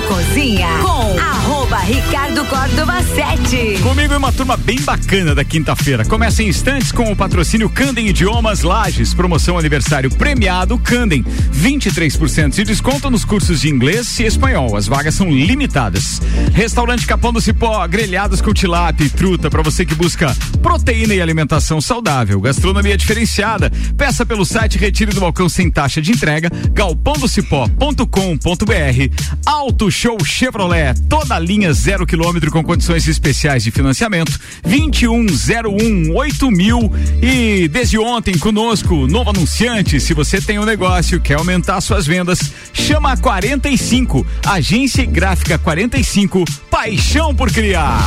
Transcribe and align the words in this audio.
Cozinha 0.00 0.68
com 0.82 1.45
arroba 1.66 1.78
Ricardo 1.78 2.44
Córdova 2.46 3.02
7. 3.02 3.80
Comigo 3.82 4.14
é 4.14 4.16
uma 4.16 4.32
turma 4.32 4.56
bem 4.56 4.80
bacana 4.80 5.34
da 5.34 5.44
quinta-feira. 5.44 6.04
Começa 6.04 6.42
em 6.42 6.48
instantes 6.48 6.92
com 6.92 7.10
o 7.10 7.16
patrocínio 7.16 7.68
Candem 7.68 8.08
Idiomas 8.08 8.62
Lages. 8.62 9.12
Promoção 9.12 9.58
aniversário 9.58 10.10
premiado 10.10 10.78
Candem. 10.78 11.24
23% 11.52 12.50
de 12.50 12.64
desconto 12.64 13.10
nos 13.10 13.24
cursos 13.24 13.60
de 13.60 13.68
inglês 13.68 14.18
e 14.20 14.24
espanhol. 14.24 14.76
As 14.76 14.86
vagas 14.86 15.14
são 15.14 15.30
limitadas. 15.30 16.20
Restaurante 16.52 17.06
Capão 17.06 17.32
do 17.32 17.40
Cipó, 17.40 17.86
grelhados 17.86 18.40
com 18.40 18.54
tilápia 18.54 19.04
e 19.04 19.10
truta 19.10 19.50
para 19.50 19.62
você 19.62 19.84
que 19.84 19.94
busca 19.94 20.34
proteína 20.62 21.14
e 21.14 21.20
alimentação 21.20 21.80
saudável. 21.80 22.40
Gastronomia 22.40 22.96
diferenciada. 22.96 23.70
Peça 23.96 24.24
pelo 24.24 24.44
site 24.44 24.78
Retire 24.78 25.12
do 25.12 25.20
Balcão 25.20 25.48
sem 25.48 25.70
taxa 25.70 26.00
de 26.00 26.12
entrega. 26.12 26.50
galpãodocipó.com.br. 26.72 29.26
Auto 29.44 29.90
Show 29.90 30.24
Chevrolet. 30.24 30.94
Toda 31.08 31.34
a 31.34 31.38
linha 31.56 31.72
zero 31.72 32.06
quilômetro 32.06 32.50
com 32.50 32.62
condições 32.62 33.08
especiais 33.08 33.64
de 33.64 33.70
financiamento. 33.70 34.38
2101 34.62 36.14
8000 36.14 36.92
e 37.22 37.68
desde 37.68 37.98
ontem 37.98 38.36
conosco, 38.36 39.06
novo 39.06 39.30
anunciante. 39.30 39.98
Se 39.98 40.12
você 40.12 40.38
tem 40.38 40.58
um 40.58 40.66
negócio, 40.66 41.18
quer 41.18 41.38
aumentar 41.38 41.80
suas 41.80 42.06
vendas, 42.06 42.38
chama 42.74 43.12
a 43.12 43.16
45, 43.16 44.26
Agência 44.46 45.06
Gráfica 45.06 45.58
45, 45.58 46.44
Paixão 46.70 47.34
por 47.34 47.50
Criar. 47.50 48.06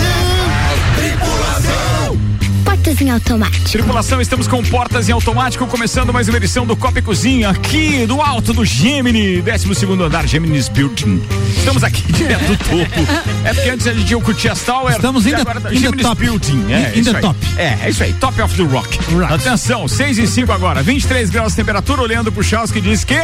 Portas 2.91 3.01
em 3.07 3.09
automático. 3.09 3.69
Tripulação, 3.69 4.19
estamos 4.21 4.47
com 4.49 4.61
portas 4.63 5.07
em 5.07 5.13
automático, 5.13 5.65
começando 5.65 6.11
mais 6.11 6.27
uma 6.27 6.35
edição 6.37 6.65
do 6.65 6.75
Copa 6.75 6.99
e 6.99 7.01
Cozinha, 7.01 7.49
aqui 7.49 8.05
do 8.05 8.19
alto 8.21 8.53
do 8.53 8.65
Gemini, 8.65 9.41
12 9.41 9.73
segundo 9.75 10.03
andar, 10.03 10.27
Gemini's 10.27 10.67
Building. 10.67 11.21
Estamos 11.57 11.85
aqui 11.85 12.01
direto 12.11 12.43
do 12.47 12.57
topo. 12.57 13.07
É 13.45 13.53
porque 13.53 13.69
antes 13.69 13.87
a 13.87 13.93
gente 13.93 14.05
tinha 14.07 14.17
o 14.17 14.21
Cutias 14.21 14.61
Tower. 14.63 14.93
Estamos 14.93 15.25
in 15.25 15.29
the- 15.31 15.41
agora 15.41 15.61
tá 15.61 15.73
in 15.73 15.77
Gemini's 15.77 16.05
top. 16.05 16.21
Building. 16.21 16.65
É, 16.71 16.91
In- 16.97 16.99
in 16.99 17.21
top. 17.21 17.39
É, 17.55 17.77
é 17.85 17.89
isso 17.89 18.03
aí, 18.03 18.11
top 18.13 18.41
of 18.41 18.55
the 18.57 18.63
rock. 18.63 18.97
Rock. 19.13 19.33
Atenção, 19.33 19.87
6 19.87 20.17
e 20.17 20.27
5 20.27 20.51
agora, 20.51 20.83
23 20.83 21.29
graus 21.29 21.53
de 21.53 21.55
temperatura, 21.57 22.01
olhando 22.01 22.29
pro 22.29 22.43
Charles 22.43 22.71
que 22.71 22.81
diz 22.81 23.05
que 23.05 23.15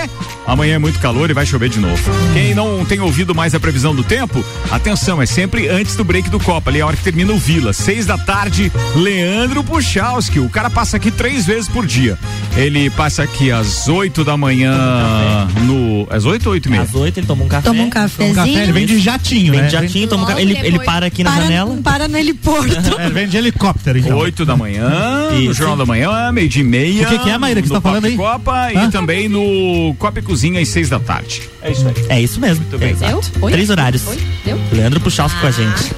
amanhã 0.45 0.75
é 0.75 0.79
muito 0.79 0.97
calor 0.99 1.29
e 1.29 1.33
vai 1.33 1.45
chover 1.45 1.67
de 1.69 1.79
novo. 1.79 2.01
Quem 2.33 2.55
não 2.55 2.85
tem 2.85 3.01
ouvido 3.01 3.35
mais 3.35 3.53
a 3.53 3.59
previsão 3.59 3.93
do 3.93 4.03
tempo, 4.03 4.43
atenção, 4.71 5.21
é 5.21 5.25
sempre 5.25 5.67
antes 5.67 5.95
do 5.97 6.05
break 6.05 6.29
do 6.29 6.39
Copa, 6.39 6.69
ali 6.69 6.79
é 6.79 6.81
a 6.83 6.85
hora 6.87 6.95
que 6.95 7.03
termina 7.03 7.33
o 7.33 7.37
Vila. 7.37 7.73
6 7.73 8.05
da 8.05 8.17
tarde, 8.17 8.71
Leandro 8.95 9.56
Puchalski. 9.63 10.39
O 10.39 10.49
cara 10.49 10.69
passa 10.69 10.97
aqui 10.97 11.11
três 11.11 11.45
vezes 11.45 11.67
por 11.67 11.85
dia. 11.85 12.17
Ele 12.55 12.89
passa 12.89 13.23
aqui 13.23 13.51
às 13.51 13.87
8 13.87 14.23
da 14.23 14.35
manhã 14.37 15.47
no. 15.63 16.07
Às 16.09 16.25
8 16.25 16.45
ou 16.47 16.53
8 16.53 16.65
e 16.67 16.71
meia? 16.71 16.83
Às 16.83 16.95
oito 16.95 17.19
ele 17.19 17.27
toma 17.27 17.43
um 17.43 17.47
café. 17.47 17.67
Toma 17.69 17.81
um 17.81 17.85
Um 17.85 17.89
cafezinho. 17.89 18.35
café, 18.35 18.49
ele 18.63 18.71
vem 18.71 18.85
de 18.85 18.99
jatinho, 18.99 19.51
Vem 19.51 19.61
né? 19.61 19.67
de 19.67 19.73
jatinho, 19.73 20.07
toma 20.07 20.23
um 20.23 20.27
café. 20.27 20.41
Ele, 20.41 20.57
ele 20.63 20.79
para 20.79 21.05
aqui 21.05 21.23
na 21.23 21.31
para, 21.31 21.41
janela. 21.43 21.77
Para 21.83 22.07
no 22.07 22.17
heliporto. 22.17 22.67
É, 22.97 23.09
vem 23.09 23.27
de 23.27 23.37
helicóptero, 23.37 23.99
então. 23.99 24.17
8 24.17 24.43
da 24.45 24.55
manhã, 24.57 24.89
no. 25.31 25.53
Jornal 25.53 25.77
da 25.77 25.85
Manhã, 25.85 26.31
meio 26.31 26.49
dia 26.49 26.61
e 26.61 26.65
meia. 26.65 27.03
O 27.03 27.09
que 27.09 27.19
que 27.19 27.29
é, 27.29 27.37
Maíra, 27.37 27.61
que 27.61 27.67
você 27.67 27.73
tá 27.75 27.81
falando 27.81 28.03
Pop 28.03 28.11
aí? 28.11 28.17
Copa 28.17 28.73
e 28.73 28.77
Hã? 28.77 28.89
também 28.89 29.29
no 29.29 29.95
Copa 29.99 30.19
e 30.19 30.21
Cozinha 30.21 30.59
às 30.61 30.67
6 30.69 30.89
da 30.89 30.99
tarde. 30.99 31.43
É 31.61 31.71
isso 31.71 31.87
aí. 31.87 31.93
É 32.09 32.21
isso 32.21 32.39
mesmo. 32.39 32.61
Muito 32.63 32.77
bem. 32.77 32.95
Deu? 32.95 33.21
Oi? 33.41 33.51
Três 33.51 33.69
horários. 33.69 34.07
Oi? 34.07 34.17
Deu? 34.45 34.59
Leandro 34.71 34.99
Puchalski 34.99 35.39
com 35.39 35.47
a 35.47 35.51
gente. 35.51 35.93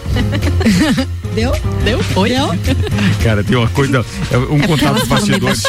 Deu? 1.36 1.52
Deu? 1.86 2.02
Oi? 2.16 2.30
Deu? 2.30 2.48
Cara, 3.24 3.44
tem 3.50 3.58
uma 3.58 3.68
coisa. 3.70 4.06
é 4.32 4.38
Um 4.38 4.60
contato 4.60 4.84
ela 4.86 5.00
dos 5.00 5.08
bastidores. 5.08 5.64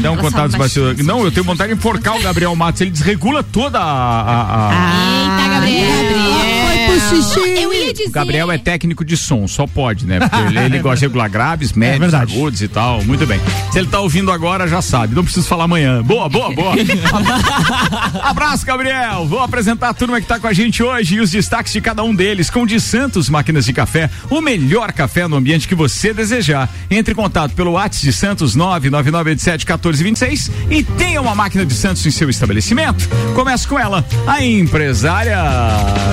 Dá 0.00 0.10
um 0.10 0.14
Ela 0.14 0.22
contato 0.22 0.46
dos 0.48 0.54
bastidores. 0.56 1.04
Não, 1.04 1.24
eu 1.24 1.30
tenho 1.32 1.44
vontade 1.44 1.72
de 1.72 1.78
enforcar 1.78 2.16
o 2.16 2.22
Gabriel 2.22 2.54
Matos. 2.54 2.80
Ele 2.80 2.90
desregula 2.90 3.42
toda 3.42 3.78
a. 3.78 3.82
a- 3.82 4.70
a- 4.70 5.40
Eita, 5.40 5.48
Gabriel. 5.54 5.88
Pro 5.88 6.57
xixi. 7.00 7.40
Eu 7.62 7.72
ia 7.72 7.92
dizer. 7.92 8.08
O 8.08 8.12
Gabriel 8.12 8.50
é 8.50 8.58
técnico 8.58 9.04
de 9.04 9.16
som, 9.16 9.46
só 9.46 9.66
pode, 9.66 10.06
né? 10.06 10.20
Porque 10.20 10.36
ele, 10.36 10.58
ele 10.58 10.78
gosta 10.80 10.98
de 10.98 11.06
regular 11.06 11.30
graves, 11.30 11.72
médios, 11.74 12.00
verdade. 12.10 12.32
agudos 12.32 12.62
e 12.62 12.68
tal. 12.68 13.02
Muito 13.04 13.26
bem. 13.26 13.40
Se 13.72 13.78
ele 13.78 13.88
tá 13.88 14.00
ouvindo 14.00 14.30
agora, 14.30 14.66
já 14.66 14.82
sabe. 14.82 15.14
Não 15.14 15.24
preciso 15.24 15.46
falar 15.46 15.64
amanhã. 15.64 16.02
Boa, 16.02 16.28
boa, 16.28 16.52
boa. 16.54 16.74
Abraço, 18.22 18.64
Gabriel. 18.66 19.26
Vou 19.26 19.40
apresentar 19.40 19.88
a 19.90 19.94
turma 19.94 20.20
que 20.20 20.26
tá 20.26 20.38
com 20.38 20.46
a 20.46 20.52
gente 20.52 20.82
hoje 20.82 21.16
e 21.16 21.20
os 21.20 21.30
destaques 21.30 21.72
de 21.72 21.80
cada 21.80 22.02
um 22.02 22.14
deles. 22.14 22.50
Com 22.50 22.66
de 22.66 22.80
Santos 22.80 23.28
Máquinas 23.28 23.64
de 23.64 23.72
Café, 23.72 24.10
o 24.30 24.40
melhor 24.40 24.92
café 24.92 25.26
no 25.26 25.36
ambiente 25.36 25.66
que 25.68 25.74
você 25.74 26.12
desejar. 26.12 26.68
Entre 26.90 27.12
em 27.12 27.16
contato 27.16 27.52
pelo 27.52 27.72
WhatsApp 27.72 28.04
de 28.04 28.12
Santos 28.12 28.56
999871426 28.56 30.50
e 30.70 30.82
tenha 30.82 31.20
uma 31.20 31.34
máquina 31.34 31.64
de 31.64 31.74
Santos 31.74 32.04
em 32.06 32.10
seu 32.10 32.28
estabelecimento. 32.28 33.08
Começa 33.34 33.66
com 33.68 33.78
ela, 33.78 34.04
a 34.26 34.44
empresária 34.44 35.38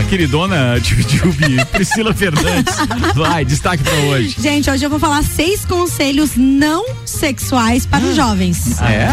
queridona 0.09 0.74
de 0.79 1.17
Jubi, 1.17 1.63
Priscila 1.71 2.13
Fernandes. 2.13 2.75
Vai, 3.15 3.45
destaque 3.45 3.83
pra 3.83 3.93
hoje. 3.93 4.35
Gente, 4.39 4.69
hoje 4.69 4.85
eu 4.85 4.89
vou 4.89 4.99
falar 4.99 5.23
seis 5.23 5.65
conselhos 5.65 6.31
não 6.35 6.85
sexuais 7.05 7.85
para 7.85 8.03
os 8.03 8.15
jovens. 8.15 8.79
Ah, 8.79 8.91
é? 8.91 9.09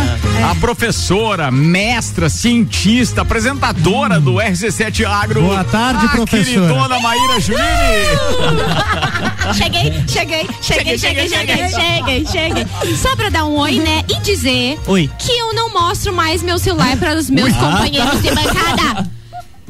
A 0.50 0.54
professora, 0.56 1.50
mestra, 1.50 2.28
cientista, 2.28 3.22
apresentadora 3.22 4.18
do 4.20 4.34
RC7 4.34 5.04
Agro. 5.04 5.42
Boa 5.42 5.64
tarde, 5.64 6.06
a 6.06 6.08
professora. 6.10 6.44
queridona 6.44 6.98
Maíra 7.00 7.40
Juline. 7.40 7.62
Cheguei, 9.54 9.92
cheguei, 10.06 10.46
cheguei, 10.60 10.98
cheguei, 10.98 11.28
cheguei, 11.28 11.68
cheguei, 11.68 12.26
cheguei. 12.26 12.66
Só 12.96 13.14
pra 13.16 13.28
dar 13.28 13.44
um 13.44 13.56
oi, 13.58 13.80
né? 13.80 14.04
E 14.08 14.20
dizer 14.20 14.78
Oi. 14.86 15.10
que 15.18 15.32
eu 15.32 15.52
não 15.52 15.72
mostro 15.72 16.12
mais 16.12 16.42
meu 16.42 16.58
celular 16.58 16.96
para 16.96 17.18
os 17.18 17.28
meus 17.28 17.52
companheiros 17.54 18.22
de 18.22 18.30
bancada. 18.30 19.10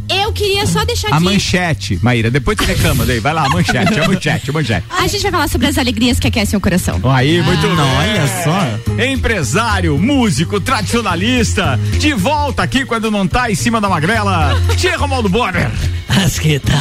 Eu 0.09 0.33
queria 0.33 0.67
só 0.67 0.85
deixar 0.85 1.09
A 1.09 1.17
aqui. 1.17 1.25
manchete, 1.25 1.99
Maíra, 2.03 2.31
depois 2.31 2.57
tu 2.57 2.65
reclama 2.65 3.05
daí. 3.07 3.19
Vai 3.21 3.33
lá, 3.33 3.47
a 3.47 3.49
manchete, 3.49 3.99
a 3.99 4.09
manchete, 4.09 4.51
a 4.51 4.53
manchete. 4.53 4.87
A 4.91 5.07
gente 5.07 5.23
vai 5.23 5.31
falar 5.31 5.49
sobre 5.49 5.67
as 5.69 5.79
alegrias 5.79 6.19
que 6.19 6.27
aquecem 6.27 6.57
o 6.57 6.61
coração. 6.61 7.01
Aí, 7.13 7.41
muito 7.43 7.63
bem. 7.63 7.77
olha 7.79 8.27
só. 8.45 9.03
Empresário, 9.05 9.99
músico, 9.99 10.61
tradicionalista, 10.61 11.79
de 11.99 12.13
volta 12.15 12.63
aqui 12.63 12.85
quando 12.85 13.11
não 13.11 13.27
tá 13.27 13.51
em 13.51 13.55
cima 13.55 13.81
da 13.81 13.89
magrela. 13.89 14.61
Tia 14.77 14.97
Romualdo 14.97 15.29
Borger. 15.29 15.71
Asqueta. 16.09 16.73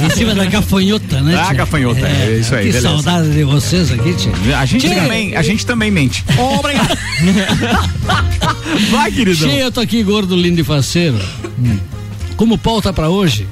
Em 0.00 0.10
cima 0.10 0.34
da 0.34 0.44
gafanhota, 0.44 1.20
né? 1.20 1.34
Ah, 1.36 1.46
tia? 1.46 1.54
gafanhota, 1.54 2.06
é 2.06 2.38
isso 2.40 2.54
aí, 2.54 2.66
Que 2.66 2.72
beleza. 2.72 2.88
saudade 2.88 3.32
de 3.32 3.42
vocês 3.44 3.90
aqui, 3.90 4.14
tia. 4.14 4.58
A 4.58 4.64
gente 4.64 4.86
Tia, 4.86 4.94
também, 5.02 5.36
a 5.36 5.42
gente 5.42 5.66
também 5.66 5.90
mente. 5.90 6.24
Obrigado. 6.38 6.96
Vai, 8.90 9.10
queridão. 9.10 9.48
Tia, 9.48 9.60
eu 9.60 9.72
tô 9.72 9.80
aqui 9.80 10.02
gordo, 10.02 10.36
lindo 10.36 10.60
e 10.60 10.64
faceiro. 10.64 11.18
Como 12.36 12.58
pauta 12.58 12.92
pra 12.92 13.08
hoje, 13.08 13.46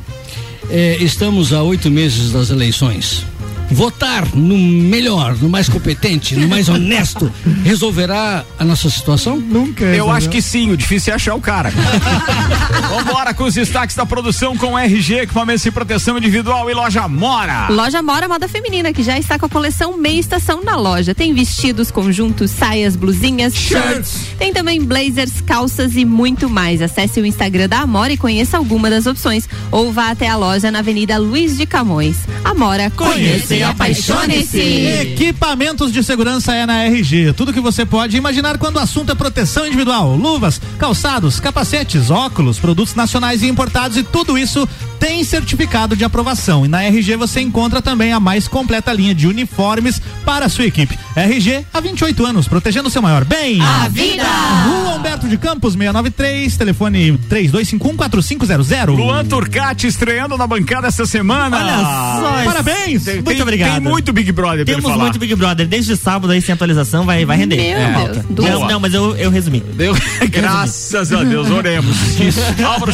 eh, 0.70 0.98
estamos 1.00 1.52
a 1.52 1.62
oito 1.62 1.90
meses 1.90 2.32
das 2.32 2.50
eleições. 2.50 3.24
Votar 3.70 4.26
no 4.34 4.58
melhor, 4.58 5.36
no 5.36 5.48
mais 5.48 5.68
competente, 5.68 6.34
no 6.34 6.48
mais 6.48 6.68
honesto, 6.68 7.32
resolverá 7.62 8.44
a 8.58 8.64
nossa 8.64 8.90
situação? 8.90 9.38
Nunca. 9.38 9.84
Eu 9.84 10.10
acho 10.10 10.28
que 10.28 10.42
sim, 10.42 10.70
o 10.70 10.76
difícil 10.76 11.12
é 11.12 11.16
achar 11.16 11.34
o 11.34 11.40
cara. 11.40 11.70
Vambora 12.90 13.32
com 13.32 13.44
os 13.44 13.54
destaques 13.54 13.94
da 13.94 14.04
produção 14.04 14.56
com 14.56 14.76
RG, 14.76 15.20
equipamentos 15.20 15.62
de 15.62 15.70
proteção 15.70 16.18
individual 16.18 16.68
e 16.68 16.74
loja 16.74 17.06
Mora. 17.06 17.68
Loja 17.70 18.02
Mora 18.02 18.28
Moda 18.28 18.48
Feminina, 18.48 18.92
que 18.92 19.02
já 19.02 19.18
está 19.18 19.38
com 19.38 19.46
a 19.46 19.48
coleção 19.48 19.96
meia 19.96 20.18
estação 20.18 20.62
na 20.64 20.76
loja. 20.76 21.14
Tem 21.14 21.32
vestidos, 21.32 21.90
conjuntos, 21.90 22.50
saias, 22.50 22.96
blusinhas, 22.96 23.54
shirts. 23.54 24.26
Tem 24.38 24.52
também 24.52 24.82
blazers, 24.82 25.40
calças 25.40 25.94
e 25.94 26.04
muito 26.04 26.50
mais. 26.50 26.82
Acesse 26.82 27.20
o 27.20 27.26
Instagram 27.26 27.68
da 27.68 27.80
Amora 27.80 28.12
e 28.12 28.16
conheça 28.16 28.56
alguma 28.56 28.90
das 28.90 29.06
opções. 29.06 29.48
Ou 29.70 29.92
vá 29.92 30.10
até 30.10 30.28
a 30.28 30.36
loja 30.36 30.70
na 30.70 30.80
Avenida 30.80 31.16
Luiz 31.18 31.56
de 31.56 31.66
Camões. 31.66 32.16
Amora, 32.44 32.90
conheça 32.90 33.59
apaixone-se. 33.62 34.60
Equipamentos 34.60 35.92
de 35.92 36.02
segurança 36.02 36.54
é 36.54 36.66
na 36.66 36.84
RG. 36.84 37.32
Tudo 37.34 37.52
que 37.52 37.60
você 37.60 37.84
pode 37.84 38.16
imaginar 38.16 38.58
quando 38.58 38.76
o 38.76 38.80
assunto 38.80 39.12
é 39.12 39.14
proteção 39.14 39.66
individual. 39.66 40.16
Luvas, 40.16 40.60
calçados, 40.78 41.40
capacetes, 41.40 42.10
óculos, 42.10 42.58
produtos 42.58 42.94
nacionais 42.94 43.42
e 43.42 43.48
importados 43.48 43.96
e 43.96 44.02
tudo 44.02 44.36
isso 44.38 44.68
tem 45.00 45.24
certificado 45.24 45.96
de 45.96 46.04
aprovação. 46.04 46.64
E 46.64 46.68
na 46.68 46.84
RG 46.84 47.16
você 47.16 47.40
encontra 47.40 47.80
também 47.82 48.12
a 48.12 48.20
mais 48.20 48.46
completa 48.46 48.92
linha 48.92 49.14
de 49.14 49.26
uniformes 49.26 50.00
para 50.24 50.46
a 50.46 50.48
sua 50.48 50.66
equipe. 50.66 50.96
RG 51.16 51.64
há 51.72 51.80
28 51.80 52.24
anos, 52.26 52.46
protegendo 52.46 52.88
o 52.88 52.90
seu 52.90 53.00
maior 53.02 53.24
bem. 53.24 53.60
A 53.62 53.88
vida! 53.88 54.22
Rua 54.22 54.94
Humberto 54.96 55.26
de 55.26 55.36
Campos 55.38 55.72
693, 55.72 56.56
telefone 56.56 57.18
32514500. 57.28 58.96
Luan 58.96 59.24
Turcati 59.24 59.86
estreando 59.86 60.36
na 60.36 60.46
bancada 60.46 60.86
essa 60.88 61.06
semana. 61.06 61.56
Olha 61.56 61.76
só. 61.76 62.44
Parabéns! 62.44 63.02
Tem, 63.04 63.14
Muito 63.16 63.28
tem- 63.32 63.42
obrigado. 63.42 63.72
Tem 63.72 63.80
muito 63.80 64.12
Big 64.12 64.30
Brother 64.32 64.64
pra 64.64 64.72
ele 64.74 64.80
Temos 64.82 64.90
falar. 64.92 65.04
muito 65.04 65.18
Big 65.18 65.34
Brother. 65.34 65.66
Desde 65.66 65.96
sábado 65.96 66.30
aí, 66.32 66.40
sem 66.42 66.52
atualização, 66.52 67.04
vai, 67.06 67.24
vai 67.24 67.36
render. 67.38 67.56
Meu 67.56 67.64
É. 67.78 68.08
Deus. 68.28 68.48
Não, 68.50 68.68
não, 68.68 68.80
mas 68.80 68.92
eu, 68.94 69.16
eu 69.16 69.30
resumi. 69.30 69.60
Deu- 69.74 69.94
Graças 70.28 71.12
a 71.12 71.22
Deus, 71.24 71.50
oremos. 71.50 71.96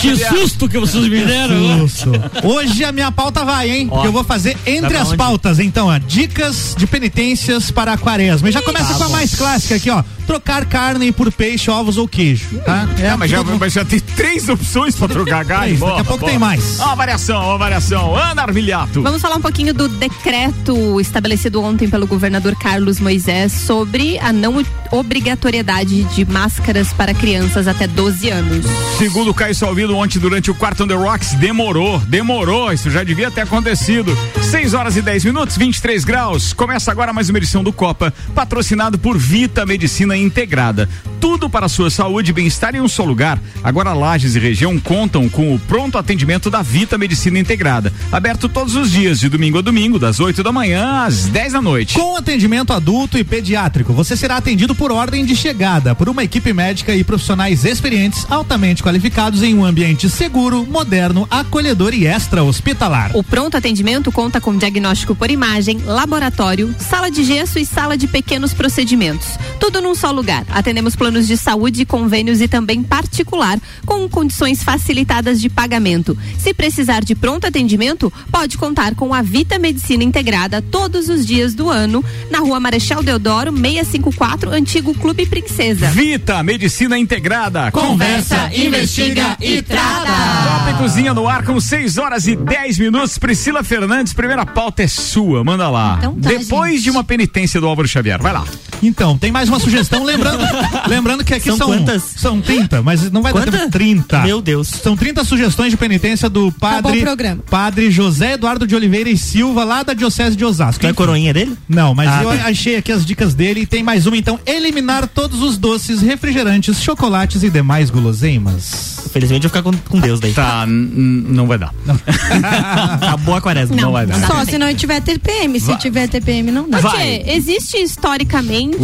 Que 0.01 0.09
Xavier. 0.17 0.29
susto 0.31 0.69
que 0.69 0.79
vocês 0.79 1.09
me 1.09 1.25
deram. 1.25 1.87
Isso. 1.97 2.13
Hoje 2.47 2.85
a 2.85 2.93
minha 2.93 3.11
pauta 3.11 3.45
vai, 3.45 3.71
hein? 3.71 3.89
Porque 3.89 4.07
eu 4.07 4.13
vou 4.13 4.23
fazer 4.25 4.57
entre 4.67 4.97
as 4.97 5.09
onde? 5.09 5.17
pautas, 5.17 5.59
então, 5.59 5.89
ó. 5.89 5.99
Dicas 5.99 6.75
de 6.77 6.87
penitências 6.87 7.71
para 7.71 7.93
a 7.93 7.97
quaresma. 7.99 8.49
E 8.49 8.53
já 8.53 8.63
começa 8.63 8.95
com 8.95 9.05
a 9.05 9.09
mais 9.09 9.35
clássica 9.35 9.77
aqui, 9.77 9.91
ó. 9.91 10.03
Trocar 10.27 10.65
carne 10.65 11.13
por 11.13 11.31
peixe, 11.33 11.71
ovos 11.71 11.97
ou 11.97 12.09
queijo, 12.09 12.59
tá? 12.65 12.89
É, 12.99 13.15
mas 13.17 13.31
já, 13.31 13.45
mundo- 13.45 13.59
mas 13.61 13.73
já 13.73 13.85
tem 13.85 14.01
três 14.01 14.49
opções 14.49 14.97
pra 14.97 15.07
trocar 15.07 15.45
carne. 15.45 15.77
Daqui 15.77 16.01
a 16.01 16.05
pouco 16.05 16.19
boa. 16.19 16.31
tem 16.31 16.39
mais. 16.39 16.81
Ó, 16.81 16.87
Uma 16.87 16.97
variação, 16.97 17.45
uma 17.45 17.59
variação. 17.59 18.17
Ana 18.17 18.43
Armiliato. 18.43 19.03
Vamos 19.03 19.23
falar 19.23 19.37
um 19.37 19.41
pouquinho 19.41 19.73
do 19.73 19.87
decreto 19.89 21.01
estabelecido 21.01 21.63
ontem 21.63 21.89
pelo 21.89 22.09
governador 22.09 22.57
Carlos 22.59 22.99
Moisés 22.99 23.53
sobre 23.53 24.19
a 24.19 24.33
não 24.33 24.65
obrigatoriedade 24.91 26.03
de 26.05 26.25
máscaras 26.25 26.93
para 26.93 27.15
crianças 27.15 27.69
até 27.69 27.87
12 27.87 28.29
anos. 28.31 28.67
Segundo 28.99 29.31
o 29.31 29.35
Caio 29.35 29.55
Salvido 29.55 29.97
ontem 29.97 30.19
durante 30.19 30.51
o 30.51 30.55
quarto 30.55 30.83
on 30.85 30.89
the 30.89 30.95
Rocks, 30.95 31.35
demorou, 31.35 31.86
demorou, 32.07 32.73
isso 32.73 32.91
já 32.91 33.05
devia 33.05 33.31
ter 33.31 33.43
acontecido. 33.43 34.17
6 34.51 34.75
horas 34.75 34.97
e 34.97 35.03
10 35.03 35.25
minutos, 35.25 35.57
23 35.57 36.05
graus. 36.05 36.53
Começa 36.53 36.91
agora 36.91 37.13
mais 37.13 37.29
uma 37.29 37.39
edição 37.39 37.63
do 37.63 37.73
Copa, 37.73 38.13
patrocinado 38.35 38.99
por 38.99 39.17
Vita 39.17 39.65
Medicina 39.65 40.17
Integrada. 40.17 40.89
Tudo 41.21 41.49
para 41.49 41.69
sua 41.69 41.91
saúde 41.91 42.31
e 42.31 42.35
bem-estar 42.35 42.75
em 42.75 42.81
um 42.81 42.89
só 42.89 43.05
lugar. 43.05 43.41
Agora 43.63 43.93
Lages 43.93 44.35
e 44.35 44.39
região 44.39 44.79
contam 44.79 45.29
com 45.29 45.55
o 45.55 45.59
pronto 45.59 45.99
atendimento 45.99 46.51
da 46.51 46.63
Vita 46.63 46.99
Medicina 46.99 47.39
Integrada. 47.39 47.93
Aberto 48.11 48.49
todos 48.49 48.75
os 48.75 48.91
dias, 48.91 49.21
de 49.21 49.29
domingo 49.29 49.59
a 49.59 49.63
domingo, 49.63 49.99
das 49.99 50.21
8 50.21 50.43
da 50.43 50.53
manhã 50.53 51.05
às 51.05 51.27
10 51.27 51.53
da 51.55 51.63
noite. 51.63 51.95
Com 51.95 52.17
atendimento 52.17 52.73
adulto 52.73 53.19
e 53.19 53.25
pediátrico, 53.25 53.93
você 53.93 54.17
será 54.17 54.37
atendido 54.37 54.75
por 54.75 54.93
ordem 54.93 55.25
de 55.25 55.35
chegada 55.35 55.95
por 55.95 56.09
uma 56.09 56.25
equipe 56.25 56.53
médica 56.53 56.95
e 56.95 57.05
profissionais 57.05 57.65
experientes, 57.65 58.27
altamente 58.31 58.83
qualificados 58.83 59.43
em 59.43 59.55
um 59.55 59.65
ambiente 59.65 60.09
seguro, 60.11 60.67
moderno, 60.67 61.27
acolhedor 61.31 61.76
e 61.95 62.07
extra-hospitalar. 62.07 63.11
O 63.15 63.23
pronto 63.23 63.57
atendimento 63.57 64.11
conta 64.11 64.41
com 64.41 64.57
diagnóstico 64.57 65.15
por 65.15 65.31
imagem, 65.31 65.79
laboratório, 65.85 66.75
sala 66.79 67.11
de 67.11 67.23
gesso 67.23 67.59
e 67.59 67.67
sala 67.67 67.97
de 67.97 68.07
pequenos 68.07 68.55
procedimentos. 68.55 69.29
Tudo 69.61 69.81
num 69.81 69.95
só 69.95 70.11
lugar. 70.11 70.45
Atendemos 70.51 70.97
planos 70.97 71.27
de 71.27 71.37
saúde, 71.37 71.85
convênios 71.85 72.41
e 72.41 72.49
também 72.49 72.83
particular, 72.83 73.59
com 73.85 74.09
condições 74.09 74.63
facilitadas 74.63 75.41
de 75.41 75.49
pagamento. 75.49 76.17
Se 76.39 76.55
precisar 76.55 77.05
de 77.05 77.15
pronto 77.15 77.47
atendimento, 77.47 78.13
pode 78.31 78.57
contar 78.57 78.95
com 78.95 79.13
a 79.13 79.21
Vita 79.21 79.59
Medicina 79.59 80.03
Integrada 80.03 80.63
todos 80.63 81.09
os 81.09 81.27
dias 81.27 81.55
do 81.55 81.69
ano, 81.69 82.05
na 82.31 82.39
rua 82.39 82.59
Marechal 82.59 83.03
Deodoro, 83.03 83.53
654, 83.53 84.51
antigo 84.51 84.95
Clube 84.95 85.27
Princesa. 85.27 85.89
Vita 85.91 86.43
Medicina 86.43 86.99
Integrada. 86.99 87.71
Conversa, 87.71 88.51
investiga 88.55 89.37
e 89.41 89.61
trata. 89.61 90.07
Copa 90.07 90.71
e 90.71 90.75
Cozinha 90.75 91.13
no 91.13 91.29
ar 91.29 91.45
com 91.45 91.56
6 91.61 91.99
horas 91.99 92.27
e 92.27 92.37
10 92.37 92.79
minutos. 92.79 93.19
Priscila 93.19 93.63
Fernandes, 93.63 94.13
primeira 94.13 94.45
pauta 94.47 94.83
é 94.83 94.89
sua. 94.89 95.43
Manda 95.45 95.69
lá. 95.69 95.97
Então 95.99 96.15
tá, 96.15 96.29
Depois 96.29 96.73
gente. 96.75 96.83
de 96.85 96.91
uma 96.91 97.05
penitência 97.05 97.61
do 97.61 97.67
Álvaro 97.67 97.89
Xavier. 97.89 98.21
Vai 98.21 98.33
lá. 98.33 98.45
Então, 98.83 99.17
tem 99.17 99.33
mais 99.33 99.49
uma 99.49 99.59
sugestão, 99.59 100.05
lembrando, 100.05 100.45
lembrando 100.87 101.25
que 101.25 101.33
aqui 101.33 101.47
São 101.49 101.57
são, 101.57 101.67
quantas? 101.69 102.03
são 102.03 102.41
30, 102.43 102.83
mas 102.83 103.11
não 103.11 103.23
vai 103.23 103.33
dar 103.33 103.41
Quanta? 103.45 103.59
tempo 103.59 103.71
30. 103.71 104.21
Meu 104.23 104.43
Deus. 104.43 104.69
São 104.69 104.95
30 104.97 105.25
sugestões 105.25 105.71
de 105.71 105.77
penitência 105.79 106.29
do 106.29 106.53
padre 106.53 106.99
o 106.99 107.03
programa. 107.03 107.43
Padre 107.49 107.91
José 107.91 108.33
Eduardo 108.35 108.67
de 108.67 108.75
Oliveira 108.77 109.09
e 109.09 109.17
Silva, 109.17 109.65
lá 109.65 109.83
da 109.83 109.95
Diocese 109.95 110.37
de 110.37 110.45
Osasco. 110.45 110.81
Tu 110.83 110.87
é 110.87 110.93
coroinha 110.93 111.33
dele? 111.33 111.57
Não, 111.69 111.95
mas 111.95 112.09
Ah, 112.11 112.23
eu 112.23 112.29
tá. 112.39 112.49
achei 112.49 112.77
aqui 112.77 112.93
as 112.93 113.05
dicas 113.07 113.33
dele 113.35 113.61
e 113.61 113.67
tem 113.67 113.83
mais 113.83 114.07
uma 114.07 114.17
então, 114.17 114.39
eliminar 114.47 115.07
todos 115.09 115.41
os 115.43 115.57
doces, 115.57 116.03
refrigerantes, 116.03 116.83
chocolates 116.83 117.43
e 117.43 117.49
demais 117.49 117.89
guloseimas. 117.89 118.97
Felizmente 119.13 119.47
eu 119.47 119.51
vou 119.51 119.59
ficar 119.59 119.63
com, 119.63 119.91
com 119.91 120.01
Deus 120.01 120.21
daí. 120.21 120.33
Tá, 120.35 120.67
não 120.67 121.46
vai 121.47 121.59
dar. 121.59 121.73
Acabou 123.03 123.35
a 123.35 123.41
quaresma. 123.41 123.77
Não 123.77 123.93
vai 123.93 124.07
dar. 124.07 124.27
Só 124.27 124.45
se 124.45 124.59
não 124.59 124.73
tiver 124.75 125.01
TPM. 125.01 125.59
Se 125.61 125.77
tiver 125.77 126.09
TPM, 126.09 126.51
não 126.51 126.69
dá. 126.69 126.79
Vai. 126.79 127.21
Tchê, 127.23 127.31
existe 127.33 127.77
historicamente 127.79 128.77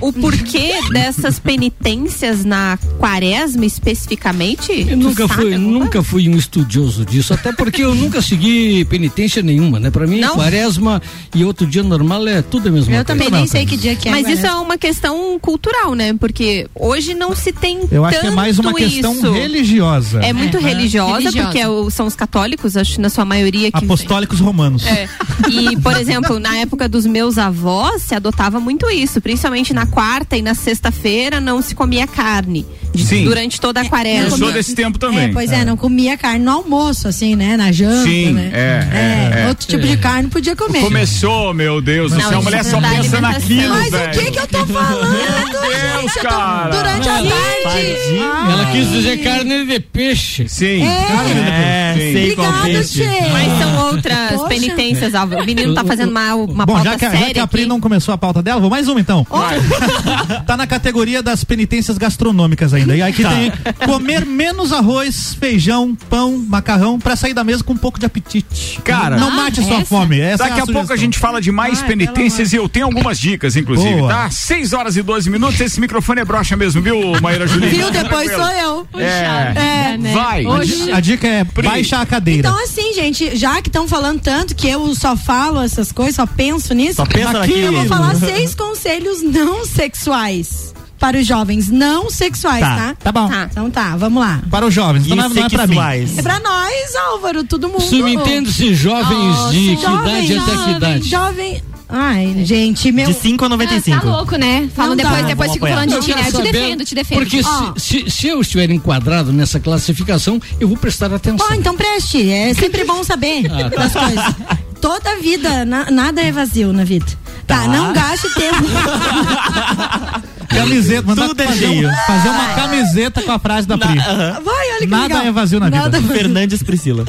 O 0.00 0.08
o 0.08 0.12
porquê 0.12 0.72
dessas 0.92 1.38
penitências 1.38 2.44
na 2.44 2.78
quaresma 2.98 3.64
especificamente? 3.64 4.86
Eu 4.88 4.96
nunca 4.96 5.26
sabe 5.28 5.42
fui, 5.42 5.54
alguma 5.54 5.78
nunca 5.84 6.02
fui 6.02 6.28
um 6.28 6.36
estudioso 6.36 7.04
disso, 7.04 7.32
até 7.34 7.52
porque 7.52 7.82
eu 7.82 7.94
nunca 7.94 8.20
segui 8.22 8.84
penitência 8.84 9.42
nenhuma, 9.42 9.78
né? 9.80 9.90
Pra 9.90 10.06
mim, 10.06 10.20
Não? 10.20 10.34
quaresma 10.34 11.00
e 11.34 11.44
outro 11.44 11.66
dia 11.66 11.82
normal 11.82 12.26
é 12.26 12.42
tudo 12.42 12.68
a 12.68 12.72
mesma 12.72 12.92
Eu 12.94 13.04
coisa. 13.04 13.04
também 13.04 13.30
nem 13.30 13.46
sei 13.46 13.66
que 13.66 13.76
dia 13.76 13.94
que 13.96 14.08
é. 14.08 14.10
Mas 14.12 14.28
isso 14.28 14.46
é 14.46 14.52
uma 14.54 14.78
questão 14.78 15.38
cultural, 15.40 15.94
né? 15.94 16.14
Porque 16.14 16.66
hoje 16.74 17.14
não 17.14 17.34
se 17.34 17.52
tem 17.52 17.80
Eu 17.90 18.04
acho 18.04 18.20
que 18.20 18.26
é 18.26 18.30
mais 18.30 18.58
uma 18.58 18.72
questão 18.74 19.12
isso. 19.12 19.32
religiosa. 19.32 20.20
É 20.20 20.32
muito 20.32 20.56
É. 20.56 20.60
religiosa, 20.60 21.18
Religiosa. 21.18 21.42
porque 21.46 21.58
é 21.58 21.68
o- 21.68 21.90
são 21.96 22.06
os 22.06 22.14
católicos, 22.14 22.76
acho, 22.76 23.00
na 23.00 23.08
sua 23.08 23.24
maioria 23.24 23.72
que 23.72 23.84
Apostólicos 23.84 24.38
romanos. 24.38 24.86
É. 24.86 25.08
E, 25.50 25.76
por 25.80 25.96
exemplo, 25.98 26.38
na 26.38 26.56
época 26.58 26.88
dos 26.88 27.06
meus 27.06 27.38
avós, 27.38 28.02
se 28.02 28.14
adotava 28.14 28.60
muito 28.60 28.88
isso. 28.90 29.20
Principalmente 29.20 29.72
na 29.72 29.86
quarta 29.86 30.36
e 30.36 30.42
na 30.42 30.54
sexta-feira 30.54 31.40
não 31.40 31.62
se 31.62 31.74
comia 31.74 32.06
carne. 32.06 32.66
Sim. 33.04 33.24
Durante 33.24 33.60
toda 33.60 33.80
a 33.80 33.84
Eu 33.84 33.88
quaresma. 33.90 34.36
sou 34.36 34.52
desse 34.52 34.74
tempo 34.74 34.98
também. 34.98 35.26
É, 35.26 35.32
pois 35.32 35.50
é. 35.52 35.64
não 35.64 35.76
comia 35.76 36.16
carne 36.16 36.44
no 36.44 36.50
almoço, 36.52 37.08
assim, 37.08 37.34
né? 37.34 37.56
Na 37.56 37.72
janta, 37.72 38.02
Sim, 38.04 38.32
né? 38.32 38.50
é, 38.52 39.36
é, 39.38 39.42
é. 39.44 39.48
Outro 39.48 39.66
tipo 39.66 39.86
de 39.86 39.96
carne 39.96 40.28
podia 40.28 40.54
comer. 40.56 40.80
Começou, 40.80 41.52
meu 41.54 41.80
Deus 41.80 42.12
do 42.12 42.20
céu. 42.20 42.38
A 42.38 42.42
mulher 42.42 42.64
só 42.64 42.80
pensa 42.80 43.20
naquilo, 43.20 43.74
Mas 43.74 43.90
velho. 43.90 44.08
o 44.20 44.24
que 44.24 44.30
que 44.30 44.38
eu 44.38 44.46
tô 44.46 44.66
falando, 44.66 45.10
Deus, 45.12 45.62
gente? 45.80 46.16
Eu 46.16 46.22
tô- 46.22 46.28
cara. 46.28 46.70
Durante 46.70 47.08
a 47.08 47.12
tarde. 47.12 47.32
Tadinho. 47.62 48.22
Ela 48.50 48.66
quis 48.72 48.88
dizer 48.90 49.16
carne 49.18 49.66
de 49.66 49.80
peixe. 49.80 50.48
Sim. 50.48 50.82
É, 50.84 51.94
Sim. 51.94 52.12
sei 52.12 52.34
qual 52.34 52.48
Obrigado, 52.48 52.64
peixe. 52.72 53.00
Tchê. 53.02 53.20
Mas 53.32 53.58
são 53.58 53.86
outras 53.88 54.30
Poxa. 54.32 54.48
penitências, 54.48 55.14
Álvaro. 55.14 55.42
O 55.42 55.46
menino 55.46 55.74
tá 55.74 55.84
fazendo 55.84 56.10
uma, 56.10 56.34
uma 56.34 56.66
Bom, 56.66 56.74
pauta 56.74 56.90
já 56.90 56.98
que, 56.98 57.04
a- 57.04 57.10
séria 57.10 57.26
já 57.28 57.32
que 57.34 57.40
a 57.40 57.46
Pri 57.46 57.60
aqui. 57.62 57.68
não 57.68 57.80
começou 57.80 58.14
a 58.14 58.18
pauta 58.18 58.42
dela, 58.42 58.60
vou 58.60 58.70
mais 58.70 58.88
uma 58.88 59.00
então. 59.00 59.26
Vai. 59.28 59.58
tá 60.46 60.56
na 60.56 60.66
categoria 60.66 61.22
das 61.22 61.42
penitências 61.44 61.98
gastronômicas 61.98 62.72
ainda. 62.74 62.85
E 62.94 63.02
aqui 63.02 63.22
Tá. 63.22 63.30
tem 63.30 63.52
comer 63.86 64.24
menos 64.26 64.72
arroz, 64.72 65.34
feijão, 65.38 65.96
pão, 66.08 66.38
macarrão 66.48 66.98
pra 66.98 67.16
sair 67.16 67.34
da 67.34 67.42
mesa 67.42 67.64
com 67.64 67.72
um 67.72 67.76
pouco 67.76 67.98
de 67.98 68.06
apetite. 68.06 68.80
Cara, 68.84 69.16
não 69.16 69.30
mate 69.30 69.62
sua 69.64 69.84
fome. 69.84 70.20
Essa 70.20 70.44
Daqui 70.44 70.60
é 70.60 70.62
a 70.62 70.66
pouco 70.66 70.92
a 70.92 70.96
gente 70.96 71.18
fala 71.18 71.40
de 71.40 71.50
mais 71.50 71.80
Ai, 71.80 71.88
penitências 71.88 72.52
e 72.52 72.56
eu 72.56 72.68
tenho 72.68 72.86
algumas 72.86 73.18
dicas, 73.18 73.56
inclusive, 73.56 73.96
Boa. 73.96 74.08
tá? 74.08 74.30
6 74.30 74.72
horas 74.72 74.96
e 74.96 75.02
12 75.02 75.30
minutos. 75.30 75.60
Esse 75.60 75.80
microfone 75.80 76.20
é 76.20 76.24
broxa 76.24 76.56
mesmo, 76.56 76.80
viu, 76.82 77.20
Maíra 77.20 77.46
Julinha? 77.46 77.70
Viu? 77.70 77.90
Depois 77.90 78.30
sou 78.30 78.48
eu. 78.50 78.88
É. 78.98 79.92
É, 79.92 79.96
né? 79.98 80.12
Vai. 80.12 80.44
A 80.92 81.00
dica 81.00 81.26
é 81.26 81.44
Pri. 81.44 81.66
baixa 81.66 82.00
a 82.00 82.06
cadeira. 82.06 82.48
Então, 82.48 82.62
assim, 82.64 82.92
gente, 82.94 83.36
já 83.36 83.60
que 83.62 83.68
estão 83.68 83.88
falando 83.88 84.20
tanto 84.20 84.54
que 84.54 84.68
eu 84.68 84.94
só 84.94 85.16
falo 85.16 85.60
essas 85.62 85.90
coisas, 85.92 86.16
só 86.16 86.26
penso 86.26 86.74
nisso, 86.74 86.96
Só 86.96 87.06
pensa 87.06 87.42
aqui 87.42 87.58
eu 87.60 87.72
vou 87.72 87.86
falar 87.86 88.14
seis 88.14 88.54
conselhos 88.54 89.22
não 89.22 89.64
sexuais 89.64 90.74
para 90.98 91.18
os 91.18 91.26
jovens 91.26 91.68
não 91.70 92.10
sexuais, 92.10 92.60
Tá. 92.60 92.76
tá? 92.76 92.94
Tá 93.04 93.12
bom. 93.12 93.28
Tá. 93.28 93.48
Então 93.50 93.70
tá, 93.70 93.96
vamos 93.96 94.22
lá. 94.22 94.40
Para 94.50 94.66
os 94.66 94.72
jovens, 94.74 95.04
então 95.04 95.16
não, 95.16 95.24
é- 95.24 95.28
não 95.28 95.44
é 95.44 95.48
pra 95.48 95.66
mim. 95.66 95.74
sexuais. 95.74 96.18
É 96.18 96.22
pra 96.22 96.40
nós, 96.40 96.96
Álvaro, 97.10 97.44
todo 97.44 97.68
mundo. 97.68 97.82
Subentende-se 97.82 98.74
jovens 98.74 99.50
de 99.52 99.76
que 99.76 99.82
Jovem, 99.82 100.24
idade 100.26 100.38
até 100.38 100.50
que 100.50 100.56
jovem, 100.56 100.76
idade? 100.76 101.08
Jovem. 101.08 101.62
Ai, 101.88 102.42
gente, 102.44 102.90
meu. 102.90 103.06
De 103.06 103.14
5 103.14 103.44
a 103.44 103.48
95. 103.48 104.00
Tá 104.00 104.06
louco, 104.16 104.34
né? 104.36 104.68
Falam 104.74 104.90
Não 104.90 104.96
depois, 104.96 105.20
dá. 105.20 105.26
depois 105.28 105.50
apoiar. 105.52 105.74
falando 105.74 105.90
de 106.00 106.00
ti, 106.04 106.14
né? 106.16 106.20
Eu 106.20 106.24
te 106.24 106.32
saber, 106.32 106.52
defendo, 106.52 106.84
te 106.84 106.94
defendo. 106.96 107.18
Porque 107.18 107.40
Ó. 107.44 107.74
se, 107.76 108.02
se, 108.04 108.10
se 108.10 108.26
eu 108.26 108.40
estiver 108.40 108.68
enquadrado 108.70 109.32
nessa 109.32 109.60
classificação, 109.60 110.40
eu 110.58 110.66
vou 110.66 110.76
prestar 110.76 111.14
atenção. 111.14 111.46
Bom, 111.48 111.54
então 111.54 111.76
preste. 111.76 112.28
É 112.28 112.52
sempre 112.54 112.82
bom 112.84 113.04
saber 113.04 113.46
Ah, 113.52 113.70
tá. 113.70 113.76
das 113.84 113.92
coisas. 113.92 114.34
Toda 114.80 115.16
vida, 115.20 115.64
na- 115.64 115.88
nada 115.90 116.20
é 116.20 116.32
vazio 116.32 116.72
na 116.72 116.82
vida. 116.82 117.06
Tá, 117.46 117.60
Tá. 117.60 117.68
não 117.68 117.92
gaste 117.92 118.34
tempo. 118.34 118.64
Camiseta, 120.48 121.02
mandar 121.06 121.28
Tudo 121.28 121.40
é 121.42 121.46
fazer, 121.46 121.66
cheio. 121.66 121.88
um- 121.88 121.94
fazer 122.06 122.28
uma 122.28 122.54
camiseta 122.54 123.22
com 123.22 123.32
a 123.32 123.38
frase 123.38 123.66
da 123.66 123.76
Pri. 123.78 123.98
Aham. 123.98 124.40
Vai, 124.44 124.70
olha 124.70 124.78
que 124.80 124.86
Nada 124.86 125.02
legal. 125.06 125.22
é 125.26 125.32
vazio 125.32 125.60
na 125.60 125.66
vida. 125.66 125.78
Nada- 125.82 126.02
Fernandes 126.02 126.62
Priscila. 126.62 127.04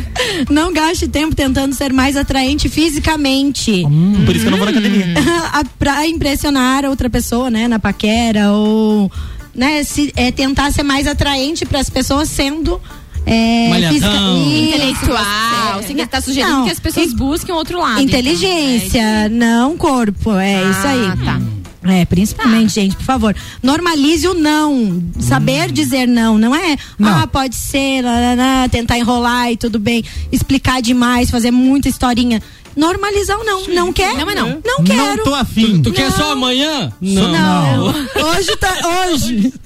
Não 0.50 0.72
gaste 0.72 1.08
tempo 1.08 1.34
tentando 1.34 1.74
ser 1.74 1.92
mais 1.92 2.16
atraente 2.16 2.68
fisicamente. 2.68 3.84
Hum, 3.84 4.22
Por 4.24 4.34
isso 4.34 4.42
que 4.44 4.46
eu 4.48 4.50
não 4.52 4.58
vou 4.58 4.66
na 4.66 4.72
academia. 4.72 5.06
A- 5.52 5.64
pra 5.78 6.06
impressionar 6.06 6.84
outra 6.84 7.08
pessoa, 7.10 7.50
né, 7.50 7.68
na 7.68 7.78
paquera 7.78 8.50
ou 8.52 9.10
né, 9.54 9.82
se, 9.84 10.12
é, 10.16 10.30
tentar 10.32 10.70
ser 10.72 10.82
mais 10.82 11.06
atraente 11.06 11.64
para 11.66 11.80
as 11.80 11.90
pessoas 11.90 12.28
sendo 12.28 12.80
é, 13.26 13.68
Isso, 13.92 14.06
Intelectual. 14.06 15.82
Você 15.82 16.06
tá 16.06 16.20
sugerindo 16.20 16.52
Não, 16.52 16.64
que 16.64 16.70
as 16.72 16.80
pessoas 16.80 17.12
in- 17.12 17.16
busquem 17.16 17.54
outro 17.54 17.78
lado. 17.80 18.00
Inteligência, 18.00 18.98
então, 19.26 19.28
né? 19.38 19.46
não 19.46 19.76
corpo, 19.76 20.32
é 20.36 20.62
isso 20.70 20.86
aí. 20.86 21.06
Ah, 21.06 21.16
tá. 21.24 21.40
É, 21.84 22.04
principalmente, 22.04 22.72
gente, 22.72 22.96
por 22.96 23.04
favor. 23.04 23.36
Normalize 23.62 24.26
o 24.28 24.34
não. 24.34 25.02
Saber 25.18 25.72
dizer 25.72 26.06
não. 26.06 26.38
Não 26.38 26.54
é, 26.54 26.76
ah, 27.02 27.26
pode 27.26 27.56
ser, 27.56 28.02
lá, 28.02 28.12
lá, 28.12 28.34
lá, 28.34 28.68
tentar 28.68 28.98
enrolar 28.98 29.50
e 29.50 29.56
tudo 29.56 29.78
bem. 29.78 30.04
Explicar 30.30 30.80
demais, 30.80 31.30
fazer 31.30 31.50
muita 31.50 31.88
historinha. 31.88 32.40
Normalizar 32.76 33.38
o 33.38 33.44
não. 33.44 33.66
Não 33.68 33.92
quer? 33.92 34.14
Não, 34.16 34.26
mas 34.26 34.34
não. 34.34 34.60
Não 34.64 34.84
quero. 34.84 35.16
Não 35.18 35.24
tô 35.24 35.34
afim. 35.34 35.82
Tu 35.82 35.92
quer 35.92 36.10
só 36.12 36.32
amanhã? 36.32 36.92
Não. 37.00 37.86
Hoje 37.88 38.56
tá. 38.56 38.74
Hoje. 39.10 39.52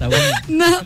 Tá 0.00 0.08
bom. 0.08 0.16
Não. 0.48 0.80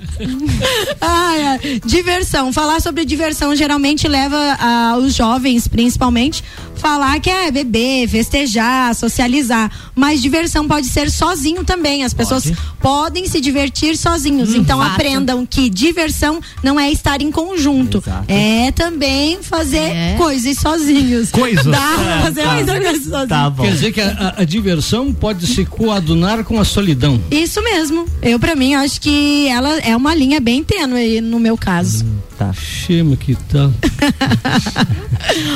Ai, 1.00 1.42
ai. 1.46 1.80
Diversão. 1.84 2.52
Falar 2.52 2.80
sobre 2.80 3.04
diversão 3.04 3.54
geralmente 3.54 4.08
leva 4.08 4.36
ah, 4.58 4.96
os 4.98 5.14
jovens, 5.14 5.68
principalmente, 5.68 6.42
falar 6.74 7.20
que 7.20 7.30
é 7.30 7.48
beber, 7.48 8.08
festejar, 8.08 8.92
socializar. 8.92 9.70
Mas 9.94 10.20
diversão 10.20 10.66
pode 10.66 10.88
ser 10.88 11.12
sozinho 11.12 11.62
também. 11.62 12.02
As 12.02 12.12
pessoas 12.12 12.52
podem 12.80 13.28
se 13.28 13.40
divertir 13.40 13.96
sozinhos. 13.96 14.52
então 14.52 14.80
Fato. 14.80 14.90
aprendam 14.94 15.46
que 15.46 15.70
diversão 15.70 16.40
não 16.60 16.78
é 16.80 16.90
estar 16.90 17.22
em 17.22 17.30
conjunto. 17.30 18.02
É 18.26 18.72
também 18.72 19.38
fazer 19.42 19.76
É. 19.78 20.14
coisas 20.18 20.58
sozinhos. 20.58 21.30
Coisas. 21.30 21.53
Dá 21.62 21.94
pra 21.96 22.20
fazer 22.22 22.46
muita 22.46 22.80
coisa 22.80 23.04
sozinho. 23.04 23.26
Tá 23.28 23.50
bom. 23.50 23.62
Quer 23.64 23.70
dizer 23.72 23.92
que 23.92 24.00
a, 24.00 24.08
a- 24.38 24.42
a 24.42 24.44
diversão 24.44 25.12
pode 25.12 25.46
se 25.46 25.64
coadunar 25.64 26.44
com 26.44 26.58
a 26.60 26.64
solidão. 26.64 27.20
Isso 27.30 27.62
mesmo. 27.62 28.06
Eu, 28.22 28.38
pra 28.38 28.54
mim, 28.56 28.74
acho 28.74 29.00
que 29.00 29.46
ela 29.48 29.78
é 29.80 29.96
uma 29.96 30.14
linha 30.14 30.40
bem 30.40 30.62
tênue 30.64 31.20
no 31.20 31.38
meu 31.38 31.56
caso. 31.56 32.04
Tá. 32.38 32.52
Chama 32.52 33.16
que 33.16 33.34
tal. 33.48 33.72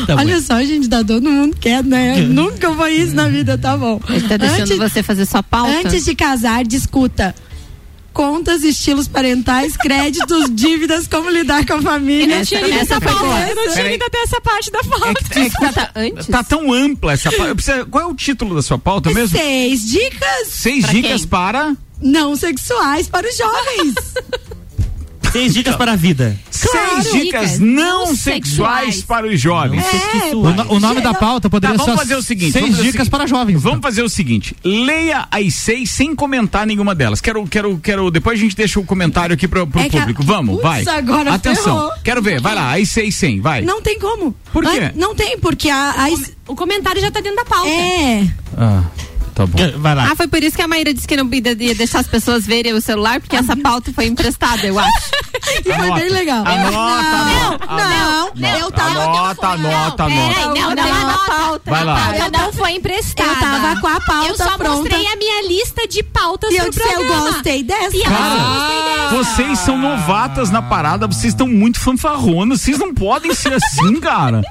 Tá 0.06 0.14
bom. 0.16 0.22
Olha 0.22 0.40
só, 0.40 0.62
gente, 0.62 0.88
tá 0.88 1.04
todo 1.04 1.28
mundo 1.30 1.56
quieto, 1.60 1.86
né? 1.86 2.16
Nunca 2.26 2.72
foi 2.74 2.92
isso 2.94 3.14
na 3.14 3.28
vida, 3.28 3.58
tá 3.58 3.76
bom. 3.76 4.00
Ele 4.08 4.26
tá 4.26 4.36
deixando 4.36 4.62
Antes- 4.72 4.78
você 4.78 5.02
fazer 5.02 5.26
sua 5.26 5.42
pauta. 5.42 5.72
Antes 5.86 6.04
de 6.04 6.14
casar, 6.14 6.64
discuta. 6.64 7.34
Contas, 8.12 8.64
estilos 8.64 9.06
parentais, 9.06 9.76
créditos, 9.76 10.50
dívidas, 10.54 11.06
como 11.06 11.30
lidar 11.30 11.64
com 11.64 11.74
a 11.74 11.82
família. 11.82 12.36
Essa- 12.36 12.56
essa 12.56 13.00
foi 13.00 13.14
boa. 13.14 13.40
Eu 13.48 13.54
não 13.54 13.62
tinha 13.64 13.74
Peraí. 13.76 13.92
lido 13.92 14.04
até 14.04 14.18
essa 14.22 14.40
parte 14.40 14.70
da 14.72 14.80
É 14.80 14.82
pauta. 14.82 15.24
que, 15.30 15.38
é 15.38 15.44
que 15.50 15.56
tá, 15.60 15.72
Tá 15.72 15.90
antes? 15.94 16.26
tá 16.26 16.42
tão 16.42 16.72
ampla 16.72 17.12
essa 17.12 17.30
pauta. 17.30 17.48
Eu 17.50 17.54
preciso- 17.54 17.86
Qual 17.86 18.02
é 18.04 18.06
o 18.06 18.14
título 18.14 18.54
da 18.56 18.62
sua 18.62 18.78
pauta 18.78 19.10
mesmo? 19.12 19.36
Seis 19.38 19.86
dicas 19.88 20.48
Seis 20.48 20.84
Pra 20.84 20.92
dicas 20.94 21.20
quem? 21.20 21.28
para. 21.28 21.76
não 22.02 22.34
sexuais 22.34 23.08
para 23.08 23.28
os 23.28 23.36
jovens. 23.36 23.94
Seis 25.32 25.54
dicas 25.54 25.76
para 25.76 25.92
a 25.92 25.96
vida. 25.96 26.38
Claro. 26.60 27.02
Seis 27.02 27.12
dicas 27.24 27.58
não 27.58 28.06
sexuais 28.14 28.94
sexuais. 28.96 29.02
para 29.02 29.26
os 29.26 29.40
jovens. 29.40 29.84
É, 29.84 30.34
O, 30.34 30.50
no- 30.50 30.72
o 30.74 30.80
nome 30.80 31.00
da 31.00 31.14
pauta 31.14 31.48
poderia 31.50 31.76
Tá, 31.76 31.84
vamos 31.84 32.00
ser 32.00 32.06
fazer 32.06 32.16
o 32.16 32.22
seguinte, 32.22 32.52
Seis 32.52 32.62
vamos 32.64 32.78
o 32.78 32.82
dicas 32.82 32.92
seguinte. 32.94 33.10
para 33.10 33.26
jovens. 33.26 33.62
Vamos 33.62 33.80
fazer 33.80 34.02
o 34.02 34.08
seguinte: 34.08 34.56
leia 34.64 35.26
as 35.30 35.54
seis 35.54 35.90
sem 35.90 36.14
comentar 36.14 36.66
nenhuma 36.66 36.94
delas. 36.94 37.20
Quero, 37.20 37.46
quero, 37.46 37.78
quero. 37.78 38.10
Depois 38.10 38.38
a 38.38 38.42
gente 38.42 38.56
deixa 38.56 38.80
o 38.80 38.84
comentário 38.84 39.34
aqui 39.34 39.46
pro, 39.46 39.66
pro 39.66 39.80
É 39.80 39.88
que 39.88 39.96
a- 39.96 40.00
público. 40.00 40.22
Vamos, 40.22 40.60
Putz, 40.60 40.84
vai. 40.84 40.96
agora 40.98 41.34
Atenção. 41.34 41.64
ferrou. 41.64 41.92
Quero 42.02 42.22
ver. 42.22 42.40
Vai 42.40 42.54
lá, 42.54 42.76
as 42.76 42.88
seis 42.88 43.14
sem, 43.14 43.40
vai. 43.40 43.62
Não 43.62 43.80
tem 43.82 43.98
como. 43.98 44.34
Por 44.52 44.64
quê? 44.64 44.80
Ah, 44.84 44.92
Não 44.96 45.14
tem, 45.14 45.38
porque 45.38 45.68
a. 45.68 45.90
a 45.90 46.08
O 46.50 46.54
comentário 46.56 47.00
já 47.00 47.10
tá 47.10 47.20
dentro 47.20 47.36
da 47.36 47.44
pauta. 47.44 47.68
é. 47.68 48.26
Ah, 48.56 48.82
tá 49.38 49.46
bom. 49.46 49.78
Vai 49.78 49.94
lá. 49.94 50.08
Ah, 50.10 50.16
foi 50.16 50.26
por 50.26 50.42
isso 50.42 50.56
que 50.56 50.62
a 50.62 50.66
Maíra 50.68 50.92
disse 50.92 51.06
que 51.06 51.16
não 51.16 51.28
ia 51.32 51.74
deixar 51.74 52.00
as 52.00 52.06
pessoas 52.08 52.44
verem 52.44 52.72
o 52.72 52.80
celular, 52.80 53.20
porque 53.20 53.36
essa 53.36 53.56
pauta 53.56 53.92
foi 53.92 54.06
emprestada, 54.06 54.66
eu 54.66 54.76
acho. 54.78 55.10
E 55.64 55.72
foi 55.72 55.92
bem 55.92 56.08
legal. 56.10 56.44
Anota, 56.44 56.72
não, 56.72 57.52
anota. 57.68 58.32
não, 58.34 58.58
eu 58.58 58.70
tava. 58.72 59.02
Anota, 59.02 59.46
anota, 59.48 60.04
anota. 60.04 60.08
não, 60.08 60.54
não, 60.54 60.70
anota. 60.70 61.24
pauta. 61.30 61.70
Vai 61.70 61.84
lá. 61.84 61.94
A 61.94 62.12
pauta 62.14 62.38
não 62.38 62.52
foi 62.52 62.72
emprestada. 62.72 63.28
Eu 63.30 63.36
tava 63.36 63.80
com 63.80 63.86
a 63.86 64.00
pauta 64.00 64.28
Eu 64.28 64.36
só 64.36 64.56
pronta. 64.56 64.76
mostrei 64.76 65.06
a 65.06 65.16
minha 65.16 65.48
lista 65.48 65.86
de 65.86 66.02
pautas 66.02 66.50
E 66.52 66.56
eu 66.56 66.64
pro 66.64 66.72
disse, 66.72 66.88
eu 66.88 66.94
programa. 66.94 67.30
gostei 67.30 67.62
dessa. 67.62 67.96
E 67.96 68.02
Cara, 68.02 69.08
vocês 69.10 69.58
são 69.60 69.78
novatas 69.78 70.50
na 70.50 70.62
parada, 70.62 71.06
vocês 71.06 71.32
estão 71.32 71.46
muito 71.46 71.78
fanfarronas, 71.78 72.60
vocês 72.60 72.78
não 72.78 72.92
podem 72.92 73.32
ser 73.34 73.52
assim, 73.52 73.98
cara. 74.02 74.42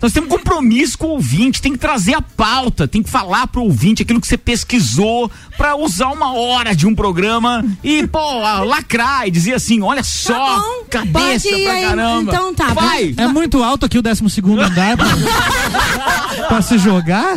Nós 0.00 0.12
temos 0.12 0.28
compromisso 0.28 0.98
com 0.98 1.06
o 1.06 1.10
ouvinte, 1.10 1.60
tem 1.62 1.72
que 1.72 1.78
trazer 1.78 2.14
a 2.14 2.20
pauta, 2.22 2.86
tem 2.86 3.02
que 3.02 3.10
falar 3.10 3.46
pro 3.46 3.62
ouvinte 3.62 4.02
aquilo 4.02 4.20
que 4.20 4.26
você 4.26 4.36
pesquisou 4.36 5.30
pra 5.56 5.74
usar 5.76 6.08
uma 6.08 6.32
hora 6.34 6.74
de 6.76 6.86
um 6.86 6.94
programa 6.94 7.64
e, 7.82 8.06
pô, 8.06 8.20
lacrar 8.64 9.26
e 9.26 9.30
dizer 9.30 9.54
assim, 9.54 9.80
olha 9.82 10.02
só, 10.04 10.34
Tá 10.34 10.56
bom, 10.60 10.84
cabeça 10.90 11.48
pra 11.48 11.72
aí, 11.72 11.86
caramba. 11.86 12.32
então 12.32 12.54
tá, 12.54 12.74
Vai! 12.74 13.14
É 13.16 13.26
muito 13.26 13.62
alto 13.62 13.86
aqui 13.86 13.98
o 13.98 14.02
12 14.02 14.28
segundo 14.30 14.60
andar 14.60 14.96
pra, 14.96 15.06
pra 16.48 16.62
se 16.62 16.76
jogar. 16.78 17.34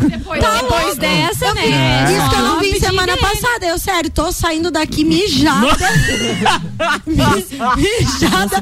Depois, 0.00 0.40
depois 0.40 0.96
dessa, 0.96 1.52
né? 1.54 2.04
Isso 2.16 2.30
que 2.30 2.36
eu 2.36 2.42
não 2.42 2.54
Só 2.54 2.60
vi 2.60 2.78
semana 2.78 3.14
dele. 3.14 3.18
passada. 3.26 3.66
Eu, 3.66 3.78
sério, 3.78 4.10
tô 4.10 4.30
saindo 4.32 4.70
daqui 4.70 5.04
mijada. 5.04 5.66
mijada. 7.06 8.60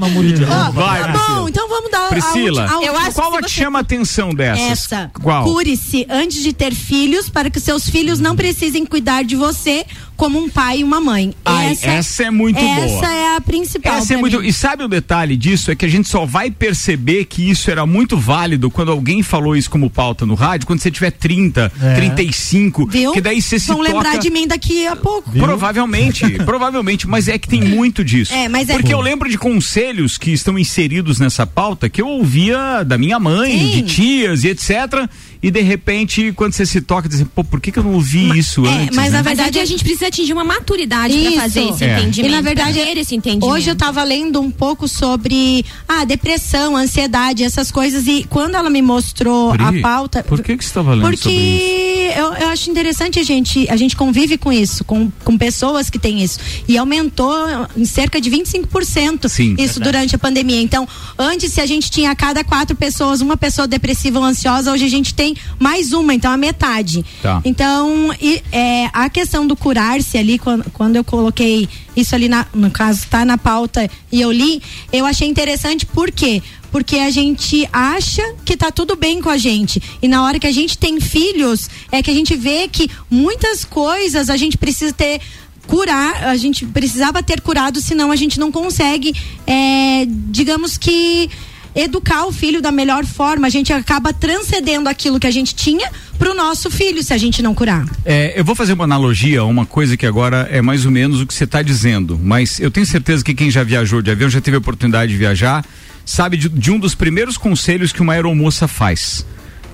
Ó, 0.50 0.70
Vai, 0.72 1.12
tá 1.12 1.18
bom, 1.28 1.48
então 1.48 1.68
vamos 1.68 1.90
dar 1.90 2.06
a 2.06 2.08
Priscila, 2.08 2.61
ulti- 2.62 2.84
a 2.84 2.86
Eu 2.86 2.96
acho 2.96 3.12
qual 3.12 3.30
que 3.32 3.36
a 3.38 3.40
te 3.42 3.50
você- 3.50 3.60
chama 3.62 3.78
a 3.78 3.82
atenção 3.82 4.34
dessas? 4.34 4.70
Essa. 4.70 5.10
Qual? 5.22 5.44
Cure-se 5.44 6.06
antes 6.08 6.42
de 6.42 6.52
ter 6.52 6.74
filhos 6.74 7.28
para 7.28 7.50
que 7.50 7.60
seus 7.60 7.88
filhos 7.88 8.18
não 8.20 8.34
precisem 8.36 8.84
cuidar 8.86 9.22
de 9.24 9.36
você 9.36 9.84
como 10.16 10.38
um 10.38 10.48
pai 10.48 10.78
e 10.80 10.84
uma 10.84 11.00
mãe. 11.00 11.34
Ai, 11.44 11.76
essa 11.82 12.24
é 12.24 12.30
muito 12.30 12.60
boa. 12.60 12.84
Essa 12.84 13.12
é 13.12 13.36
a 13.36 13.40
principal. 13.40 13.94
Essa 13.94 14.14
é 14.14 14.16
muito. 14.16 14.40
mim. 14.40 14.46
E 14.48 14.52
sabe 14.52 14.84
o 14.84 14.88
detalhe 14.88 15.36
disso? 15.36 15.70
É 15.70 15.74
que 15.74 15.84
a 15.84 15.88
gente 15.88 16.08
só 16.08 16.24
vai 16.24 16.50
perceber 16.50 17.24
que 17.24 17.50
isso 17.50 17.70
era 17.70 17.84
muito 17.86 18.16
válido 18.16 18.70
quando 18.70 18.90
alguém 18.92 19.22
falou 19.22 19.56
isso 19.56 19.68
como 19.70 19.90
pauta 19.90 20.24
no 20.24 20.34
rádio, 20.34 20.66
quando 20.66 20.80
você 20.80 20.90
tiver 20.90 21.10
30, 21.10 21.72
É. 21.82 21.94
35, 21.94 22.86
Viu? 22.86 23.12
que 23.12 23.20
daí 23.20 23.40
você 23.42 23.58
se 23.58 23.68
Vão 23.68 23.80
lembrar 23.80 24.04
toca. 24.12 24.18
de 24.18 24.30
mim 24.30 24.46
daqui 24.46 24.86
a 24.86 24.94
pouco. 24.96 25.30
Provavelmente, 25.32 26.28
provavelmente, 26.44 27.06
mas 27.08 27.28
é 27.28 27.38
que 27.38 27.48
tem 27.48 27.62
muito 27.62 28.04
disso. 28.04 28.32
É, 28.32 28.48
mas 28.48 28.68
é- 28.68 28.74
Porque 28.74 28.92
eu 28.92 29.00
lembro 29.00 29.28
de 29.28 29.38
conselhos 29.38 30.18
que 30.18 30.30
estão 30.32 30.58
inseridos 30.58 31.18
nessa 31.18 31.46
pauta 31.46 31.88
que 31.88 32.00
eu 32.02 32.06
ouvia 32.08 32.82
da 32.84 32.96
minha 32.98 33.18
mãe, 33.18 33.58
Sim. 33.58 33.68
de 33.70 33.82
tias 33.82 34.44
e 34.44 34.48
etc. 34.48 35.08
E 35.42 35.50
de 35.50 35.60
repente, 35.60 36.32
quando 36.36 36.52
você 36.52 36.64
se 36.64 36.80
toca, 36.80 37.08
dizer, 37.08 37.26
pô, 37.34 37.42
por 37.42 37.60
que, 37.60 37.72
que 37.72 37.78
eu 37.78 37.82
não 37.82 37.94
ouvi 37.94 38.38
isso 38.38 38.64
é, 38.64 38.68
antes? 38.68 38.96
mas 38.96 39.06
né? 39.12 39.18
na 39.18 39.24
Mas 39.24 39.36
verdade 39.36 39.58
a 39.58 39.64
gente 39.64 39.82
precisa 39.82 40.06
atingir 40.06 40.32
uma 40.32 40.44
maturidade 40.44 41.18
pra 41.18 41.32
fazer 41.42 41.62
esse 41.68 41.84
É. 41.84 41.98
entendimento. 41.98 42.30
E 42.30 42.34
na 42.34 42.40
verdade, 42.40 42.78
esse 42.78 43.14
entendimento. 43.16 43.50
hoje 43.52 43.68
eu 43.68 43.74
tava 43.74 44.04
lendo 44.04 44.40
um 44.40 44.50
pouco 44.52 44.86
sobre 44.86 45.64
a 45.88 46.04
depressão, 46.04 46.76
ansiedade, 46.76 47.42
essas 47.42 47.72
coisas. 47.72 48.06
E 48.06 48.24
quando 48.30 48.54
ela 48.54 48.70
me 48.70 48.80
mostrou 48.80 49.50
Pri, 49.52 49.78
a 49.78 49.82
pauta. 49.82 50.22
Por 50.22 50.42
que, 50.42 50.56
que 50.56 50.62
você 50.64 50.70
estava 50.70 50.94
lendo 50.94 51.02
Porque 51.02 51.16
sobre 51.22 51.36
isso? 51.36 52.18
eu, 52.20 52.34
eu 52.34 52.48
acho 52.48 52.70
interessante 52.70 53.18
a 53.18 53.22
gente, 53.24 53.68
a 53.68 53.76
gente 53.76 53.96
convive 53.96 54.38
com 54.38 54.52
isso, 54.52 54.84
com, 54.84 55.10
com 55.24 55.36
pessoas 55.36 55.90
que 55.90 55.98
têm 55.98 56.22
isso. 56.22 56.38
E 56.68 56.78
aumentou 56.78 57.34
em 57.76 57.84
cerca 57.84 58.20
de 58.20 58.30
25% 58.30 59.28
Sim. 59.28 59.56
isso 59.58 59.80
durante 59.80 60.14
a 60.14 60.18
pandemia. 60.18 60.60
Então, 60.62 60.86
antes, 61.18 61.52
se 61.52 61.60
a 61.60 61.66
gente 61.66 61.90
tinha 61.90 62.10
a 62.10 62.14
cada 62.16 62.44
quatro 62.44 62.76
pessoas, 62.76 63.20
uma 63.20 63.36
pessoa 63.36 63.66
depressiva 63.66 64.18
ou 64.18 64.24
ansiosa, 64.24 64.70
hoje 64.72 64.84
a 64.84 64.88
gente 64.88 65.12
tem 65.32 65.36
mais 65.58 65.92
uma, 65.92 66.14
então 66.14 66.30
a 66.30 66.36
metade. 66.36 67.04
Tá. 67.22 67.40
Então, 67.44 68.14
e, 68.20 68.42
é, 68.52 68.88
a 68.92 69.08
questão 69.08 69.46
do 69.46 69.56
curar-se 69.56 70.18
ali, 70.18 70.38
quando, 70.38 70.70
quando 70.70 70.96
eu 70.96 71.04
coloquei 71.04 71.68
isso 71.96 72.14
ali, 72.14 72.28
na, 72.28 72.46
no 72.54 72.70
caso, 72.70 73.06
tá 73.08 73.24
na 73.24 73.38
pauta 73.38 73.88
e 74.10 74.20
eu 74.20 74.30
li, 74.30 74.62
eu 74.92 75.04
achei 75.04 75.28
interessante 75.28 75.86
por 75.86 76.10
quê? 76.10 76.42
Porque 76.70 76.96
a 76.96 77.10
gente 77.10 77.68
acha 77.72 78.22
que 78.44 78.56
tá 78.56 78.70
tudo 78.70 78.96
bem 78.96 79.20
com 79.20 79.28
a 79.28 79.36
gente. 79.36 79.82
E 80.00 80.08
na 80.08 80.24
hora 80.24 80.38
que 80.38 80.46
a 80.46 80.52
gente 80.52 80.78
tem 80.78 81.00
filhos, 81.00 81.68
é 81.90 82.02
que 82.02 82.10
a 82.10 82.14
gente 82.14 82.34
vê 82.34 82.66
que 82.66 82.88
muitas 83.10 83.64
coisas 83.64 84.30
a 84.30 84.36
gente 84.36 84.56
precisa 84.56 84.92
ter 84.92 85.20
curar, 85.66 86.24
a 86.24 86.36
gente 86.36 86.66
precisava 86.66 87.22
ter 87.22 87.40
curado, 87.40 87.80
senão 87.80 88.10
a 88.10 88.16
gente 88.16 88.40
não 88.40 88.50
consegue, 88.50 89.14
é, 89.46 90.04
digamos 90.08 90.76
que 90.76 91.30
educar 91.74 92.26
o 92.26 92.32
filho 92.32 92.60
da 92.60 92.70
melhor 92.70 93.04
forma, 93.04 93.46
a 93.46 93.50
gente 93.50 93.72
acaba 93.72 94.12
transcendendo 94.12 94.88
aquilo 94.88 95.18
que 95.18 95.26
a 95.26 95.30
gente 95.30 95.54
tinha 95.54 95.90
pro 96.18 96.34
nosso 96.34 96.70
filho 96.70 97.02
se 97.02 97.12
a 97.12 97.18
gente 97.18 97.42
não 97.42 97.54
curar. 97.54 97.86
É, 98.04 98.38
eu 98.38 98.44
vou 98.44 98.54
fazer 98.54 98.74
uma 98.74 98.84
analogia 98.84 99.44
uma 99.44 99.66
coisa 99.66 99.96
que 99.96 100.06
agora 100.06 100.48
é 100.50 100.60
mais 100.60 100.84
ou 100.84 100.90
menos 100.90 101.20
o 101.20 101.26
que 101.26 101.34
você 101.34 101.44
está 101.44 101.62
dizendo, 101.62 102.18
mas 102.22 102.60
eu 102.60 102.70
tenho 102.70 102.86
certeza 102.86 103.24
que 103.24 103.34
quem 103.34 103.50
já 103.50 103.64
viajou 103.64 104.02
de 104.02 104.10
avião, 104.10 104.28
já 104.28 104.40
teve 104.40 104.56
a 104.56 104.58
oportunidade 104.58 105.12
de 105.12 105.18
viajar, 105.18 105.64
sabe 106.04 106.36
de, 106.36 106.48
de 106.48 106.70
um 106.70 106.78
dos 106.78 106.94
primeiros 106.94 107.36
conselhos 107.36 107.92
que 107.92 108.02
uma 108.02 108.12
aeromoça 108.12 108.68
faz. 108.68 109.24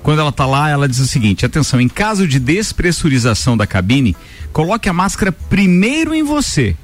Quando 0.03 0.21
ela 0.21 0.31
está 0.31 0.47
lá, 0.47 0.71
ela 0.71 0.89
diz 0.89 1.01
o 1.01 1.07
seguinte: 1.07 1.45
atenção, 1.45 1.81
em 1.81 1.89
caso 1.89 2.27
de 2.27 2.39
despressurização 2.39 3.57
da 3.57 3.67
cabine, 3.67 4.17
coloque 4.53 4.89
a 4.89 4.93
máscara 4.93 5.33
primeiro 5.33 6.15
em 6.15 6.23
você 6.23 6.77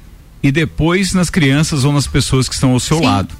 e 0.43 0.51
depois 0.51 1.13
nas 1.13 1.29
crianças 1.29 1.85
ou 1.85 1.91
nas 1.91 2.05
pessoas 2.05 2.47
que 2.47 2.53
estão 2.53 2.71
ao 2.71 2.79
seu 2.79 2.97
Sim. 2.97 3.05
lado. 3.05 3.35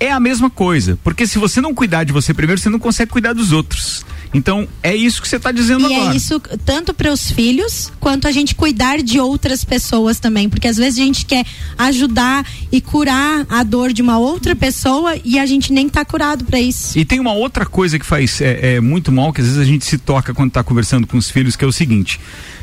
É 0.00 0.12
a 0.12 0.20
mesma 0.20 0.48
coisa, 0.48 0.98
porque 1.02 1.26
se 1.26 1.38
você 1.38 1.60
não 1.60 1.74
cuidar 1.74 2.04
de 2.04 2.12
você 2.12 2.32
primeiro, 2.32 2.60
você 2.60 2.70
não 2.70 2.78
consegue 2.78 3.10
cuidar 3.10 3.32
dos 3.32 3.50
outros. 3.50 4.04
Então, 4.32 4.68
é 4.82 4.94
isso 4.94 5.22
que 5.22 5.28
você 5.28 5.36
está 5.36 5.50
dizendo 5.50 5.88
E 5.88 5.94
agora. 5.94 6.12
é 6.12 6.16
isso 6.16 6.40
tanto 6.64 6.92
para 6.92 7.12
os 7.12 7.30
filhos 7.30 7.90
quanto 7.98 8.28
a 8.28 8.30
gente 8.30 8.54
cuidar 8.54 9.02
de 9.02 9.18
outras 9.18 9.64
pessoas 9.64 10.20
também, 10.20 10.48
porque 10.48 10.68
às 10.68 10.76
vezes 10.76 11.00
a 11.00 11.02
gente 11.02 11.24
quer 11.24 11.44
ajudar 11.78 12.46
e 12.70 12.80
curar 12.80 13.46
a 13.48 13.62
dor 13.62 13.92
de 13.92 14.02
uma 14.02 14.18
outra 14.18 14.54
pessoa 14.54 15.16
e 15.24 15.38
a 15.38 15.46
gente 15.46 15.72
nem 15.72 15.88
tá 15.88 16.04
curado 16.04 16.44
para 16.44 16.60
isso. 16.60 16.98
E 16.98 17.04
tem 17.04 17.18
uma 17.18 17.32
outra 17.32 17.64
coisa 17.64 17.98
que 17.98 18.04
faz 18.04 18.40
é, 18.40 18.74
é, 18.74 18.80
muito 18.80 19.10
mal, 19.10 19.32
que 19.32 19.40
às 19.40 19.46
vezes 19.46 19.60
a 19.60 19.64
gente 19.64 19.84
se 19.84 19.98
toca 19.98 20.34
quando 20.34 20.48
está 20.48 20.62
conversando 20.62 21.06
com 21.06 21.16
os 21.16 21.30
filhos, 21.30 21.56
que 21.56 21.64
é 21.64 21.68
o 21.68 21.72
seguinte: 21.72 22.20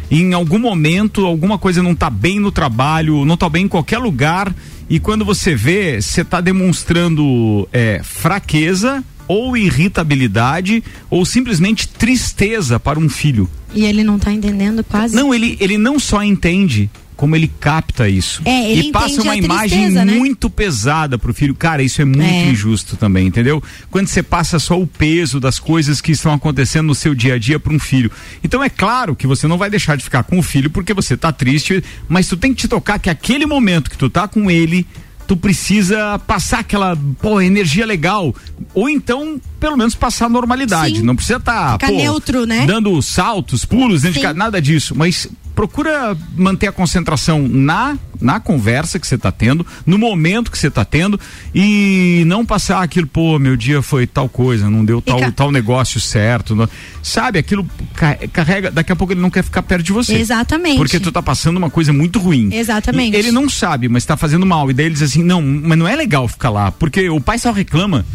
em 0.10 0.34
algum 0.34 0.60
momento, 0.60 1.26
alguma 1.26 1.58
coisa 1.58 1.82
não 1.82 1.94
está 1.94 2.10
bem 2.10 2.40
no 2.40 2.52
trabalho, 2.52 3.26
não 3.26 3.34
está 3.34 3.50
bem 3.50 3.66
em 3.66 3.68
qualquer 3.68 3.98
lugar, 3.98 4.54
e 4.90 5.00
quando 5.00 5.26
você 5.26 5.56
vê, 5.56 6.02
você 6.02 6.22
está 6.22 6.40
demonstrando 6.42 7.68
é, 7.74 8.02
fraqueza 8.04 9.04
ou 9.28 9.58
irritabilidade 9.58 10.84
ou 11.10 11.26
simplesmente 11.26 11.88
tristeza 11.88 12.80
para 12.80 13.00
um 13.00 13.10
filho. 13.10 13.50
E 13.74 13.84
ele 13.84 14.04
não 14.04 14.20
tá 14.20 14.32
entendendo 14.32 14.84
quase. 14.84 15.16
Não, 15.16 15.34
ele, 15.34 15.58
ele 15.60 15.78
não 15.78 16.00
só 16.00 16.24
entende, 16.24 16.90
como 17.16 17.36
ele 17.36 17.48
capta 17.60 18.08
isso. 18.10 18.42
É, 18.46 18.72
ele 18.72 18.90
e 18.90 18.92
passa 18.92 19.22
uma 19.22 19.36
imagem 19.36 19.80
tristeza, 19.80 20.06
né? 20.06 20.14
muito 20.14 20.50
pesada 20.50 21.18
pro 21.18 21.34
filho. 21.34 21.56
Cara, 21.56 21.82
isso 21.82 22.02
é 22.02 22.06
muito 22.06 22.22
É. 22.22 22.50
injusto 22.50 22.98
também, 22.98 23.28
entendeu? 23.28 23.62
Quando 23.90 24.08
você 24.08 24.22
passa 24.22 24.60
só 24.60 24.80
o 24.80 24.86
peso 24.88 25.40
das 25.40 25.60
coisas 25.60 26.02
que 26.02 26.12
estão 26.12 26.34
acontecendo 26.34 26.88
no 26.88 26.96
seu 26.96 27.16
dia 27.16 27.36
a 27.36 27.38
dia 27.38 27.60
para 27.60 27.74
um 27.74 27.80
filho. 27.80 28.12
Então 28.44 28.64
é 28.64 28.70
claro 28.70 29.16
que 29.16 29.26
você 29.28 29.48
não 29.48 29.58
vai 29.58 29.70
deixar 29.70 29.96
de 29.96 30.04
ficar 30.04 30.24
com 30.24 30.38
o 30.40 30.44
filho 30.44 30.70
porque 30.70 30.94
você 30.94 31.16
tá 31.16 31.32
triste, 31.32 31.84
mas 32.08 32.28
tu 32.28 32.38
tem 32.38 32.54
que 32.54 32.62
te 32.62 32.68
tocar 32.68 33.00
que 33.00 33.10
aquele 33.10 33.46
momento 33.46 33.90
que 33.90 33.98
tu 33.98 34.10
tá 34.10 34.28
com 34.28 34.50
ele, 34.52 34.86
tu 35.28 35.36
precisa 35.36 36.20
passar 36.20 36.60
aquela 36.60 36.98
pô, 37.22 37.42
energia 37.42 37.86
legal. 37.86 38.36
Ou 38.74 38.90
então, 38.90 39.40
pelo 39.60 39.76
menos, 39.78 39.96
passar 39.96 40.26
a 40.26 40.30
normalidade. 40.30 40.98
Sim. 40.98 41.04
Não 41.04 41.16
precisa 41.16 41.38
estar 41.38 41.74
Ficar 41.74 41.92
neutro, 41.92 42.46
né? 42.46 42.66
dando 42.66 43.02
saltos, 43.02 43.66
pulos 43.66 44.02
dentro 44.04 44.20
de 44.22 44.34
nada 44.34 44.62
disso. 44.62 44.94
Mas 44.96 45.28
procura 45.56 46.16
manter 46.36 46.68
a 46.68 46.72
concentração 46.72 47.48
na 47.48 47.98
na 48.22 48.40
conversa 48.40 48.98
que 48.98 49.06
você 49.06 49.16
está 49.16 49.30
tendo, 49.30 49.66
no 49.86 49.98
momento 49.98 50.50
que 50.50 50.58
você 50.58 50.68
está 50.68 50.86
tendo 50.86 51.20
e 51.54 52.24
não 52.26 52.46
passar 52.46 52.82
aquilo, 52.82 53.06
pô, 53.06 53.38
meu 53.38 53.58
dia 53.58 53.82
foi 53.82 54.08
tal 54.08 54.30
coisa, 54.30 54.70
não 54.70 54.86
deu 54.86 55.02
tal, 55.02 55.20
ca- 55.20 55.32
tal 55.32 55.52
negócio 55.52 56.00
certo, 56.00 56.56
não- 56.56 56.68
sabe? 57.04 57.38
Aquilo 57.40 57.68
ca- 57.94 58.18
carrega, 58.32 58.72
daqui 58.72 58.92
a 58.92 58.96
pouco 58.96 59.12
ele 59.12 59.20
não 59.20 59.30
quer 59.30 59.44
ficar 59.44 59.62
perto 59.64 59.84
de 59.84 59.92
você. 59.92 60.16
Exatamente. 60.16 60.78
Porque 60.78 60.98
tu 61.00 61.12
tá 61.12 61.22
passando 61.22 61.58
uma 61.58 61.70
coisa 61.70 61.92
muito 61.92 62.18
ruim. 62.18 62.54
Exatamente. 62.54 63.16
E 63.16 63.20
ele 63.20 63.32
não 63.32 63.50
sabe, 63.50 63.90
mas 63.90 64.06
tá 64.06 64.16
fazendo 64.16 64.46
mal. 64.46 64.72
E 64.72 64.74
daí 64.74 64.86
ele 64.86 64.94
diz 64.94 65.04
assim: 65.04 65.22
não, 65.22 65.42
mas 65.42 65.78
não 65.78 65.88
é 65.88 65.96
legal 65.96 66.26
ficar 66.28 66.50
lá, 66.50 66.72
porque 66.72 67.10
o 67.10 67.20
pai 67.20 67.38
só 67.38 67.52
reclama. 67.52 68.06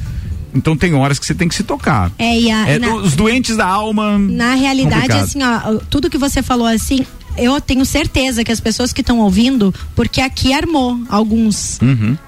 Então 0.53 0.77
tem 0.77 0.95
horas 0.95 1.19
que 1.19 1.25
você 1.27 1.35
tem 1.35 1.47
que 1.47 1.55
se 1.55 1.63
tocar. 1.63 2.11
É, 2.19 2.37
e 2.41 2.51
a- 2.51 2.69
É, 2.69 2.79
na- 2.79 2.95
Os 2.97 3.15
doentes 3.15 3.57
da 3.57 3.67
alma. 3.67 4.19
Na 4.19 4.55
realidade, 4.55 5.03
complicado. 5.03 5.23
assim, 5.25 5.41
ó, 5.43 5.79
tudo 5.89 6.11
que 6.11 6.19
você 6.19 6.43
falou 6.43 6.67
assim, 6.67 7.07
eu 7.37 7.61
tenho 7.61 7.85
certeza 7.85 8.45
que 8.45 8.53
as 8.53 8.61
pessoas 8.61 8.93
que 8.93 9.01
estão 9.01 9.19
ouvindo, 9.21 9.75
porque 9.95 10.21
aqui 10.21 10.53
armou 10.53 10.99
alguns 11.09 11.79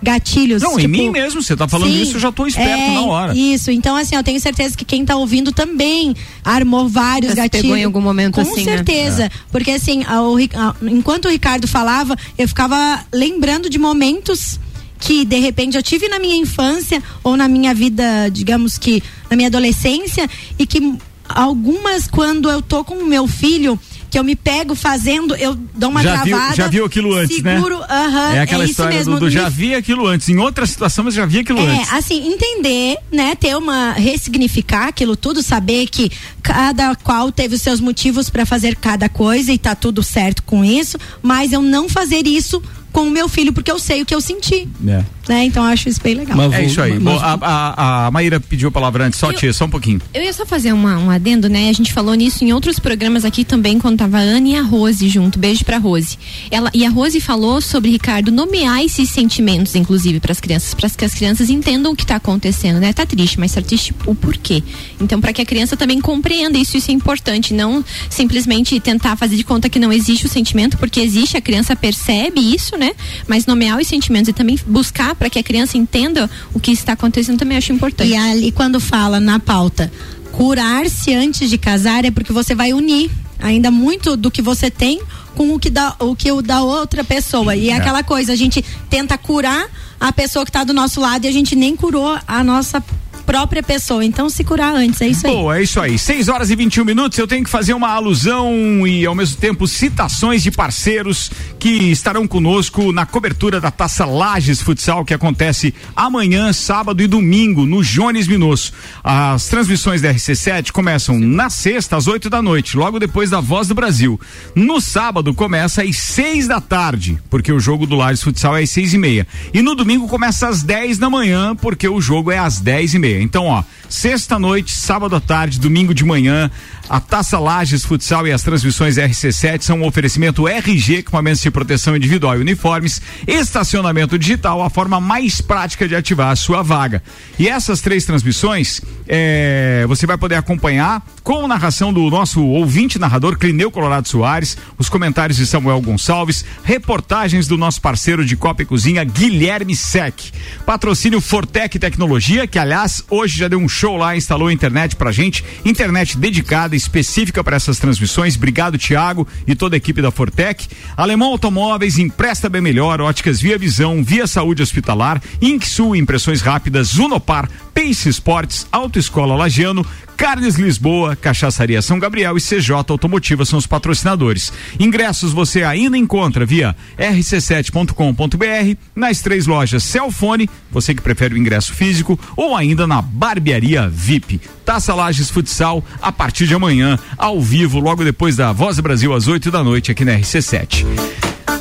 gatilhos. 0.03 0.63
Uhum. 0.63 0.71
Não, 0.71 0.79
em 0.79 0.83
tipo- 0.83 0.93
mim 0.97 1.11
mesmo, 1.11 1.43
você 1.43 1.57
tá 1.57 1.67
falando 1.69 1.91
Sim, 1.93 2.03
isso, 2.03 2.17
eu 2.17 2.21
já 2.21 2.33
tô 2.33 2.47
esperto 2.47 2.71
é, 2.71 2.95
na 2.95 3.03
hora. 3.03 3.37
Isso, 3.37 3.71
então 3.71 3.97
assim, 3.97 4.15
eu 4.17 4.23
tenho 4.23 4.41
certeza 4.41 4.77
que 4.77 4.85
quem 4.85 5.05
tá 5.05 5.17
ouvindo 5.17 5.53
também 5.53 6.15
armou 6.45 6.89
vários 6.89 7.31
Já 7.35 7.43
gatilhos. 7.43 7.63
pegou 7.63 7.77
em 7.77 7.85
algum 7.85 8.01
momento 8.01 8.35
Com 8.37 8.41
assim, 8.43 8.65
né? 8.65 8.77
certeza, 8.77 9.31
porque 9.51 9.71
assim, 9.73 10.05
a- 10.07 10.23
o 10.23 10.35
Ri- 10.37 10.51
a- 10.55 10.75
enquanto 10.83 11.27
o 11.27 11.29
Ricardo 11.29 11.67
falava, 11.69 12.17
eu 12.39 12.49
ficava 12.49 13.05
lembrando 13.13 13.69
de 13.69 13.79
momentos 13.79 14.59
que 14.99 15.25
de 15.25 15.39
repente 15.41 15.77
eu 15.77 15.83
tive 15.83 16.09
na 16.09 16.19
minha 16.21 16.37
infância 16.37 17.03
ou 17.25 17.37
na 17.37 17.49
minha 17.49 17.75
vida, 17.75 18.29
digamos 18.31 18.79
que 18.79 19.03
na 19.29 19.37
minha 19.37 19.49
adolescência 19.49 20.29
e 20.59 20.65
que 20.65 20.95
algumas 21.29 22.07
quando 22.07 22.51
eu 22.51 22.61
tô 22.63 22.85
com 22.85 22.95
o 22.97 23.07
meu 23.07 23.27
filho 23.27 23.79
que 24.13 24.19
eu 24.19 24.23
me 24.23 24.37
pego 24.37 24.75
fazendo, 24.75 25.35
eu 25.37 25.55
dou 25.55 25.89
uma 25.89 26.03
já, 26.03 26.23
viu, 26.23 26.37
travada. 26.37 26.55
já 26.55 26.69
viu 26.69 26.85
aquilo 26.85 27.15
antes, 27.15 27.37
seguro, 27.37 27.79
né? 27.79 27.87
aham, 27.89 28.35
é 28.35 28.41
aquela 28.41 28.63
é 28.63 28.65
isso 28.65 28.73
história 28.73 28.99
mesmo, 28.99 29.15
do, 29.15 29.21
do 29.21 29.31
já 29.31 29.45
me 29.45 29.51
vi 29.51 29.75
aquilo 29.75 30.07
antes. 30.07 30.29
Em 30.29 30.37
outra 30.37 30.67
situação, 30.67 31.03
mas 31.03 31.15
já 31.15 31.25
vi 31.25 31.39
aquilo 31.39 31.59
antes. 31.59 31.91
é, 31.91 31.97
assim, 31.97 32.31
entender, 32.31 32.99
né, 33.11 33.35
ter 33.35 33.57
uma 33.57 33.93
ressignificar 33.93 34.89
aquilo 34.89 35.17
tudo, 35.17 35.43
saber 35.43 35.87
que 35.87 36.13
cada 36.43 36.95
qual 36.95 37.33
teve 37.33 37.55
os 37.55 37.63
seus 37.63 37.81
motivos 37.81 38.29
para 38.29 38.45
fazer 38.45 38.77
cada 38.77 39.09
coisa 39.09 39.51
e 39.51 39.57
tá 39.57 39.75
tudo 39.75 40.03
certo 40.03 40.43
com 40.43 40.63
isso, 40.63 40.99
mas 41.23 41.51
eu 41.51 41.63
não 41.63 41.89
fazer 41.89 42.27
isso 42.27 42.63
com 42.93 43.03
o 43.03 43.11
meu 43.11 43.29
filho 43.29 43.53
porque 43.53 43.71
eu 43.71 43.79
sei 43.79 44.03
o 44.03 44.07
que 44.07 44.15
eu 44.15 44.21
senti, 44.21 44.69
É. 44.87 45.03
né? 45.29 45.45
Então 45.45 45.65
eu 45.65 45.71
acho 45.73 45.89
isso 45.89 46.01
bem 46.03 46.15
legal. 46.15 46.53
É 46.53 46.65
isso 46.65 46.81
aí. 46.81 46.99
Bom, 46.99 47.19
a, 47.19 47.39
a, 47.41 48.07
a 48.07 48.11
Maíra 48.11 48.39
pediu 48.39 48.69
a 48.69 48.73
palavra 48.73 49.07
antes, 49.07 49.19
só 49.19 49.33
tia, 49.33 49.53
só 49.53 49.65
um 49.65 49.71
pouquinho. 49.71 50.01
Eu 50.13 50.23
ia 50.23 50.33
só 50.33 50.45
fazer 50.45 50.73
uma, 50.73 50.99
um 50.99 51.11
adendo, 51.11 51.49
né? 51.49 51.69
A 51.69 51.73
gente 51.73 51.93
falou 51.93 52.15
nisso 52.15 52.45
em 52.45 52.53
outros 52.53 52.79
programas 52.79 53.25
aqui 53.25 53.45
também, 53.45 53.79
quando 53.79 53.99
tava 53.99 54.19
a 54.19 54.21
Ana 54.21 54.49
e 54.49 54.57
a 54.57 54.63
Rose 54.63 55.09
junto. 55.09 55.39
Beijo 55.39 55.65
pra 55.65 55.79
Rose. 55.79 56.19
Ela, 56.51 56.71
e 56.75 56.85
a 56.85 56.91
Rose 56.91 57.21
falou 57.21 57.61
sobre, 57.61 57.91
Ricardo, 57.91 58.31
nomear 58.31 58.83
esses 58.85 59.09
sentimentos, 59.11 59.75
inclusive, 59.75 60.21
para 60.21 60.33
as 60.33 60.41
crianças, 60.41 60.75
para 60.75 60.91
que 60.91 61.05
as 61.05 61.15
crianças 61.15 61.49
entendam 61.51 61.93
o 61.93 61.97
que 61.97 62.05
tá 62.05 62.17
acontecendo, 62.17 62.79
né? 62.81 62.93
Tá 62.93 63.07
triste, 63.07 63.39
mas 63.41 63.53
tá 63.53 63.63
triste 63.63 63.95
o 64.07 64.15
porquê. 64.15 64.63
Então, 65.01 65.21
para 65.21 65.33
que 65.33 65.41
a 65.41 65.47
criança 65.47 65.77
também 65.77 66.01
compreenda 66.01 66.59
isso, 66.59 66.77
isso 66.77 66.91
é 66.91 66.95
importante. 66.95 67.55
Não 67.55 67.85
simplesmente 68.11 68.79
tentar 68.81 69.17
fazer 69.17 69.37
de 69.37 69.45
conta 69.45 69.69
que 69.69 69.79
não 69.79 69.93
existe 69.93 70.27
o 70.27 70.29
sentimento, 70.29 70.77
porque 70.77 71.01
existe, 71.01 71.37
a 71.37 71.41
criança 71.41 71.75
percebe 71.77 72.41
isso, 72.41 72.77
né? 72.77 72.82
Mas 73.29 73.47
nomear 73.47 73.79
os 73.79 73.87
sentimentos 73.87 74.29
e 74.29 74.33
também 74.33 74.59
buscar 74.67 75.15
para 75.15 75.29
que 75.31 75.39
a 75.39 75.43
criança 75.43 75.77
entenda 75.77 76.29
o 76.55 76.61
que 76.61 76.73
está 76.73 76.95
acontecendo 76.95 77.39
também 77.39 77.59
acho 77.59 77.73
importante. 77.73 78.11
E 78.11 78.17
ali 78.17 78.51
quando 78.51 78.81
fala 78.81 79.21
na 79.21 79.39
pauta 79.39 79.93
curar-se 80.33 81.15
antes 81.15 81.51
de 81.51 81.59
casar 81.59 82.05
é 82.05 82.11
porque 82.11 82.33
você 82.33 82.55
vai 82.55 82.73
unir 82.73 83.11
ainda 83.39 83.71
muito 83.71 84.17
do 84.17 84.31
que 84.31 84.41
você 84.41 84.71
tem 84.71 85.01
com 85.35 85.55
o 85.55 85.59
que 85.59 85.71
dá 85.71 85.95
o 85.99 86.15
que 86.15 86.31
o 86.33 86.41
da 86.43 86.63
outra 86.63 87.05
pessoa. 87.05 87.55
E 87.55 87.69
é, 87.69 87.73
É. 87.73 87.77
aquela 87.77 88.03
coisa, 88.03 88.33
a 88.33 88.37
gente 88.37 88.65
tenta 88.89 89.17
curar 89.19 89.67
a 90.01 90.13
pessoa 90.13 90.45
que 90.45 90.51
está 90.51 90.65
do 90.65 90.73
nosso 90.73 91.01
lado 91.01 91.25
e 91.25 91.29
a 91.29 91.33
gente 91.33 91.55
nem 91.55 91.77
curou 91.77 92.19
a 92.27 92.45
nossa 92.45 92.83
própria 93.23 93.63
pessoa. 93.63 94.05
Então 94.05 94.29
se 94.29 94.45
curar 94.45 94.75
antes, 94.75 95.01
é 95.01 95.09
isso 95.09 95.27
aí. 95.27 95.35
Boa, 95.35 95.59
é 95.59 95.63
isso 95.63 95.81
aí. 95.81 95.99
6 95.99 96.29
horas 96.29 96.51
e 96.51 96.57
21 96.57 96.85
minutos. 96.85 97.19
Eu 97.19 97.27
tenho 97.27 97.45
que 97.45 97.51
fazer 97.51 97.75
uma 97.75 97.91
alusão 97.91 98.87
e, 98.87 99.07
ao 99.07 99.15
mesmo 99.15 99.37
tempo, 99.37 99.67
citações 99.67 100.43
de 100.43 100.51
parceiros 100.51 101.31
que 101.59 101.91
estarão 101.91 102.27
conosco 102.27 102.93
na 102.93 103.07
cobertura 103.07 103.61
da 103.61 103.71
Taça 103.71 104.05
Lages 104.05 104.61
Futsal, 104.61 105.05
que 105.05 105.15
acontece 105.15 105.75
amanhã, 105.95 106.53
sábado 106.53 107.03
e 107.03 107.07
domingo, 107.07 107.65
no 107.65 107.83
Jones 107.83 108.27
Minosso. 108.27 108.73
As 109.03 109.47
transmissões 109.47 110.03
da 110.03 110.13
RC7 110.13 110.73
começam 110.73 111.19
na 111.19 111.49
sexta, 111.49 111.97
às 111.97 112.07
8 112.07 112.29
da 112.29 112.43
noite, 112.43 112.77
logo 112.77 112.99
depois 112.99 113.31
da 113.31 113.41
Voz 113.41 113.69
do 113.69 113.75
Brasil. 113.75 114.21
No 114.55 114.81
sábado, 114.81 115.33
começa 115.33 115.83
às 115.83 115.97
6 115.97 116.49
da 116.49 116.61
tarde, 116.61 117.19
porque 117.31 117.53
o 117.53 117.61
jogo 117.61 117.87
do 117.87 117.97
Lages 117.97 118.23
Futsal 118.23 118.57
é 118.57 118.63
às 118.63 118.71
6 118.71 118.95
e 118.95 118.99
meia. 118.99 119.27
E 119.55 119.63
no 119.63 119.75
domingo, 119.75 120.09
começa 120.09 120.49
às 120.49 120.63
10 120.63 120.99
da 120.99 121.09
manhã, 121.09 121.55
porque 121.55 121.89
o 121.89 122.01
jogo 122.01 122.31
é 122.31 122.39
às 122.39 122.59
10 122.59 122.95
e 122.95 122.99
meia. 122.99 123.12
Então, 123.21 123.47
ó, 123.47 123.63
sexta 123.89 124.39
noite, 124.39 124.75
sábado 124.75 125.17
à 125.17 125.21
tarde, 125.21 125.59
domingo 125.59 125.93
de 125.93 126.05
manhã, 126.05 126.51
a 126.93 127.01
Taça 127.01 127.39
Lages 127.39 127.87
Futsal 127.87 128.27
e 128.27 128.33
as 128.33 128.43
transmissões 128.43 128.97
RC7 128.97 129.63
são 129.63 129.81
um 129.81 129.87
oferecimento 129.87 130.47
RG, 130.47 130.97
equipamentos 130.97 131.41
de 131.41 131.51
proteção 131.51 131.97
individual 131.97 132.37
e 132.37 132.43
uniformes, 132.43 133.01
estacionamento 133.27 134.19
digital, 134.19 134.63
a 134.63 134.69
forma 134.69 135.01
mais 135.01 135.41
prática 135.41 135.89
de 135.89 135.97
ativar 135.97 136.31
a 136.31 136.37
sua 136.37 136.61
vaga. 136.61 137.03
E 137.39 137.49
essas 137.49 137.81
três 137.81 138.05
transmissões, 138.05 138.83
é, 139.09 139.87
você 139.89 140.07
vai 140.07 140.19
poder 140.19 140.35
acompanhar 140.35 141.03
com 141.23 141.49
narração 141.49 141.95
do 141.95 142.11
nosso 142.11 142.45
ouvinte 142.45 142.99
narrador 142.99 143.39
Clineu 143.39 143.71
Colorado 143.71 144.07
Soares, 144.07 144.59
os 144.77 144.91
comentários 144.91 145.39
de 145.39 145.47
Samuel 145.47 145.81
Gonçalves, 145.81 146.45
reportagens 146.63 147.47
do 147.47 147.57
nosso 147.57 147.81
parceiro 147.81 148.23
de 148.23 148.37
Copa 148.37 148.65
e 148.65 148.67
Cozinha, 148.67 149.03
Guilherme 149.03 149.75
Sec. 149.75 150.31
Patrocínio 150.67 151.23
Fortec 151.23 151.79
Tecnologia, 151.79 152.47
que 152.47 152.59
aliás 152.59 153.03
hoje 153.09 153.39
já 153.39 153.49
deu 153.49 153.59
um 153.59 153.69
show 153.69 153.97
lá, 153.97 154.15
instalou 154.15 154.49
a 154.49 154.53
internet 154.53 154.95
pra 154.95 155.11
gente, 155.11 155.43
internet 155.65 156.19
dedicada, 156.19 156.82
específica 156.83 157.43
para 157.43 157.57
essas 157.57 157.79
transmissões. 157.79 158.37
Obrigado, 158.37 158.79
Tiago 158.79 159.27
e 159.47 159.55
toda 159.55 159.77
a 159.77 159.79
equipe 159.79 160.03
da 160.03 160.11
Fortec. 160.11 160.69
Alemão 160.97 161.31
Automóveis, 161.31 161.99
empresta 161.99 162.49
bem 162.49 162.61
melhor, 162.61 163.01
óticas 163.01 163.41
Via 163.41 163.59
Visão, 163.59 164.03
Via 164.05 164.27
Saúde 164.27 164.63
Hospitalar, 164.63 165.23
Inksul, 165.41 165.97
impressões 165.97 166.43
rápidas, 166.43 166.99
Unopar, 166.99 167.49
Pace 167.75 168.09
Sports, 168.09 168.67
Autoescola 168.71 169.35
Lagiano, 169.35 169.85
Carnes 170.23 170.55
Lisboa, 170.55 171.17
Cachaçaria 171.17 171.83
São 171.83 171.99
Gabriel 171.99 172.37
e 172.37 172.41
CJ 172.41 172.77
Automotiva 172.89 173.45
são 173.45 173.59
os 173.59 173.67
patrocinadores. 173.67 174.53
Ingressos 174.79 175.33
você 175.33 175.65
ainda 175.65 175.99
encontra 175.99 176.47
via 176.47 176.77
rc7.com.br, 176.97 178.77
nas 178.95 179.21
três 179.21 179.49
lojas 179.49 179.83
Celfone, 179.83 180.49
você 180.71 180.95
que 180.95 181.03
prefere 181.03 181.35
o 181.35 181.37
ingresso 181.37 181.75
físico, 181.75 182.17
ou 182.37 182.57
ainda 182.57 182.87
na 182.87 183.03
Barbearia 183.03 183.89
VIP. 183.89 184.41
Taça 184.65 184.95
Lages 184.95 185.29
Futsal, 185.29 185.85
a 186.01 186.13
partir 186.13 186.47
de 186.47 186.55
amanhã, 186.55 186.97
ao 187.19 187.41
vivo, 187.41 187.81
logo 187.81 188.05
depois 188.05 188.37
da 188.37 188.53
Voz 188.53 188.77
do 188.77 188.83
Brasil, 188.83 189.13
às 189.13 189.27
8 189.27 189.51
da 189.51 189.65
noite, 189.65 189.91
aqui 189.91 190.05
na 190.05 190.13
RC7. 190.13 190.87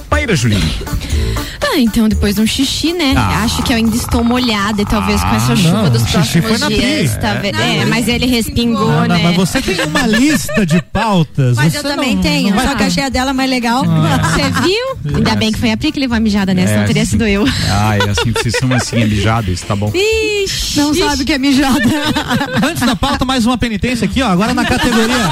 Paira 0.07 0.35
Julinho. 0.35 0.71
Ah, 1.73 1.79
então 1.79 2.09
depois 2.09 2.35
de 2.35 2.41
um 2.41 2.45
xixi, 2.47 2.91
né? 2.93 3.13
Ah. 3.15 3.43
Acho 3.43 3.63
que 3.63 3.71
eu 3.71 3.77
ainda 3.77 3.95
estou 3.95 4.23
molhada 4.23 4.81
e 4.81 4.85
talvez 4.85 5.21
com 5.21 5.33
essa 5.35 5.53
Ah, 5.53 5.55
chuva 5.55 5.83
não, 5.83 5.89
dos 5.89 6.03
próximos 6.03 6.59
na 6.59 6.67
dias. 6.67 7.15
Tá? 7.17 7.35
Não, 7.35 7.59
É, 7.59 7.85
mas 7.85 8.07
ele 8.07 8.25
respingou, 8.25 8.87
Não, 8.91 9.01
não, 9.01 9.07
né? 9.15 9.21
mas 9.23 9.35
você 9.37 9.61
tem 9.61 9.81
uma 9.85 10.05
lista 10.05 10.65
de 10.65 10.81
pautas. 10.81 11.55
Mas 11.55 11.71
você 11.73 11.79
eu 11.79 11.83
também 11.83 12.15
não- 12.15 12.21
tenho, 12.21 12.59
só 12.61 12.75
que 12.75 12.83
achei 12.83 13.03
a 13.03 13.09
dela 13.09 13.33
mais 13.33 13.49
legal. 13.49 13.83
Você 13.85 14.49
viu? 14.61 15.15
Ainda 15.15 15.35
bem 15.35 15.51
que 15.51 15.59
foi 15.59 15.71
a 15.71 15.77
Pri 15.77 15.91
que 15.91 15.99
levou 15.99 16.17
a 16.17 16.19
mijada 16.19 16.53
nessa, 16.53 16.73
É, 16.73 16.77
não 16.79 16.85
teria 16.87 17.05
sim. 17.05 17.11
sido 17.11 17.25
eu. 17.25 17.45
Ah, 17.69 17.97
é 17.97 18.09
assim, 18.09 18.31
vocês 18.31 18.55
são 18.59 18.73
assim, 18.73 19.05
mijadas, 19.05 19.61
tá 19.61 19.75
bom? 19.75 19.91
Ixi, 19.95 20.77
Não 20.79 20.93
sabe 20.93 21.23
o 21.23 21.25
que 21.25 21.33
é 21.33 21.37
mijada. 21.37 21.81
Antes 22.67 22.85
da 22.85 22.95
pauta, 22.95 23.23
mais 23.25 23.45
uma 23.45 23.57
penitência 23.57 24.05
aqui, 24.05 24.21
ó. 24.21 24.27
Agora 24.27 24.53
na 24.53 24.65
categoria. 24.65 25.29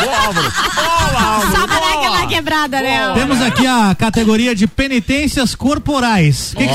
Boa, 0.00 0.26
Álvaro. 0.26 0.52
Boa, 0.74 1.22
Álvaro. 1.22 1.50
Só 1.56 1.66
para 1.66 1.92
aquela 1.94 2.26
quebrada, 2.26 2.80
né? 2.80 3.12
Temos 3.14 3.40
aqui 3.42 3.66
a 3.66 3.94
categoria 3.94 4.54
de 4.54 4.66
penitências 4.66 5.54
corporais. 5.70 6.54
Que 6.56 6.64
que- 6.64 6.72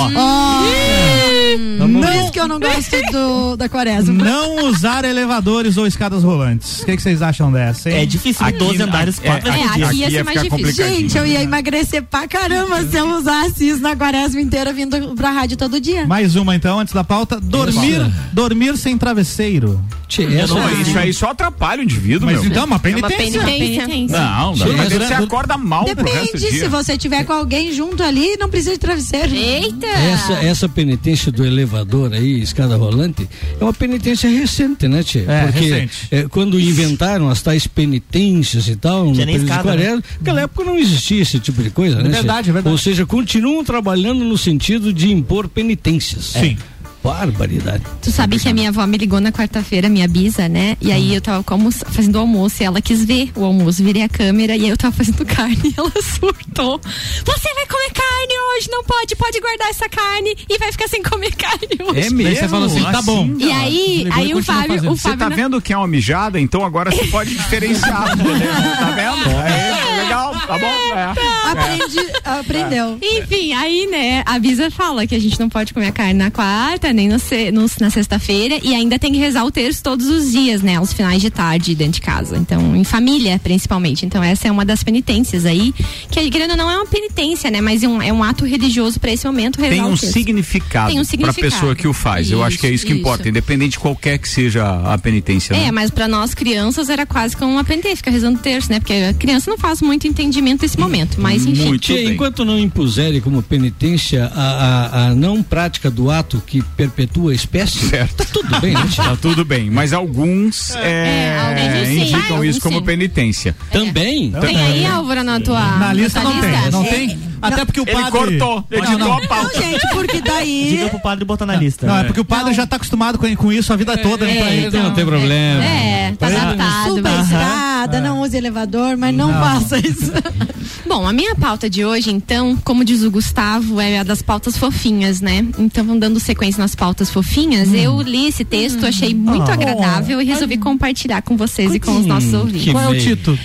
Por 2.02 2.14
isso 2.14 2.32
que 2.32 2.40
eu 2.40 2.48
não 2.48 2.60
gosto 2.60 2.96
do, 3.12 3.56
da 3.56 3.70
quaresma. 3.70 4.14
Não 4.24 4.66
usar 4.68 5.06
elevadores 5.06 5.78
ou 5.78 5.88
escadas 5.88 6.24
rolantes. 6.24 6.82
O 6.82 6.86
que, 6.86 6.96
que 6.98 7.02
vocês 7.02 7.22
acham 7.22 7.52
dessa, 7.52 7.90
hein? 7.90 7.98
É 8.02 8.06
difícil, 8.06 8.46
Aqui- 8.46 8.58
12 8.58 8.82
andares, 8.84 9.20
é, 9.24 9.28
4 9.28 9.50
é, 9.50 9.52
por 9.58 9.74
dia. 9.74 9.86
aqui 9.88 9.96
ia 9.98 10.12
ser 10.12 10.24
mais 10.24 10.42
difícil. 10.42 10.86
Gente, 10.88 11.18
eu 11.18 11.26
ia 11.26 11.42
emagrecer 11.42 12.04
pra 12.04 12.28
caramba 12.28 12.84
se 12.86 12.98
eu 12.98 13.08
usasse 13.18 13.70
isso 13.70 13.82
na 13.82 13.96
quaresma 13.96 14.42
inteira 14.42 14.74
vindo 14.74 15.16
pra 15.16 15.32
rádio 15.32 15.56
todo 15.58 15.80
dia. 15.80 16.06
Mais 16.06 16.36
uma 16.36 16.54
então, 16.56 16.80
antes 16.80 16.94
da 16.94 17.04
pauta. 17.04 17.40
Dormir, 17.42 18.02
dormir 18.34 18.78
sem 18.78 18.98
travesseiro. 18.98 19.80
Tchê, 20.08 20.26
Não, 20.28 20.82
isso 20.82 20.98
aí 21.00 21.14
só 21.14 21.28
atrapalha 21.30 21.80
o 21.80 21.84
indivíduo, 21.86 22.26
Mas 22.26 22.42
meu. 22.42 22.52
então, 22.52 22.66
uma 22.66 22.76
É 22.76 22.76
uma 22.76 22.80
penitência. 22.80 23.42
penitência. 23.42 23.86
Penitência. 23.88 24.20
Não, 24.20 24.56
não, 24.56 24.68
mas 24.78 24.90
você 24.90 25.00
durante- 25.00 25.14
acorda 25.14 25.58
mal 25.58 25.86
pro 25.86 26.04
resto 26.04 26.04
do 26.04 26.22
Depende, 26.26 26.52
dia. 26.52 26.60
se 26.64 26.68
você 26.68 26.98
tiver 26.98 27.24
com 27.24 27.32
alguém 27.32 27.72
junto 27.72 28.04
ali, 28.04 28.36
não 28.38 28.50
precisa 28.50 28.74
de 28.74 28.80
travesseiro. 28.82 29.34
Eita! 29.34 29.88
Essa, 29.88 30.34
essa 30.34 30.68
penitência 30.70 31.32
do 31.32 31.46
elevador 31.46 32.12
aí, 32.14 32.42
escada 32.42 32.76
rolante, 32.76 33.30
é 33.60 33.64
uma 33.64 33.74
penitência 33.74 34.30
recente, 34.30 34.88
né, 34.88 35.04
Tchê? 35.04 35.24
É, 35.28 35.44
Porque 35.44 35.60
recente. 35.60 36.08
é, 36.12 36.24
quando 36.24 36.60
inventaram 36.60 37.30
as 37.30 37.42
tais 37.42 37.68
penitências 37.68 38.68
e 38.68 38.76
tal, 38.76 39.06
no 39.06 39.14
Tinha 39.14 39.26
período 39.26 39.46
de 39.46 39.52
escada, 39.52 39.76
né? 39.76 39.84
quaresma, 39.84 40.04
naquela 40.20 40.42
época 40.42 40.64
não 40.66 40.78
existia 40.78 41.22
esse 41.22 41.40
tipo 41.40 41.62
de 41.64 41.70
coisa, 41.70 41.98
né? 41.98 42.04
Tchê? 42.04 42.10
verdade, 42.10 42.50
é 42.50 42.54
verdade. 42.54 42.72
Ou 42.74 42.78
seja, 42.78 43.06
continuam 43.06 43.64
trabalhando 43.64 44.26
no 44.26 44.38
sentido 44.38 44.92
de 44.92 45.12
impor 45.12 45.48
penitências. 45.48 46.26
Sim. 46.26 46.58
Barbaridade. 47.04 47.84
Tu 48.02 48.12
sabe 48.12 48.38
que 48.40 48.48
a 48.48 48.54
minha 48.54 48.70
avó 48.70 48.86
me 48.86 48.98
ligou 48.98 49.20
na 49.20 49.32
quarta-feira, 49.32 49.90
minha 49.90 50.08
bisa, 50.08 50.48
né? 50.48 50.78
E 50.82 50.92
aí 50.92 51.14
eu 51.16 51.22
tava 51.22 51.44
com 51.44 51.54
almoço- 51.56 51.84
fazendo 51.92 52.20
almoço 52.20 52.62
e 52.62 52.66
ela 52.66 52.82
quis 52.82 53.04
ver 53.04 53.32
o 53.36 53.44
almoço, 53.44 53.84
virei 53.84 54.04
a 54.04 54.10
câmera 54.10 54.56
e 54.56 54.64
aí 54.66 54.70
eu 54.70 54.78
tava 54.78 54.96
fazendo 54.96 55.24
carne 55.26 55.58
e 55.64 55.74
ela 55.78 55.92
surtou. 56.02 56.80
Você 56.84 57.54
vai 57.56 57.66
comer 57.66 57.92
carne 57.94 58.34
hoje, 58.58 58.68
não 58.72 58.84
pode, 58.84 59.16
pode 59.16 59.40
guardar 59.40 59.70
essa 59.70 59.90
carne 59.90 60.36
e 60.50 60.58
vai 60.58 60.72
ficar 60.72 60.88
sem 60.88 61.02
comer 61.02 61.34
carne 61.36 61.68
hoje. 61.88 62.08
É 62.08 62.10
mesmo? 62.12 62.36
Você 62.36 62.48
falou 62.48 62.66
assim, 62.68 62.84
tá 62.84 63.02
bom. 63.02 63.30
E 63.40 63.52
aí, 63.52 64.08
aí 64.12 64.34
o 64.34 64.44
Fábio, 64.44 64.92
o 64.92 64.96
Você 64.96 65.04
Fábio 65.04 65.18
tá 65.20 65.30
na- 65.30 65.36
vendo 65.36 65.62
que 65.62 65.74
é 65.74 65.78
uma 65.78 65.88
mijada? 65.88 66.40
Então 66.40 66.64
agora 66.64 66.92
você 66.92 67.06
pode 67.10 67.32
diferenciar. 67.36 68.10
tá 68.10 68.16
vendo? 68.16 69.30
É, 69.48 70.04
legal, 70.04 70.34
tá 70.34 70.58
bom? 70.58 70.66
É. 70.66 71.52
Aprendi, 71.52 72.00
aprendeu. 72.24 72.98
Enfim, 73.02 73.54
aí, 73.54 73.88
né, 73.88 74.24
a 74.26 74.38
Bisa 74.40 74.70
fala 74.72 75.06
que 75.08 75.16
a 75.16 75.20
gente 75.20 75.40
não 75.40 75.50
pode 75.50 75.74
comer 75.74 75.88
a 75.88 75.92
carne 75.92 76.14
na 76.14 76.32
quarta, 76.32 76.91
nem 76.94 77.08
no, 77.08 77.16
no- 77.54 77.70
na 77.80 77.90
sexta-feira, 77.90 78.60
e 78.64 78.74
ainda 78.76 78.98
tem 79.00 79.12
que 79.12 79.18
rezar 79.20 79.44
o 79.46 79.52
terço 79.52 79.82
todos 79.84 80.08
os 80.08 80.32
dias, 80.32 80.62
né, 80.62 80.76
aos 80.78 80.94
finais 80.94 81.22
de 81.22 81.30
tarde 81.30 81.74
dentro 81.76 81.94
de 81.94 82.02
casa. 82.02 82.38
Então, 82.38 82.76
em 82.76 82.84
família, 82.84 83.40
principalmente. 83.44 84.06
Então, 84.06 84.24
essa 84.24 84.48
é 84.48 84.52
uma 84.52 84.66
das 84.66 84.84
penitências 84.84 85.46
aí, 85.46 85.74
que, 86.10 86.30
querendo 86.30 86.52
ou 86.52 86.58
não, 86.58 86.70
é 86.70 86.76
uma 86.76 86.86
penitência, 86.88 87.50
né, 87.52 87.62
mas 87.62 87.84
é 87.84 87.88
um, 87.88 88.02
é 88.02 88.12
um 88.12 88.24
ato 88.24 88.46
religioso 88.46 89.00
para 89.00 89.12
esse 89.12 89.26
momento, 89.26 89.60
rezar 89.60 89.72
Tem 89.76 89.82
o 89.84 89.88
um 89.88 89.98
terço. 89.98 90.12
significado, 90.14 90.88
Tem 90.90 91.00
um 91.00 91.04
pra 91.04 91.10
significado. 91.10 91.52
pessoa 91.54 91.76
que 91.76 91.88
o 91.88 91.94
faz. 91.94 92.30
Eu 92.32 92.44
acho 92.44 92.58
que 92.58 92.68
é 92.68 92.72
isso 92.72 92.86
que 92.86 92.92
Isso, 92.92 93.00
importa, 93.00 93.24
isso. 93.24 93.30
independente 93.30 93.72
de 93.72 93.80
qualquer 93.80 94.18
que 94.18 94.28
seja 94.28 94.64
a 94.94 94.98
penitência. 94.98 95.56
né? 95.56 95.66
É, 95.68 95.72
mas 95.72 95.90
para 95.92 96.08
nós 96.08 96.34
crianças 96.34 96.90
era 96.90 97.06
quase 97.06 97.36
como 97.38 97.52
uma 97.52 97.64
penitência, 97.64 97.98
ficar 97.98 98.12
rezando 98.12 98.38
o 98.40 98.42
terço, 98.42 98.72
né? 98.72 98.80
Porque 98.80 98.94
a 98.94 99.14
criança 99.14 99.50
não 99.50 99.58
faz 99.58 99.82
muito 99.82 100.08
entendimento 100.08 100.62
nesse 100.64 100.80
momento, 100.80 101.20
mas 101.20 101.46
enfim. 101.46 101.66
Muito 101.66 101.94
bem. 101.94 102.10
enquanto 102.10 102.44
não 102.46 102.58
impuserem 102.60 103.22
como 103.22 103.42
penitência 103.42 104.26
a, 104.34 104.42
a- 104.42 105.08
a 105.08 105.16
não 105.16 105.42
prática 105.44 105.90
do 105.90 106.10
ato 106.10 106.42
que 106.46 106.62
perpetua 106.88 107.32
a 107.32 107.36
espécie, 107.36 107.78
Certo. 107.90 108.16
tá 108.18 108.26
tudo 108.32 108.60
bem, 108.60 108.74
né? 108.74 108.90
Tá 108.96 109.16
tudo 109.22 109.46
bem, 109.46 109.70
mas 109.70 109.94
alguns 109.94 110.76
é, 110.76 110.80
É, 110.82 111.40
alguns 111.40 111.88
sim. 111.88 112.02
indicam 112.02 112.36
Alguns 112.38 112.46
isso 112.50 112.62
como 112.62 112.80
sim. 112.80 112.86
penitência. 112.86 113.56
Também. 113.72 114.32
Tem 114.32 114.58
aí, 114.58 114.86
Álvaro, 114.86 115.24
na 115.24 115.40
tua, 115.40 115.60
Na 115.78 115.94
lista 115.94 116.22
não 116.24 116.40
tem, 116.40 116.72
não 116.72 116.84
tem. 116.84 117.20
Até 117.42 117.66
porque 117.66 117.82
o 117.82 117.84
Ele 117.88 117.94
padre. 117.94 118.12
cortou, 118.12 118.66
Não, 118.70 118.78
editou 118.78 119.00
não. 119.00 119.14
a 119.14 119.28
pauta. 119.28 119.52
Não, 119.56 119.64
gente, 119.64 119.88
porque 119.94 120.22
daí. 120.22 120.68
Diga 120.70 120.90
pro 120.90 121.00
padre 121.00 121.26
botar 121.26 121.46
na 121.48 121.56
lista. 121.56 121.88
Não, 121.88 121.98
é 121.98 122.04
porque 122.04 122.20
o 122.20 122.26
padre 122.26 122.54
já 122.54 122.68
tá 122.68 122.76
acostumado 122.76 123.18
com, 123.18 123.36
com 123.36 123.52
isso 123.52 123.74
a 123.74 123.76
vida 123.76 123.98
toda, 123.98 124.26
né? 124.26 124.58
Ele. 124.58 124.68
então, 124.68 124.84
não 124.84 124.94
tem 124.94 125.04
problema. 125.06 125.64
É, 125.64 126.14
tá 126.20 126.28
adaptado. 126.28 126.96
Suba 126.96 127.10
a 127.10 127.22
escada, 127.24 128.00
não 128.02 128.22
use 128.22 128.38
elevador, 128.38 128.96
mas 128.96 129.16
não, 129.16 129.32
faça 129.34 129.80
isso. 129.80 130.12
Bom, 130.88 131.08
a 131.08 131.14
minha 131.14 131.34
pauta 131.36 131.70
de 131.70 131.84
hoje, 131.86 132.12
então, 132.12 132.56
como 132.64 132.84
diz 132.84 133.02
o 133.02 133.10
Gustavo, 133.10 133.80
é 133.80 134.00
a 134.00 134.04
das 134.04 134.22
pautas 134.22 134.58
fofinhas, 134.58 135.20
né? 135.22 135.38
Então, 135.58 135.84
vamos 135.86 136.00
dando 136.02 136.20
sequência 136.20 136.62
nas 136.62 136.71
pautas 136.76 137.10
fofinhas. 137.10 137.74
Eu 137.74 138.02
li 138.02 138.28
esse 138.28 138.44
texto, 138.46 138.86
achei 138.86 139.14
muito 139.14 139.48
Oh. 139.50 139.52
agradável 139.52 140.22
e 140.22 140.26
resolvi 140.26 140.58
compartilhar 140.58 141.22
com 141.22 141.36
vocês 141.38 141.74
e 141.74 141.80
com 141.80 141.98
os 142.00 142.06
nossos 142.06 142.34
ouvintes. 142.34 142.64
que 142.64 142.72
Qual 142.72 142.84
é 142.84 142.90
o 142.90 143.00
título? 143.00 143.40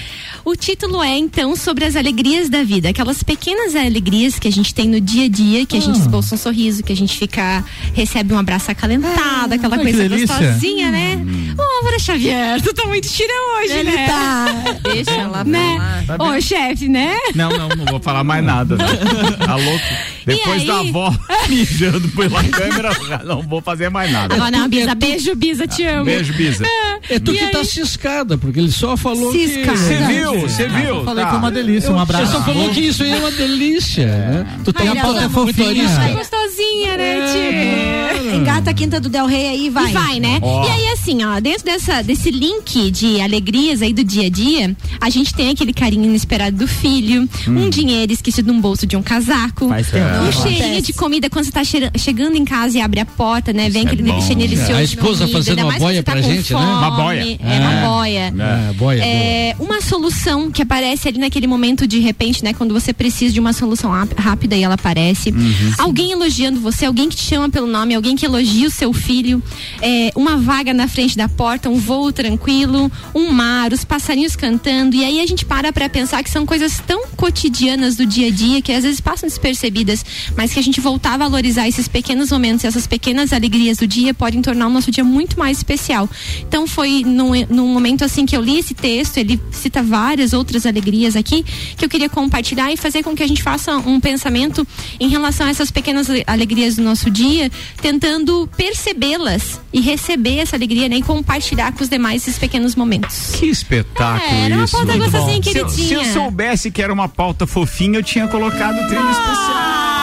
O 0.44 0.54
título 0.54 1.02
é, 1.02 1.18
então, 1.18 1.56
sobre 1.56 1.84
as 1.84 1.96
alegrias 1.96 2.48
da 2.48 2.62
vida. 2.62 2.90
Aquelas 2.90 3.20
pequenas 3.20 3.74
alegrias 3.74 4.38
que 4.38 4.46
a 4.46 4.52
gente 4.52 4.72
tem 4.72 4.88
no 4.88 5.00
dia 5.00 5.24
a 5.24 5.28
dia, 5.28 5.66
que 5.66 5.76
a 5.76 5.80
gente 5.80 5.98
esboça 5.98 6.36
um 6.36 6.38
sorriso, 6.38 6.84
que 6.84 6.92
a 6.92 6.96
gente 6.96 7.18
fica, 7.18 7.64
recebe 7.92 8.32
um 8.32 8.38
abraço 8.38 8.70
acalentado, 8.70 9.54
aquela 9.54 9.74
ai, 9.76 9.82
coisa 9.82 10.08
gostosinha, 10.08 10.92
né? 10.92 11.18
Ô, 11.58 11.76
Álvara 11.78 11.98
Xavier, 11.98 12.62
tu 12.62 12.72
tá 12.72 12.86
muito 12.86 13.08
tira 13.08 13.32
hoje, 13.58 13.72
Ele 13.72 13.90
né? 13.90 14.06
tá. 14.06 14.46
Deixa 14.84 15.10
ela 15.10 15.32
pra 15.38 15.44
Né? 15.44 16.04
lá. 16.16 16.16
Ô, 16.28 16.40
chefe, 16.40 16.88
né? 16.88 17.16
Não, 17.34 17.50
não, 17.50 17.68
não 17.70 17.84
vou 17.86 17.98
falar 18.00 18.22
mais 18.22 18.44
nada. 18.44 18.76
Né? 18.76 18.84
Tá 19.44 19.56
louco? 19.56 19.84
Depois 20.26 20.60
aí? 20.62 20.66
da 20.66 20.80
avó 20.80 21.14
mijando 21.48 22.08
pela 22.08 22.42
câmera, 22.44 22.90
não 23.24 23.42
vou 23.42 23.60
fazer 23.62 23.88
mais 23.88 24.10
nada. 24.10 24.34
Agora 24.34 24.50
não, 24.50 24.68
Bisa, 24.68 24.94
beijo, 24.94 25.34
Bisa, 25.36 25.66
te 25.66 25.84
amo. 25.84 26.04
Beijo, 26.04 26.32
Bisa. 26.34 26.64
É 27.08 27.18
tu 27.20 27.32
E 27.32 27.38
que 27.38 27.44
aí? 27.44 27.50
tá 27.52 27.64
ciscada, 27.64 28.36
porque 28.36 28.58
ele 28.58 28.72
só 28.72 28.96
falou 28.96 29.30
Ciscada. 29.32 29.72
que. 29.72 29.78
Você 29.78 29.96
viu? 30.06 30.40
Você 30.40 30.68
viu? 30.68 30.84
Eu 30.96 31.04
falei 31.04 31.24
Tá. 31.24 31.30
que 31.30 31.36
é 31.36 31.38
uma 31.38 31.50
delícia, 31.50 31.90
um 31.90 31.94
Você 31.94 32.02
abraço. 32.02 32.32
só 32.32 32.42
falou 32.42 32.70
que 32.70 32.80
isso 32.80 33.02
aí 33.02 33.12
é 33.12 33.16
uma 33.16 33.30
delícia, 33.30 34.06
né? 34.06 34.58
Tu 34.64 34.72
tem 34.72 34.88
a 34.88 34.96
pauta 34.96 35.20
é 35.20 35.28
muito 35.28 35.54
fofinha. 35.54 35.88
Tá 35.88 36.08
gostosinha, 36.12 36.96
né, 36.96 37.16
tia? 37.32 38.36
Engata 38.36 38.70
a 38.70 38.74
quinta 38.74 38.98
do 39.00 39.08
Del 39.08 39.26
Rey 39.26 39.46
aí, 39.48 39.70
vai. 39.70 39.90
E 39.90 39.92
vai, 39.92 40.20
né? 40.20 40.38
Ó. 40.42 40.64
E 40.66 40.70
aí, 40.70 40.88
assim, 40.88 41.24
ó, 41.24 41.38
dentro 41.40 41.64
dessa, 41.64 42.02
desse 42.02 42.30
link 42.30 42.90
de 42.90 43.20
alegrias 43.20 43.80
aí 43.82 43.92
do 43.92 44.02
dia 44.02 44.26
a 44.26 44.30
dia, 44.30 44.76
a 45.00 45.08
gente 45.10 45.32
tem 45.34 45.50
aquele 45.50 45.72
carinho 45.72 46.04
inesperado 46.04 46.56
do 46.56 46.66
filho, 46.66 47.28
um 47.46 47.70
dinheiro 47.70 48.12
esquecido 48.12 48.52
no 48.52 48.60
bolso 48.60 48.86
de 48.86 48.96
um 48.96 49.02
casaco, 49.02 49.68
Faz 49.68 49.90
tempo. 49.90 50.06
Um 50.20 50.32
cheirinho 50.32 50.82
de 50.82 50.92
comida 50.92 51.28
quando 51.30 51.44
você 51.44 51.50
tá 51.52 51.62
chegando 51.98 52.36
em 52.36 52.44
casa 52.44 52.78
e 52.78 52.80
abre 52.80 53.00
a 53.00 53.06
porta, 53.06 53.52
né? 53.52 53.68
Vem 53.70 53.82
Isso 53.82 53.90
é 53.90 53.92
aquele 53.92 54.02
bom. 54.10 54.20
cheirinho 54.20 54.48
delicioso. 54.48 54.72
A 54.74 54.78
de 54.78 54.84
esposa 54.84 55.18
comida, 55.20 55.38
fazendo 55.38 55.58
ainda 55.58 55.62
uma 55.64 55.68
mais 55.68 55.82
quando 55.82 55.86
boia 55.86 55.96
você 55.98 56.02
tá 56.02 56.12
pra 56.12 56.22
com 56.22 56.28
gente, 56.28 56.52
né? 56.54 56.58
fome. 56.60 56.72
Uma 56.72 56.90
boia. 56.90 57.38
É, 57.40 57.58
uma 57.58 57.88
boia. 57.88 58.18
É, 58.18 58.72
boia, 58.72 58.74
boa. 58.74 58.94
É, 59.04 59.56
uma 59.58 59.80
solução 59.80 60.50
que 60.50 60.62
aparece 60.62 61.08
ali 61.08 61.18
naquele 61.18 61.46
momento 61.46 61.86
de 61.86 61.98
repente, 62.00 62.42
né? 62.44 62.52
Quando 62.52 62.72
você 62.74 62.92
precisa 62.92 63.32
de 63.32 63.40
uma 63.40 63.52
solução 63.52 63.90
ráp- 63.90 64.18
rápida 64.18 64.56
e 64.56 64.62
ela 64.62 64.74
aparece. 64.74 65.32
alguém 65.78 66.12
elogiando 66.12 66.60
você, 66.60 66.84
alguém 66.86 67.08
que 67.08 67.16
te 67.16 67.22
chama 67.24 67.48
pelo 67.48 67.66
nome, 67.66 67.94
alguém 67.94 68.16
que 68.16 68.24
elogia 68.26 68.66
o 68.66 68.70
seu 68.70 68.92
filho, 68.92 69.42
é, 69.80 70.10
uma 70.14 70.36
vaga 70.36 70.72
na 70.72 70.88
frente 70.88 71.16
da 71.16 71.28
porta, 71.28 71.68
um 71.68 71.76
voo 71.78 72.12
tranquilo, 72.12 72.90
um 73.14 73.30
mar, 73.32 73.72
os 73.72 73.84
passarinhos 73.84 74.36
cantando. 74.36 74.94
E 74.96 75.04
aí 75.04 75.20
a 75.20 75.26
gente 75.26 75.44
para 75.44 75.72
pra 75.72 75.88
pensar 75.88 76.22
que 76.22 76.30
são 76.30 76.46
coisas 76.46 76.80
tão 76.86 77.06
cotidianas 77.16 77.96
do 77.96 78.06
dia 78.06 78.28
a 78.28 78.30
dia 78.30 78.62
que 78.62 78.72
às 78.72 78.84
vezes 78.84 79.00
passam 79.00 79.28
despercebidas, 79.28 80.04
mas 80.36 80.52
que 80.52 80.58
a 80.58 80.62
gente 80.62 80.80
voltar 80.80 81.14
a 81.14 81.16
valorizar 81.18 81.66
esses 81.68 81.88
pequenos 81.88 82.30
momentos, 82.30 82.64
essas 82.64 82.86
pequenas 82.86 83.32
alegrias 83.32 83.78
do 83.78 83.86
dia 83.86 84.12
podem 84.14 84.40
tornar 84.42 84.66
o 84.66 84.70
nosso 84.70 84.90
dia 84.90 85.04
muito 85.04 85.38
mais 85.38 85.58
especial. 85.58 86.08
Então 86.40 86.66
foi 86.66 87.02
num, 87.04 87.30
num 87.48 87.68
momento 87.72 88.04
assim 88.04 88.26
que 88.26 88.36
eu 88.36 88.42
li 88.42 88.58
esse 88.58 88.74
texto, 88.74 89.18
ele 89.18 89.40
cita 89.52 89.82
várias 89.82 90.32
outras 90.32 90.66
alegrias 90.66 91.16
aqui 91.16 91.44
que 91.76 91.84
eu 91.84 91.88
queria 91.88 92.08
compartilhar 92.08 92.72
e 92.72 92.76
fazer 92.76 93.02
com 93.02 93.14
que 93.14 93.22
a 93.22 93.26
gente 93.26 93.42
faça 93.42 93.76
um 93.78 94.00
pensamento 94.00 94.66
em 94.98 95.08
relação 95.08 95.46
a 95.46 95.50
essas 95.50 95.70
pequenas 95.70 96.08
ale- 96.10 96.24
alegrias 96.26 96.76
do 96.76 96.82
nosso 96.82 97.10
dia, 97.10 97.50
tentando 97.80 98.48
percebê-las 98.56 99.60
e 99.72 99.80
receber 99.80 100.38
essa 100.38 100.56
alegria 100.56 100.88
né, 100.88 100.96
e 100.96 101.02
compartilhar 101.02 101.72
com 101.72 101.82
os 101.82 101.88
demais 101.88 102.22
esses 102.22 102.38
pequenos 102.38 102.74
momentos. 102.74 103.32
Que 103.38 103.46
espetáculo 103.46 104.30
É, 104.32 104.44
era 104.46 104.54
uma 104.56 104.64
isso. 104.64 104.76
pauta 104.76 104.96
gostosinha, 104.96 105.36
bom. 105.40 105.42
se, 105.42 105.58
eu, 105.58 105.68
se 105.68 105.80
eu 105.82 105.86
queridinha. 106.00 106.12
soubesse 106.12 106.70
que 106.70 106.82
era 106.82 106.92
uma 106.92 107.08
pauta 107.08 107.46
fofinha, 107.46 107.98
eu 107.98 108.02
tinha 108.02 108.26
colocado 108.28 108.76
trilha 108.88 109.10
especial. 109.10 109.95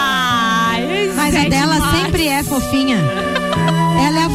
Mas 1.33 1.45
a 1.45 1.49
dela 1.49 1.91
sempre 1.91 2.27
é 2.27 2.43
fofinha. 2.43 3.42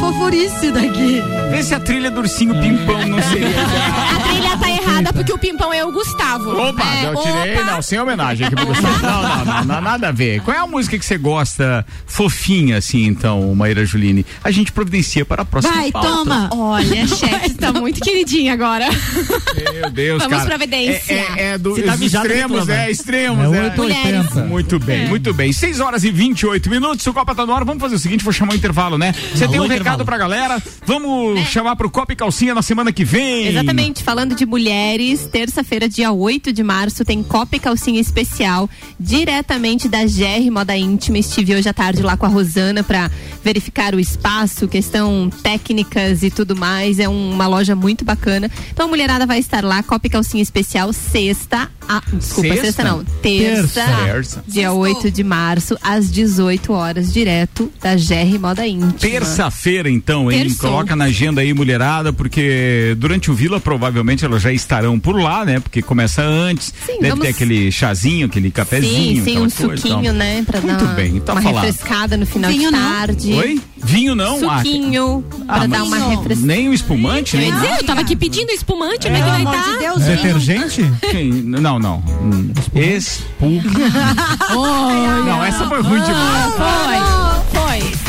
É 0.09 0.11
fofurice 0.11 0.71
daqui. 0.71 1.21
Vê 1.51 1.63
se 1.63 1.73
a 1.75 1.79
trilha 1.79 2.09
do 2.09 2.21
ursinho 2.21 2.53
pimpão 2.59 3.05
não 3.07 3.21
seria. 3.29 3.47
A 3.61 4.19
trilha 4.27 4.57
tá 4.57 4.69
errada. 4.69 5.13
porque 5.13 5.31
o 5.31 5.37
pimpão 5.37 5.71
é 5.71 5.85
o 5.85 5.91
Gustavo. 5.91 6.51
Opa, 6.69 6.83
É, 6.83 7.05
eu 7.05 7.15
tirei, 7.21 7.55
opa. 7.55 7.71
não, 7.71 7.81
sem 7.81 7.99
homenagem 7.99 8.47
aqui 8.47 8.55
pro 8.55 8.65
Gustavo. 8.65 9.01
Não, 9.01 9.21
não, 9.23 9.45
não, 9.45 9.63
não, 9.65 9.81
nada 9.81 10.07
a 10.09 10.11
ver. 10.11 10.41
Qual 10.41 10.55
é 10.55 10.59
a 10.59 10.65
música 10.67 10.97
que 10.97 11.05
você 11.05 11.17
gosta 11.17 11.85
fofinha, 12.07 12.77
assim, 12.77 13.05
então, 13.05 13.53
Maíra 13.55 13.85
Juline? 13.85 14.25
A 14.43 14.49
gente 14.51 14.71
providencia 14.71 15.23
para 15.25 15.43
a 15.43 15.45
próxima 15.45 15.75
Vai, 15.75 15.91
pauta. 15.91 16.07
toma. 16.07 16.49
Olha, 16.53 17.05
chefe, 17.07 17.53
tá 17.53 17.71
muito 17.71 17.99
queridinha 18.01 18.53
agora. 18.53 18.87
Meu 19.73 19.89
Deus, 19.91 20.23
Vamos 20.23 20.37
cara. 20.39 20.49
providência. 20.49 21.13
É, 21.13 21.17
é, 21.37 21.47
é 21.53 21.57
do, 21.57 21.75
tá 21.81 21.95
extremos, 21.95 22.59
reclama. 22.67 22.73
é, 22.73 22.91
extremos. 22.91 23.53
É 23.53 23.57
é. 23.57 23.63
880. 23.69 24.43
Muito 24.45 24.79
bem, 24.79 25.07
muito 25.07 25.33
bem. 25.33 25.53
6 25.53 25.79
horas 25.79 26.03
e 26.03 26.11
28 26.11 26.69
minutos, 26.69 27.05
o 27.05 27.13
Copa 27.13 27.35
tá 27.35 27.45
no 27.45 27.53
ar. 27.53 27.63
Vamos 27.63 27.81
fazer 27.81 27.95
o 27.95 27.99
seguinte, 27.99 28.23
vou 28.23 28.33
chamar 28.33 28.53
o 28.53 28.55
intervalo, 28.55 28.97
né? 28.97 29.13
Você 29.33 29.47
tem 29.47 29.59
um 29.59 29.65
intervalo. 29.65 29.98
Recado 29.99 30.05
pra 30.05 30.17
galera? 30.17 30.61
Vamos 30.85 31.39
chamar 31.47 31.75
pro 31.75 31.89
Copa 31.89 32.13
e 32.13 32.15
Calcinha 32.15 32.53
na 32.55 32.61
semana 32.61 32.91
que 32.91 33.03
vem. 33.03 33.47
Exatamente, 33.47 34.03
falando 34.03 34.35
de 34.35 34.45
mulheres, 34.45 35.27
terça-feira, 35.31 35.87
dia 35.89 36.11
8 36.11 36.51
de 36.53 36.63
março, 36.63 37.03
tem 37.03 37.21
Copa 37.21 37.55
e 37.55 37.59
Calcinha 37.59 37.99
Especial, 37.99 38.69
diretamente 38.99 39.87
da 39.87 40.03
GR 40.03 40.49
Moda 40.51 40.75
Íntima. 40.75 41.17
Estive 41.17 41.55
hoje 41.55 41.67
à 41.69 41.73
tarde 41.73 42.01
lá 42.01 42.15
com 42.15 42.25
a 42.25 42.29
Rosana 42.29 42.83
para 42.83 43.09
verificar 43.43 43.93
o 43.93 43.99
espaço, 43.99 44.67
questão 44.67 45.29
técnicas 45.43 46.23
e 46.23 46.29
tudo 46.31 46.55
mais. 46.55 46.99
É 46.99 47.07
uma 47.07 47.47
loja 47.47 47.75
muito 47.75 48.05
bacana. 48.05 48.49
Então 48.71 48.85
a 48.85 48.89
mulherada 48.89 49.25
vai 49.25 49.39
estar 49.39 49.63
lá, 49.63 49.83
Copa 49.83 50.07
e 50.07 50.09
Calcinha 50.09 50.43
Especial, 50.43 50.93
sexta. 50.93 51.69
ah, 51.87 52.01
desculpa, 52.13 52.49
Sexta? 52.49 52.65
sexta, 52.65 52.83
não. 52.83 53.03
Terça, 53.21 53.85
Terça. 54.05 54.43
dia 54.47 54.71
8 54.71 55.11
de 55.11 55.23
março, 55.23 55.77
às 55.83 56.11
18 56.11 56.71
horas, 56.73 57.11
direto 57.11 57.71
da 57.81 57.95
GR 57.95 58.39
Moda 58.39 58.65
Íntima. 58.65 58.93
Terça-feira, 58.93 59.88
então, 59.89 60.31
hein? 60.31 60.43
Terçou. 60.43 60.69
Coloca 60.71 60.95
na 60.95 61.05
agenda 61.05 61.41
aí, 61.41 61.53
mulherada, 61.53 62.11
porque 62.13 62.95
durante 62.97 63.29
o 63.31 63.33
Vila, 63.33 63.59
provavelmente 63.59 64.23
elas 64.25 64.41
já 64.41 64.51
estarão 64.51 64.99
por 64.99 65.19
lá, 65.19 65.43
né? 65.45 65.59
Porque 65.59 65.81
começa 65.81 66.21
antes. 66.21 66.73
Sim, 66.85 66.93
Deve 66.99 67.09
vamos- 67.09 67.25
ter 67.25 67.31
aquele 67.31 67.71
chazinho, 67.71 68.27
aquele 68.27 68.51
cafezinho. 68.51 69.23
Sim, 69.23 69.23
sim, 69.23 69.37
um 69.37 69.49
coisa, 69.49 69.77
suquinho, 69.77 69.99
então. 70.01 70.13
né? 70.13 70.43
Pra 70.45 70.61
Muito 70.61 70.85
dar 70.85 70.93
bem, 70.95 71.19
tá 71.19 71.33
uma 71.33 71.41
falado. 71.41 71.65
refrescada 71.65 72.17
no 72.17 72.25
final 72.25 72.51
Vinho 72.51 72.71
de 72.71 72.77
não. 72.77 72.91
tarde. 72.91 73.33
Oi? 73.33 73.61
Vinho 73.81 74.13
não? 74.15 74.49
Ah, 74.49 74.57
Suquinho, 74.57 75.23
Ah, 75.47 75.59
pra 75.59 75.67
dar 75.67 75.83
uma 75.83 75.97
refrescada. 76.09 76.45
nem 76.47 76.67
o 76.69 76.73
espumante, 76.73 77.37
nem 77.37 77.49
Quer 77.51 77.59
dizer, 77.61 77.77
eu 77.79 77.83
tava 77.85 78.01
aqui 78.01 78.15
pedindo 78.15 78.51
espumante, 78.51 79.05
como 79.07 79.15
é 79.15 79.21
que 79.21 79.29
vai 79.29 79.41
amor 79.41 79.53
de 79.53 79.59
estar? 79.59 79.77
Deus, 79.79 80.03
vinho. 80.03 80.17
Detergente? 80.17 80.81
Não, 81.43 81.79
não. 81.79 82.03
Hum, 82.21 82.51
Espu... 82.75 83.45
não, 85.25 85.43
essa 85.45 85.67
foi 85.67 85.81
ruim 85.81 86.01
demais. 86.01 86.53
Foi, 86.55 87.59
foi. 87.61 88.08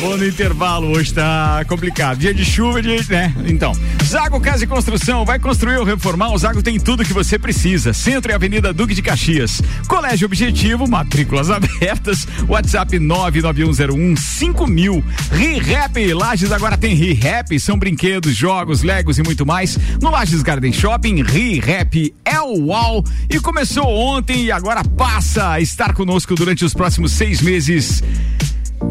Vou 0.00 0.18
no 0.18 0.26
intervalo, 0.26 0.88
hoje 0.88 1.14
tá 1.14 1.64
complicado. 1.66 2.18
Dia 2.18 2.34
de 2.34 2.44
chuva, 2.44 2.82
dia, 2.82 3.02
né? 3.08 3.34
Então, 3.46 3.72
Zago 4.04 4.38
Casa 4.38 4.64
e 4.64 4.66
Construção, 4.66 5.24
vai 5.24 5.38
construir 5.38 5.78
ou 5.78 5.84
reformar, 5.84 6.30
o 6.30 6.38
Zago 6.38 6.62
tem 6.62 6.78
tudo 6.78 7.04
que 7.04 7.12
você 7.12 7.38
precisa. 7.38 7.94
Centro 7.94 8.30
e 8.30 8.34
Avenida 8.34 8.72
Duque 8.72 8.94
de 8.94 9.00
Caxias. 9.00 9.62
Colégio 9.88 10.26
Objetivo, 10.26 10.86
matrículas 10.86 11.48
abertas, 11.50 12.28
WhatsApp 12.46 12.98
991015000. 12.98 15.02
ReHap, 15.32 16.12
Lages 16.12 16.52
agora 16.52 16.76
tem 16.76 16.94
ReHap, 16.94 17.58
são 17.58 17.78
brinquedos, 17.78 18.36
jogos, 18.36 18.82
legos 18.82 19.18
e 19.18 19.22
muito 19.22 19.46
mais. 19.46 19.78
No 20.02 20.10
Lages 20.10 20.42
Garden 20.42 20.72
Shopping, 20.72 21.22
ReHap 21.22 22.14
é 22.24 22.40
o 22.40 22.66
UAU 22.66 23.02
e 23.30 23.40
começou 23.40 23.88
ontem 23.88 24.44
e 24.44 24.52
agora 24.52 24.84
passa 24.84 25.50
a 25.50 25.60
estar 25.60 25.94
conosco 25.94 26.34
durante 26.34 26.62
os 26.62 26.74
próximos 26.74 27.12
seis 27.12 27.40
meses. 27.40 28.02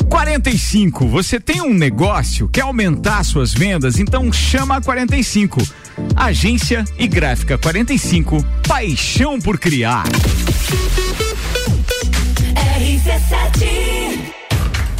45. 0.09 1.07
Você 1.07 1.39
tem 1.39 1.61
um 1.61 1.73
negócio, 1.73 2.47
quer 2.47 2.61
aumentar 2.61 3.23
suas 3.23 3.53
vendas? 3.53 3.99
Então 3.99 4.31
chama 4.31 4.77
a 4.77 4.81
45. 4.81 5.61
Agência 6.15 6.85
e 6.97 7.07
Gráfica 7.07 7.57
45. 7.57 8.43
Paixão 8.67 9.39
por 9.39 9.59
criar. 9.59 10.03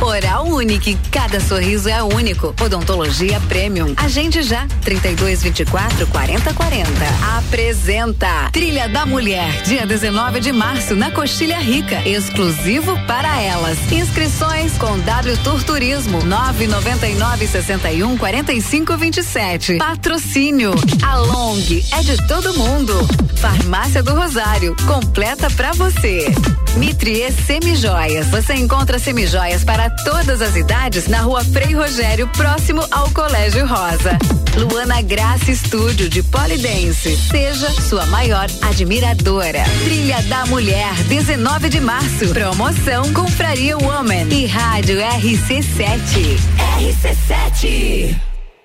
Oral 0.01 0.47
Unique, 0.47 0.97
cada 1.12 1.39
sorriso 1.39 1.89
é 1.89 2.01
único. 2.03 2.53
Odontologia 2.62 3.39
Premium. 3.47 3.93
Agende 3.97 4.41
já. 4.43 4.67
32 4.82 5.43
24 5.43 6.08
40 6.08 6.53
40. 6.53 6.89
Apresenta 7.38 8.49
Trilha 8.51 8.88
da 8.89 9.06
Mulher, 9.06 9.62
dia 9.63 9.86
19 9.86 10.39
de 10.39 10.51
março 10.51 10.95
na 10.95 11.12
Coxilha 11.12 11.60
Rica, 11.60 12.08
exclusivo 12.08 12.97
para 13.06 13.41
elas. 13.41 13.77
Inscrições 13.91 14.77
com 14.77 14.99
W 14.99 15.38
Tour 15.43 15.63
Turismo 15.63 16.23
999 16.23 17.47
61 17.47 18.17
45 18.17 18.97
27. 18.97 19.77
Patrocínio 19.77 20.73
A 21.01 21.17
Long 21.17 21.60
é 21.93 22.01
de 22.01 22.17
todo 22.27 22.53
mundo. 22.58 22.93
Farmácia 23.36 24.01
do 24.01 24.13
Rosário, 24.13 24.75
completa 24.88 25.49
pra 25.49 25.71
você. 25.73 26.32
Mitrie 26.75 27.31
Semijoias. 27.31 28.27
Você 28.27 28.53
encontra 28.55 28.97
semijoias 28.97 29.63
para 29.63 29.89
todas 29.89 30.41
as 30.41 30.55
idades 30.55 31.07
na 31.07 31.21
rua 31.21 31.43
Frei 31.43 31.73
Rogério, 31.73 32.27
próximo 32.29 32.86
ao 32.91 33.09
Colégio 33.12 33.65
Rosa. 33.65 34.17
Luana 34.55 35.01
Graça 35.01 35.51
Estúdio 35.51 36.09
de 36.09 36.23
Polidense. 36.23 37.17
Seja 37.17 37.69
sua 37.81 38.05
maior 38.07 38.47
admiradora. 38.62 39.63
Trilha 39.83 40.21
da 40.23 40.45
Mulher, 40.45 40.93
19 41.07 41.69
de 41.69 41.79
março. 41.79 42.29
Promoção 42.29 43.12
Confraria 43.13 43.77
Woman 43.77 44.27
e 44.29 44.45
Rádio 44.45 44.97
RC7. 44.97 46.39
RC7. 46.79 48.15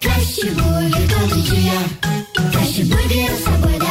Fast 0.01 0.51
Burger 0.51 1.09
todo 1.09 1.43
dia. 1.43 1.73
Fast 2.53 2.85
Burger 2.85 3.31
é 3.31 3.33
o 3.33 3.43
sabor 3.43 3.79
da 3.79 3.88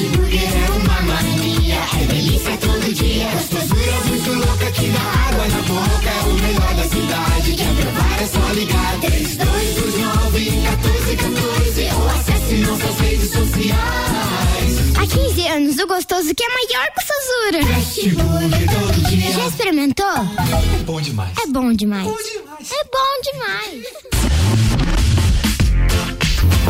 Fast 0.00 0.16
Burger 0.16 0.40
é 0.40 0.70
uma 0.70 1.00
mania. 1.02 1.80
É 2.00 2.06
delícia 2.06 2.56
todo 2.56 2.94
dia. 2.94 3.28
Gostosura 3.32 4.00
muito 4.06 4.32
louca 4.32 4.72
que 4.72 4.88
dá 4.88 5.00
água 5.00 5.46
na 5.46 5.60
boca. 5.62 6.08
É 6.08 6.22
o 6.22 6.32
melhor 6.34 6.74
da 6.74 6.84
cidade. 6.84 7.54
Quer 7.54 7.74
provar 7.74 8.22
é 8.22 8.26
só 8.26 8.52
ligar. 8.54 9.00
3229 9.00 10.50
1414 10.50 11.90
ou 11.94 12.08
acesse 12.08 12.54
nossas 12.54 13.00
redes 13.00 13.30
sociais. 13.30 14.96
Há 14.96 15.06
15 15.06 15.48
anos, 15.48 15.78
o 15.78 15.86
gostoso 15.86 16.34
que 16.34 16.44
é 16.44 16.48
maior 16.48 16.86
que 16.92 17.00
o 17.00 17.04
Sazura. 17.06 17.60
Burger 18.14 18.66
todo 18.70 19.10
dia. 19.10 19.32
Já 19.32 19.46
experimentou? 19.48 20.06
É 20.06 20.82
bom 20.84 21.00
demais. 21.00 21.32
É 21.42 21.46
bom 21.46 21.72
demais. 21.74 22.06
É 22.06 22.84
bom 22.84 23.20
demais. 23.22 23.84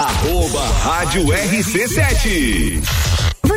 Arroba 0.00 0.64
Rádio 0.84 1.24
RC7. 1.24 3.17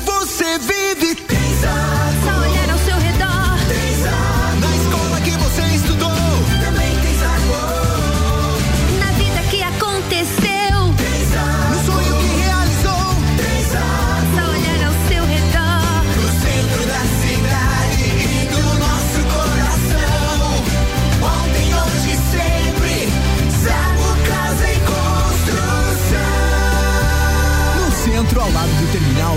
Você 0.00 0.58
vive 0.58 1.14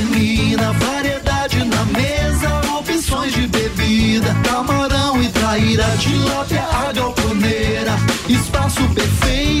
Camarão 5.71 5.73
e 5.73 5.77
traíra, 5.77 5.97
tilápia, 5.97 6.63
a 6.63 6.91
galponeira. 6.91 7.95
Espaço 8.27 8.81
perfeito 8.93 9.60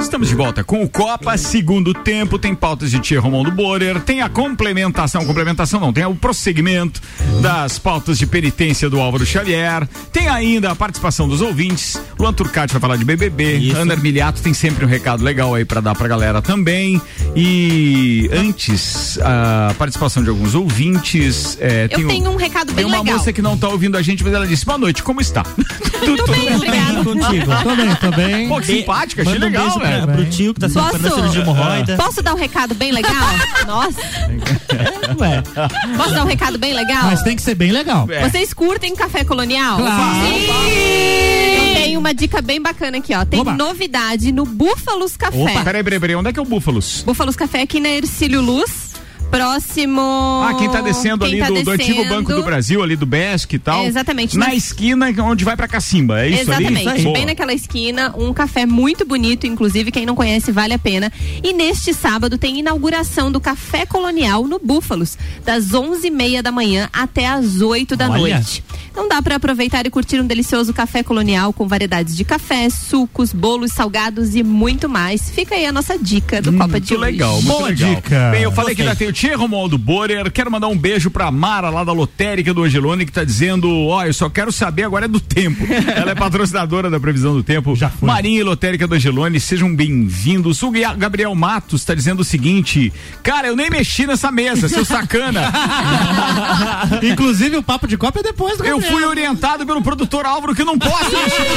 Estamos 0.01 0.29
de 0.29 0.35
volta 0.35 0.65
com 0.65 0.83
o 0.83 0.89
Copa, 0.89 1.37
segundo 1.37 1.93
tempo, 1.93 2.39
tem 2.39 2.55
pautas 2.55 2.91
de 2.91 2.99
Tia 2.99 3.21
Romualdo 3.21 3.51
Borer, 3.51 4.01
tem 4.01 4.23
a 4.23 4.29
complementação, 4.29 5.25
complementação 5.27 5.79
não, 5.81 5.93
tem 5.93 6.05
o 6.05 6.15
prosseguimento 6.15 7.01
das 7.43 7.79
pautas 7.79 8.17
de 8.19 8.27
penitência 8.27 8.89
do 8.89 9.01
Álvaro 9.01 9.27
Xavier, 9.27 9.87
tem 10.13 10.29
ainda 10.29 10.71
a 10.71 10.75
participação 10.77 11.29
dos 11.29 11.41
ouvintes, 11.43 12.01
Luan 12.19 12.33
Turcati 12.33 12.73
vai 12.73 12.81
falar 12.81 12.97
de 12.97 13.05
BBB, 13.05 13.73
Ana 13.77 13.95
Armiliato 13.95 14.41
tem 14.41 14.55
sempre 14.55 14.85
um 14.85 14.89
recado 14.89 15.23
legal 15.23 15.55
aí 15.55 15.65
pra 15.65 15.81
dar 15.81 15.95
pra 15.95 16.09
galera 16.09 16.41
também, 16.41 17.01
e 17.37 18.31
antes, 18.33 19.19
a 19.21 19.75
participação 19.77 20.23
de 20.23 20.31
alguns 20.31 20.55
ouvintes, 20.55 21.59
é, 21.61 21.85
Eu 21.85 21.89
tem, 21.91 22.05
um- 22.05 22.09
tenho 22.09 22.31
um 22.31 22.37
recado 22.37 22.67
bem 22.69 22.77
tem 22.77 22.85
uma 22.87 23.03
legal. 23.03 23.19
moça 23.19 23.33
que 23.33 23.43
não 23.43 23.59
tá 23.59 23.69
ouvindo 23.69 23.97
a 23.97 24.03
gente, 24.03 24.25
mas 24.25 24.33
ela 24.33 24.47
disse, 24.47 24.65
boa 24.65 24.79
noite, 24.79 25.03
como 25.03 25.21
está? 25.21 25.43
tudo, 25.43 26.17
tudo 26.17 26.33
bem, 26.33 26.55
obrigada. 26.57 27.05
contigo. 27.05 27.47
Tô 27.63 27.77
bem, 27.77 27.95
tô 27.97 28.11
bem. 28.13 28.49
Pô, 28.49 28.61
que 28.61 28.67
simpática, 28.67 29.23
achei 29.23 29.35
Manda 29.35 29.47
um 29.47 29.51
pra- 29.97 30.07
velho. 30.07 30.19
pro 30.23 30.31
tio 30.31 30.55
que 30.55 30.61
tá 30.61 30.69
se 30.69 30.75
recuperando 30.79 31.03
da 31.03 31.15
cirurgia 31.17 31.43
hemorroida. 31.43 31.97
Posso 31.97 32.23
dar 32.23 32.35
um 32.35 32.39
recado 32.39 32.75
bem 32.75 32.93
legal? 32.93 33.15
Nossa. 33.67 34.01
Ué. 35.21 35.43
Posso 35.97 36.11
dar 36.15 36.25
um 36.25 36.29
recado 36.29 36.59
bem 36.59 36.75
legal? 36.75 37.05
Mas 37.05 37.23
tem 37.23 37.35
que 37.37 37.43
ser 37.43 37.55
bem 37.55 37.71
legal. 37.73 38.07
Vocês 38.23 38.53
curtem 38.53 38.95
café 38.95 39.25
colonial? 39.25 39.79
Claro. 39.79 40.15
Sim! 40.27 41.69
Eu 41.69 41.75
tenho 41.75 42.01
uma 42.01 42.13
dica 42.15 42.41
bem 42.43 42.61
bacana 42.61 42.99
aqui, 42.99 43.15
ó. 43.15 43.25
Tem 43.25 43.41
Oba. 43.41 43.53
novidade 43.55 44.31
no 44.33 44.45
Búfalos 44.45 45.17
Café. 45.17 45.37
Opa, 45.39 45.65
peraí, 45.65 45.83
peraí, 45.83 46.01
peraí, 46.01 46.17
onde 46.17 46.29
é 46.29 46.33
que 46.33 46.39
é 46.39 46.43
o 46.43 46.47
Búfalos? 46.47 47.03
Búfalos 47.05 47.35
Café 47.37 47.63
aqui 47.63 47.81
na 47.81 47.89
Ercílio 47.89 48.41
Luz. 48.41 48.88
Próximo. 49.31 50.01
Ah, 50.01 50.55
quem 50.59 50.69
tá 50.71 50.81
descendo 50.81 51.25
quem 51.25 51.35
ali 51.35 51.41
tá 51.41 51.47
do, 51.49 51.63
do 51.65 51.71
antigo 51.71 51.95
descendo- 51.99 52.15
Banco 52.15 52.33
do 52.35 52.43
Brasil, 52.43 52.83
ali 52.83 52.97
do 52.97 53.07
Besc 53.07 53.53
e 53.55 53.59
tal. 53.59 53.83
É, 53.85 53.87
exatamente, 53.87 54.37
Na 54.37 54.49
na- 54.49 54.55
esquina 54.55 55.13
onde 55.23 55.45
vai 55.45 55.57
pra 55.57 55.69
Cacimba, 55.69 56.21
é 56.21 56.29
isso 56.29 56.51
ali? 56.53 56.65
Exatamente, 56.67 57.03
Boa. 57.03 57.15
bem 57.15 57.27
naquela 57.27 57.53
esquina, 57.53 58.15
um 58.17 58.33
café 58.33 58.67
muito 58.67 59.05
bonito, 59.05 59.47
inclusive 59.47 59.91
quem 59.93 60.05
não 60.07 60.15
conhece 60.15 60.51
vale 60.51 60.75
a 60.75 60.79
pena. 60.79 61.13
E 61.43 61.53
neste 61.53 61.93
sábado 61.95 62.37
tem 62.39 62.59
inauguração 62.59 63.31
do 63.31 63.41
Café 63.41 63.85
Colonial 63.87 64.47
no 64.47 64.59
Búfalos, 64.59 65.17
das 65.45 65.73
11h30 65.73 66.43
da 66.43 66.51
manhã 66.51 66.89
até 66.93 67.27
as 67.27 67.61
8 67.61 67.97
da 67.97 68.09
Olha. 68.11 68.19
noite. 68.37 68.65
Então 68.91 69.09
dá 69.09 69.23
para 69.23 69.37
aproveitar 69.37 69.87
e 69.87 69.91
curtir 69.91 70.21
um 70.21 70.27
delicioso 70.27 70.73
café 70.75 71.05
colonial 71.05 71.53
com 71.53 71.69
variedades 71.69 72.17
de 72.17 72.25
café, 72.25 72.69
sucos, 72.69 73.33
bolos 73.33 73.71
salgados 73.73 74.35
e 74.35 74.43
muito 74.43 74.89
mais. 74.89 75.31
Fica 75.31 75.55
aí 75.55 75.67
a 75.67 75.71
nossa 75.73 75.97
dica 75.97 76.43
do 76.43 76.53
Copa 76.53 76.81
de 76.81 76.91
Muito 76.91 77.03
hoje. 77.05 77.13
legal, 77.13 77.33
muito 77.35 77.47
Boa 77.47 77.69
legal. 77.69 77.95
dica. 77.95 78.31
Bem, 78.33 78.43
eu 78.43 78.51
falei 78.51 78.75
que 78.75 78.83
Gostei. 78.83 78.87
ainda 78.89 78.97
tem 78.97 79.09
o 79.09 79.13
Tia 79.19 79.37
Romualdo 79.37 79.77
Borer. 79.77 80.31
Quero 80.31 80.49
mandar 80.49 80.69
um 80.69 80.79
beijo 80.79 81.11
pra 81.11 81.29
Mara 81.29 81.71
lá 81.71 81.83
da 81.83 81.91
lotérica 81.93 82.55
do 82.55 82.63
Angelone 82.63 83.05
que 83.05 83.11
tá 83.11 83.25
dizendo: 83.25 83.69
Ó, 83.89 84.05
eu 84.05 84.15
só 84.15 84.31
quero 84.31 84.53
saber 84.53 84.85
agora 84.85 85.07
é 85.07 85.09
do 85.09 85.19
tempo. 85.19 85.67
Ela 85.93 86.13
é 86.13 86.15
patrocinadora 86.15 86.89
da 86.89 87.01
previsão 87.01 87.35
do 87.35 87.43
tempo. 87.43 87.75
Já 87.75 87.91
foi. 87.91 88.07
Marinha 88.07 88.39
e 88.39 88.45
lotérica 88.45 88.87
do 88.87 88.95
Angelone, 88.95 89.41
sejam 89.41 89.75
bem-vindos. 89.75 90.63
O 90.63 90.71
Ga- 90.71 90.95
Gabriel 90.95 91.35
Matos 91.35 91.85
tá 91.85 91.97
dizendo 91.97 92.21
o 92.21 92.25
seguinte: 92.25 92.93
Cara, 93.25 93.49
eu 93.49 93.57
nem 93.57 93.69
mexi 93.69 94.07
nessa 94.07 94.31
mesa, 94.31 94.69
seu 94.69 94.85
sacana. 94.85 95.53
Inclusive, 97.03 97.57
o 97.57 97.63
papo 97.63 97.89
de 97.89 97.97
copa 97.97 98.21
é 98.21 98.23
depois 98.23 98.57
do 98.57 98.65
Eu 98.65 98.79
Gabriel. 98.79 98.93
fui 98.93 99.05
orientado 99.05 99.67
pelo 99.67 99.83
produtor 99.83 100.27
Álvaro 100.27 100.55
que 100.55 100.63
não 100.63 100.79
posso 100.79 101.11
mexer. 101.19 101.49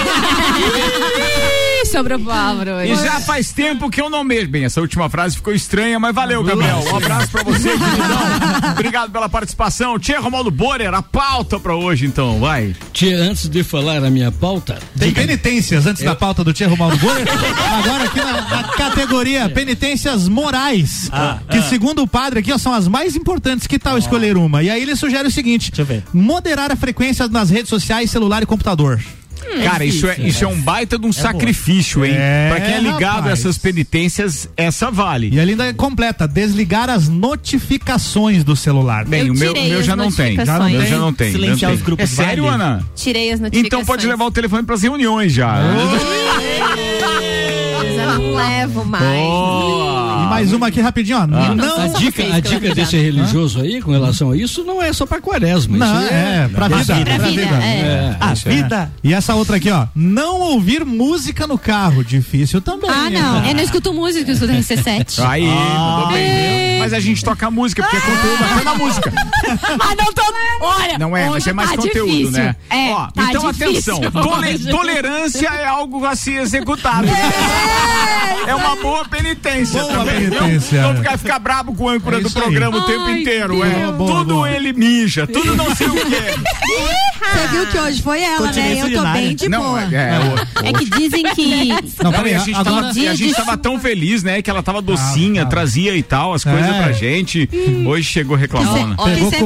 Sobrou 1.91 2.17
pro 2.17 2.31
Álvaro. 2.31 2.81
E 2.81 2.95
já 2.95 3.19
faz 3.19 3.51
tempo 3.51 3.87
que 3.91 4.01
eu 4.01 4.09
não 4.09 4.23
mexo. 4.23 4.47
Bem, 4.47 4.65
essa 4.65 4.81
última 4.81 5.07
frase 5.11 5.35
ficou 5.35 5.53
estranha, 5.53 5.99
mas 5.99 6.15
valeu, 6.15 6.43
Gabriel. 6.43 6.83
Um 6.91 6.95
abraço 6.95 7.29
pra 7.31 7.43
você, 7.43 7.50
queridão. 7.59 8.71
Obrigado 8.71 9.11
pela 9.11 9.29
participação. 9.29 9.99
Tia 9.99 10.19
Romualdo 10.19 10.51
Borer, 10.51 10.93
a 10.93 11.01
pauta 11.01 11.59
pra 11.59 11.75
hoje, 11.75 12.05
então, 12.05 12.39
vai. 12.39 12.75
Tia, 12.93 13.17
antes 13.17 13.49
de 13.49 13.63
falar 13.63 14.03
a 14.03 14.09
minha 14.09 14.31
pauta, 14.31 14.79
Tem 14.97 15.11
penitências 15.11 15.85
antes 15.85 16.03
da 16.03 16.15
pauta 16.15 16.43
do 16.43 16.53
Tia 16.53 16.67
Romualdo 16.67 16.97
Borer. 16.97 17.27
Agora 17.83 18.03
aqui 18.05 18.19
na, 18.19 18.41
na 18.41 18.63
categoria 18.63 19.49
penitências 19.49 20.27
morais. 20.27 21.09
Ah, 21.11 21.39
que 21.49 21.57
ah. 21.57 21.63
segundo 21.63 22.01
o 22.01 22.07
padre 22.07 22.39
aqui, 22.39 22.51
ó, 22.51 22.57
são 22.57 22.73
as 22.73 22.87
mais 22.87 23.15
importantes. 23.15 23.67
Que 23.67 23.77
tal 23.77 23.97
escolher 23.97 24.37
uma? 24.37 24.63
E 24.63 24.69
aí 24.69 24.81
ele 24.81 24.95
sugere 24.95 25.27
o 25.27 25.31
seguinte: 25.31 25.71
moderar 26.13 26.71
a 26.71 26.75
frequência 26.75 27.27
nas 27.27 27.49
redes 27.49 27.69
sociais, 27.69 28.09
celular 28.09 28.43
e 28.43 28.45
computador. 28.45 28.99
Cara, 29.63 29.83
isso 29.85 30.07
é, 30.07 30.15
isso 30.19 30.43
é 30.43 30.47
um 30.47 30.59
baita 30.61 30.97
de 30.97 31.05
um 31.05 31.11
sacrifício, 31.13 32.05
hein? 32.05 32.13
É, 32.15 32.49
pra 32.49 32.61
quem 32.61 32.73
é 32.75 32.79
ligado 32.79 33.15
rapaz. 33.15 33.27
a 33.27 33.31
essas 33.31 33.57
penitências, 33.57 34.49
essa 34.55 34.89
vale. 34.91 35.29
E 35.31 35.39
ele 35.39 35.51
ainda 35.51 35.73
completa, 35.73 36.27
desligar 36.27 36.89
as 36.89 37.07
notificações 37.07 38.43
do 38.43 38.55
celular. 38.55 39.05
Bem, 39.05 39.27
Eu 39.27 39.33
o 39.33 39.37
meu, 39.37 39.53
tirei 39.53 39.69
meu 39.69 39.83
já 39.83 39.95
não 39.95 40.11
tem. 40.11 40.35
Já 40.45 40.59
não 40.59 40.67
tem? 40.69 40.85
já 40.87 40.97
não 40.97 41.13
tem. 41.13 41.31
Silenciar 41.31 41.69
não 41.71 41.75
os 41.75 41.79
tem. 41.81 41.85
grupos 41.85 42.03
É 42.03 42.07
sério, 42.23 42.43
vale. 42.43 42.55
Ana? 42.55 42.83
Tirei 42.95 43.31
as 43.31 43.39
notificações. 43.39 43.65
Então 43.67 43.85
pode 43.85 44.07
levar 44.07 44.25
o 44.25 44.31
telefone 44.31 44.63
pras 44.63 44.81
reuniões 44.81 45.33
já. 45.33 45.59
Eu 47.83 48.19
não 48.19 48.35
levo 48.35 48.85
mais. 48.85 49.03
Mais 50.31 50.53
uma 50.53 50.67
aqui 50.67 50.79
rapidinho, 50.81 51.17
ó. 51.17 51.21
Ah, 51.23 51.53
Não, 51.55 51.81
a 51.81 51.87
dica, 51.87 52.23
a 52.33 52.39
dica 52.39 52.73
desse 52.73 52.97
religioso 52.97 53.59
aí 53.61 53.81
com 53.81 53.91
relação 53.91 54.31
a 54.31 54.37
isso 54.37 54.63
não 54.63 54.81
é 54.81 54.91
só 54.93 55.05
pra 55.05 55.19
quaresma. 55.19 55.77
Não, 55.77 56.03
isso 56.03 56.13
é, 56.13 56.47
pra 56.47 56.67
vida. 56.67 56.95
Pra 57.05 57.17
vida, 57.17 57.41
é. 57.41 58.15
A 58.19 58.33
Isso 58.33 58.47
é. 58.47 58.51
vida. 58.51 58.91
E 59.03 59.13
essa 59.13 59.35
outra 59.35 59.57
aqui, 59.57 59.69
ó. 59.69 59.87
Não 59.95 60.39
ouvir 60.39 60.85
música 60.85 61.45
no 61.45 61.57
carro. 61.57 62.03
Difícil 62.03 62.61
também. 62.61 62.89
Ah, 62.89 63.09
não. 63.09 63.45
Eu 63.45 63.55
não 63.55 63.63
escuto 63.63 63.93
música, 63.93 64.29
eu 64.29 64.33
escuto 64.33 64.51
RC7. 64.53 65.23
Aí, 65.27 65.45
mandou 65.45 66.07
bem. 66.13 66.70
É. 66.81 66.83
Mas 66.85 66.93
a 66.93 66.99
gente 66.99 67.23
toca 67.23 67.49
música, 67.51 67.83
porque 67.83 67.97
é 67.97 67.99
conteúdo 67.99 68.43
até 68.43 68.63
na 68.63 68.75
música. 68.75 69.11
Mas 69.77 69.97
não 69.97 70.13
tô. 70.13 70.21
Olha, 70.61 70.97
Não 70.97 71.17
é, 71.17 71.29
mas 71.29 71.45
é 71.47 71.53
mais 71.53 71.71
tá 71.71 71.77
conteúdo, 71.77 72.11
difícil. 72.11 72.31
né? 72.31 72.55
É, 72.69 72.89
Ó, 72.91 73.07
tá 73.07 73.23
então 73.29 73.51
difícil 73.51 73.95
atenção, 73.95 74.11
tole- 74.23 74.59
tolerância 74.59 75.47
é 75.47 75.65
algo 75.65 76.05
a 76.05 76.15
se 76.15 76.33
executar. 76.35 77.03
É, 78.47 78.55
uma 78.55 78.75
boa 78.75 79.05
penitência 79.05 79.81
Boa 79.81 79.93
também. 79.93 80.29
penitência. 80.29 80.81
Não, 80.81 80.89
não 80.93 80.97
ficar, 81.03 81.17
ficar 81.17 81.39
brabo 81.39 81.73
com 81.75 81.85
o 81.85 81.89
âncora 81.89 82.17
É 82.17 82.21
do 82.21 82.27
isso 82.27 82.37
aí. 82.37 82.43
programa 82.43 82.77
o 82.77 82.81
tempo 82.81 83.05
Ai, 83.05 83.21
inteiro. 83.21 83.63
É. 83.63 83.91
Boa, 83.91 84.19
tudo 84.19 84.33
boa. 84.35 84.49
ele 84.51 84.73
mija, 84.73 85.25
tudo 85.27 85.55
não 85.55 85.75
sei 85.75 85.87
o 85.87 85.93
quê. 85.93 86.35
Você 87.21 87.47
viu 87.49 87.67
que 87.67 87.77
hoje 87.77 88.01
foi 88.01 88.21
ela, 88.21 88.47
Continência 88.47 88.85
né? 88.87 88.95
Eu 88.95 89.03
tô 89.03 89.09
bem 89.11 89.35
de 89.35 89.49
não, 89.49 89.61
boa. 89.63 89.83
é, 89.83 90.19
é, 90.63 90.69
É 90.69 90.73
que 90.73 90.85
dizem 90.89 91.23
que. 91.35 91.69
Não, 92.03 92.11
peraí, 92.11 92.33
a 92.35 92.39
gente, 92.39 92.55
agora... 92.57 92.87
tava, 92.87 92.87
a 93.09 93.15
gente 93.15 93.33
tava 93.35 93.57
tão 93.57 93.79
feliz, 93.79 94.23
né? 94.23 94.41
Que 94.41 94.49
ela 94.49 94.63
tava 94.63 94.81
docinha, 94.81 95.41
tava. 95.41 95.49
trazia 95.51 95.95
e 95.95 96.01
tal, 96.03 96.33
as 96.33 96.43
coisas 96.43 96.70
É. 96.73 96.83
pra 96.83 96.91
gente. 96.91 97.49
Hoje 97.85 98.03
chegou 98.03 98.35
reclamando. 98.35 98.95
Ó, 98.97 99.05
Pegou 99.05 99.29
sempre 99.29 99.45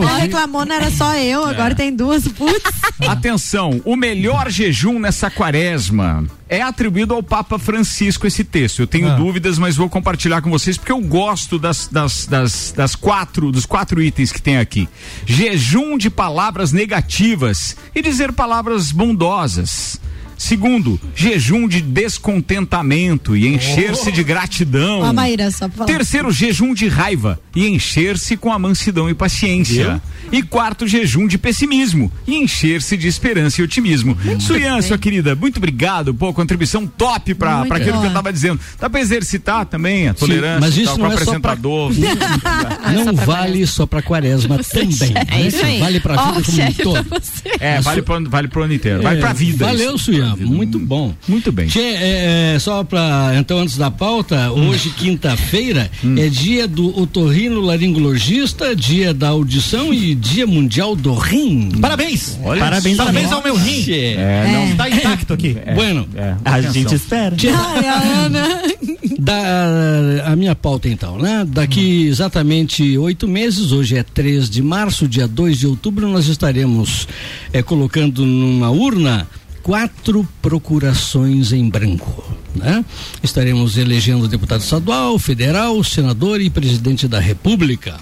não 0.66 0.76
era 0.76 0.90
só 0.92 1.16
eu, 1.16 1.46
agora 1.46 1.76
tem 1.76 1.96
duas. 1.96 2.28
Putz. 2.28 2.64
Atenção, 3.08 3.82
o 3.86 3.96
melhor 3.96 4.50
jejum 4.50 5.00
nessa 5.00 5.30
quaresma 5.30 6.26
é 6.48 6.62
atribuído 6.62 7.14
ao 7.14 7.22
Papa 7.24 7.58
Francisco 7.60 8.26
esse 8.28 8.44
texto. 8.44 8.80
Eu 8.82 8.88
tenho 8.88 9.10
Ah. 9.10 9.16
dúvidas, 9.16 9.58
mas 9.60 9.76
vou 9.76 9.90
compartilhar 9.90 10.42
com 10.42 10.50
vocês 10.50 10.78
porque 10.78 10.92
eu 10.92 11.02
gosto 11.02 11.58
das, 11.60 11.88
das, 11.88 12.26
das, 12.26 12.74
das 12.76 12.96
quatro, 12.96 13.52
dos 13.52 13.66
quatro 13.66 14.02
itens 14.02 14.32
que 14.32 14.42
tem 14.42 14.58
aqui. 14.58 14.88
Jejum 15.26 15.98
de 15.98 16.10
palavras 16.10 16.72
negativas 16.72 17.76
e 17.94 18.02
dizer 18.02 18.32
palavras 18.32 18.92
bondosas. 18.92 20.00
Segundo, 20.38 21.00
jejum 21.16 21.68
de 21.68 21.82
descontentamento 21.82 23.36
e 23.36 23.48
encher-se 23.48 24.12
de 24.12 24.24
gratidão. 24.24 25.02
Ó, 25.02 25.14
Maíra, 25.14 25.50
só 25.52 25.68
pra 25.68 25.78
falar. 25.86 25.88
Terceiro, 25.88 26.32
jejum 26.32 26.74
de 26.74 26.88
raiva 26.88 27.40
e 27.56 27.68
encher-se 27.68 28.36
com 28.38 28.52
a 28.52 28.60
mansidão 28.60 29.10
e 29.10 29.14
paciência. 29.14 30.02
E 30.32 30.42
quarto, 30.42 30.88
jejum 30.88 31.28
de 31.28 31.38
pessimismo 31.38 32.12
e 32.28 32.36
encher-se 32.36 32.98
de 32.98 33.08
esperança 33.08 33.62
e 33.62 33.64
otimismo. 33.64 34.18
Suian, 34.40 34.82
sua 34.82 34.98
querida, 34.98 35.36
muito 35.36 35.58
obrigado. 35.58 36.14
Pô, 36.14 36.34
contribuição 36.34 36.86
top 36.88 37.34
pra, 37.36 37.58
Muito 37.58 37.68
pra 37.70 37.78
aquilo 37.78 38.02
que 38.02 38.08
eu 38.08 38.14
tava 38.14 38.34
dizendo. 38.34 38.60
Dá 38.80 38.90
pra 38.90 39.00
exercitar 39.00 39.66
também 39.66 40.08
a 40.10 40.14
Sim, 40.14 40.20
tolerância 40.20 40.60
mas 40.60 40.76
isso 40.78 40.86
tal, 40.88 40.98
não 40.98 41.06
com 41.12 41.12
o 41.12 41.22
é 41.22 41.26
só 41.26 41.40
pra- 41.40 41.52
apresentador. 41.54 41.92
Não 43.06 43.14
vale 43.16 43.66
só 43.68 43.86
pra 43.86 44.02
quaresma 44.02 44.60
também. 44.64 45.14
É 45.28 45.38
né? 45.42 45.48
isso 45.48 45.64
aí. 45.66 45.80
Vale 45.80 46.00
pra 46.00 46.16
vida 46.34 46.44
como 46.44 46.64
um 46.64 46.74
todo. 46.74 47.22
É, 47.60 47.82
vale 47.82 48.02
pro, 48.02 48.14
ano- 48.16 48.30
vale 48.30 48.48
pro 48.48 48.64
ano 48.64 48.74
inteiro. 48.74 49.02
Vai 49.02 49.18
É, 49.18 49.20
pra 49.20 49.34
vida. 49.34 49.66
Valeu, 49.66 49.96
isso. 49.96 50.12
Muito 50.36 50.80
bom. 50.80 51.14
Muito 51.28 51.52
bem. 51.52 51.68
Tchê, 51.68 51.80
é, 51.80 52.54
é, 52.56 52.60
só 52.60 52.84
pra. 52.84 53.34
Então, 53.38 53.60
antes 53.60 53.78
da 53.78 53.92
pauta, 53.92 54.52
Hum. 54.52 54.70
hoje, 54.70 54.90
quinta-feira, 54.92 55.90
é 56.18 56.30
dia 56.30 56.68
do 56.68 56.98
otorrino 57.00 57.60
laringologista, 57.62 58.76
dia 58.76 59.14
da 59.14 59.30
audição 59.30 59.94
e 59.94 60.16
dia 60.16 60.46
mundial 60.48 60.96
do 60.96 61.14
rim. 61.14 61.70
Parabéns! 61.82 62.38
Olha 62.44 62.60
Parabéns, 62.62 62.98
parabéns 62.98 63.32
ao 63.32 63.44
meu 63.44 63.56
rim. 63.56 63.82
Tchê. 63.82 64.16
É, 64.18 64.52
não. 64.70 64.76
Tá 64.76 64.90
intacto 64.90 65.34
aqui. 65.34 65.56
Bueno, 65.76 66.08
É, 66.16 66.36
A 66.46 66.62
gente 66.62 66.96
espera. 66.96 67.36
Ai, 67.54 67.88
a 67.88 68.00
Ana. 68.26 68.62
Da, 69.18 70.24
a 70.26 70.36
minha 70.36 70.54
pauta 70.56 70.90
então, 70.90 71.18
né? 71.18 71.46
Daqui 71.48 72.06
exatamente 72.08 72.98
oito 72.98 73.28
meses, 73.28 73.72
hoje 73.72 73.98
é 73.98 74.04
3 74.04 74.50
de 74.50 74.62
março, 74.62 75.08
dia 75.08 75.28
2 75.28 75.60
de 75.60 75.68
outubro, 75.68 76.08
nós 76.08 76.28
estaremos 76.28 77.08
eh, 77.54 77.62
colocando 77.64 78.26
numa 78.26 78.70
urna 78.70 79.28
quatro 79.66 80.28
procurações 80.44 81.52
em 81.52 81.68
branco. 81.68 82.24
Né? 82.54 82.86
Estaremos 83.24 83.80
elegendo 83.80 84.28
deputado 84.28 84.62
estadual, 84.62 85.18
federal, 85.18 85.84
senador 85.84 86.40
e 86.40 86.52
presidente 86.52 87.08
da 87.08 87.20
República. 87.20 87.96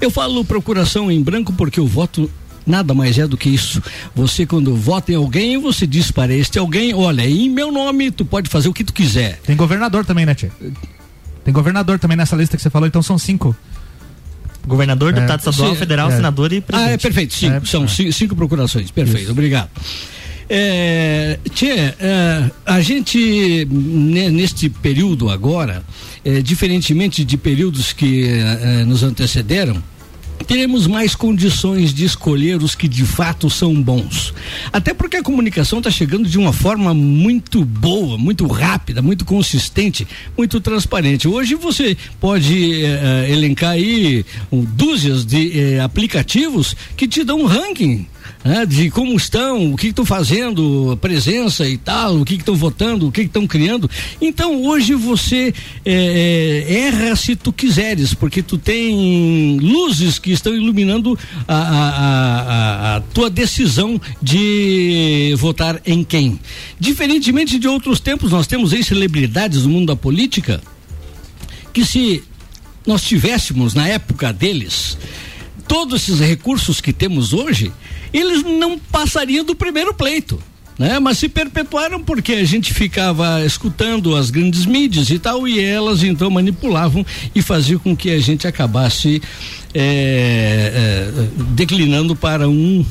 Eu 0.00 0.10
falo 0.10 0.44
procuração 0.44 1.12
em 1.12 1.22
branco 1.22 1.52
porque 1.52 1.80
o 1.80 1.86
voto 1.86 2.28
nada 2.66 2.92
mais 2.92 3.16
é 3.18 3.26
do 3.28 3.36
que 3.36 3.50
isso. 3.50 3.80
Você, 4.16 4.44
quando 4.44 4.74
vota 4.74 5.12
em 5.12 5.14
alguém, 5.14 5.58
você 5.58 5.86
diz 5.86 6.10
para 6.10 6.34
este 6.34 6.58
alguém: 6.58 6.92
olha, 6.92 7.24
em 7.24 7.48
meu 7.48 7.70
nome, 7.70 8.10
tu 8.10 8.24
pode 8.24 8.50
fazer 8.50 8.68
o 8.68 8.74
que 8.74 8.82
tu 8.82 8.92
quiser. 8.92 9.38
Tem 9.46 9.54
governador 9.54 10.04
também, 10.04 10.26
né, 10.26 10.34
Tia? 10.34 10.50
Tem 11.44 11.54
governador 11.54 12.00
também 12.00 12.16
nessa 12.16 12.34
lista 12.34 12.56
que 12.56 12.62
você 12.64 12.68
falou, 12.68 12.88
então 12.88 13.00
são 13.00 13.16
cinco. 13.16 13.54
Governador, 14.66 15.12
deputado 15.12 15.38
estadual, 15.38 15.70
Sim, 15.70 15.76
federal, 15.76 16.10
é. 16.10 16.16
senador 16.16 16.52
e 16.52 16.60
presidente. 16.60 16.90
Ah, 16.90 16.94
é 16.94 16.98
perfeito, 16.98 17.32
cinco. 17.32 17.56
É, 17.56 17.64
são 17.64 17.84
é. 17.84 17.88
ci- 17.88 18.12
cinco 18.12 18.34
procurações. 18.34 18.90
Perfeito, 18.90 19.30
obrigado. 19.30 19.70
É, 20.48 21.38
Tchê, 21.54 21.70
é, 21.70 22.50
a 22.66 22.80
gente, 22.80 23.66
ne- 23.70 24.30
neste 24.30 24.68
período 24.68 25.30
agora, 25.30 25.82
é, 26.24 26.40
diferentemente 26.42 27.24
de 27.24 27.36
períodos 27.36 27.92
que 27.92 28.24
é, 28.24 28.80
é, 28.80 28.84
nos 28.84 29.02
antecederam, 29.02 29.82
teremos 30.46 30.88
mais 30.88 31.14
condições 31.14 31.94
de 31.94 32.04
escolher 32.04 32.60
os 32.62 32.74
que 32.74 32.88
de 32.88 33.04
fato 33.04 33.48
são 33.48 33.80
bons. 33.80 34.34
Até 34.72 34.92
porque 34.92 35.16
a 35.16 35.22
comunicação 35.22 35.78
está 35.78 35.90
chegando 35.90 36.28
de 36.28 36.36
uma 36.36 36.52
forma 36.52 36.92
muito 36.92 37.64
boa, 37.64 38.18
muito 38.18 38.46
rápida, 38.48 39.00
muito 39.00 39.24
consistente, 39.24 40.06
muito 40.36 40.60
transparente. 40.60 41.28
Hoje 41.28 41.54
você 41.54 41.96
pode 42.20 42.84
eh, 42.84 43.28
elencar 43.30 43.70
aí 43.70 44.24
um, 44.50 44.62
dúzias 44.64 45.24
de 45.24 45.78
aplicativos 45.78 46.74
que 46.96 47.06
te 47.06 47.22
dão 47.22 47.40
um 47.42 47.46
ranking. 47.46 48.06
Né, 48.44 48.64
de 48.66 48.90
como 48.90 49.16
estão, 49.16 49.72
o 49.72 49.76
que 49.76 49.88
estão 49.88 50.04
fazendo, 50.04 50.98
presença 51.00 51.68
e 51.68 51.76
tal, 51.78 52.16
o 52.20 52.24
que 52.24 52.34
estão 52.34 52.54
votando, 52.54 53.08
o 53.08 53.12
que 53.12 53.22
estão 53.22 53.46
criando. 53.46 53.88
Então 54.20 54.62
hoje 54.64 54.94
você 54.94 55.52
eh, 55.84 56.64
erra 56.88 57.14
se 57.16 57.36
tu 57.36 57.52
quiseres, 57.52 58.14
porque 58.14 58.42
tu 58.42 58.58
tem 58.58 59.58
luzes 59.60 60.18
que 60.18 60.32
estão 60.32 60.54
iluminando 60.54 61.18
a, 61.46 61.54
a- 61.56 61.90
a- 61.90 62.40
a- 62.94 62.96
a 62.96 63.00
tua 63.00 63.30
decisão 63.30 64.00
de 64.22 65.34
votar 65.38 65.80
em 65.86 66.02
quem. 66.04 66.38
Diferentemente 66.78 67.58
de 67.58 67.68
outros 67.68 68.00
tempos, 68.00 68.32
nós 68.32 68.46
temos 68.46 68.72
aí 68.72 68.82
celebridades 68.82 69.62
do 69.62 69.68
mundo 69.68 69.86
da 69.88 69.96
política 69.96 70.60
que 71.72 71.84
se 71.84 72.22
nós 72.86 73.02
tivéssemos 73.02 73.74
na 73.74 73.86
época 73.88 74.32
deles 74.32 74.98
todos 75.66 76.02
esses 76.02 76.20
recursos 76.20 76.80
que 76.80 76.92
temos 76.92 77.32
hoje, 77.32 77.72
eles 78.12 78.42
não 78.42 78.78
passariam 78.78 79.44
do 79.44 79.54
primeiro 79.54 79.94
pleito. 79.94 80.42
Né? 80.78 80.98
Mas 80.98 81.18
se 81.18 81.28
perpetuaram 81.28 82.02
porque 82.02 82.32
a 82.32 82.44
gente 82.44 82.72
ficava 82.72 83.44
escutando 83.44 84.16
as 84.16 84.30
grandes 84.30 84.64
mídias 84.64 85.10
e 85.10 85.18
tal, 85.18 85.46
e 85.46 85.60
elas 85.60 86.02
então 86.02 86.30
manipulavam 86.30 87.04
e 87.34 87.42
faziam 87.42 87.78
com 87.78 87.96
que 87.96 88.10
a 88.10 88.18
gente 88.18 88.46
acabasse 88.46 89.22
eh, 89.74 90.72
eh, 90.74 91.28
declinando 91.50 92.16
para 92.16 92.48
um 92.48 92.84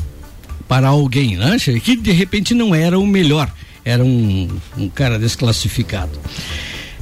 para 0.68 0.88
alguém, 0.88 1.36
né? 1.36 1.58
Que 1.84 1.98
de 1.98 2.12
repente 2.12 2.54
não 2.54 2.74
era 2.74 2.98
o 2.98 3.06
melhor, 3.06 3.52
era 3.84 4.02
um, 4.02 4.48
um 4.78 4.88
cara 4.88 5.20
desclassificado. 5.20 6.18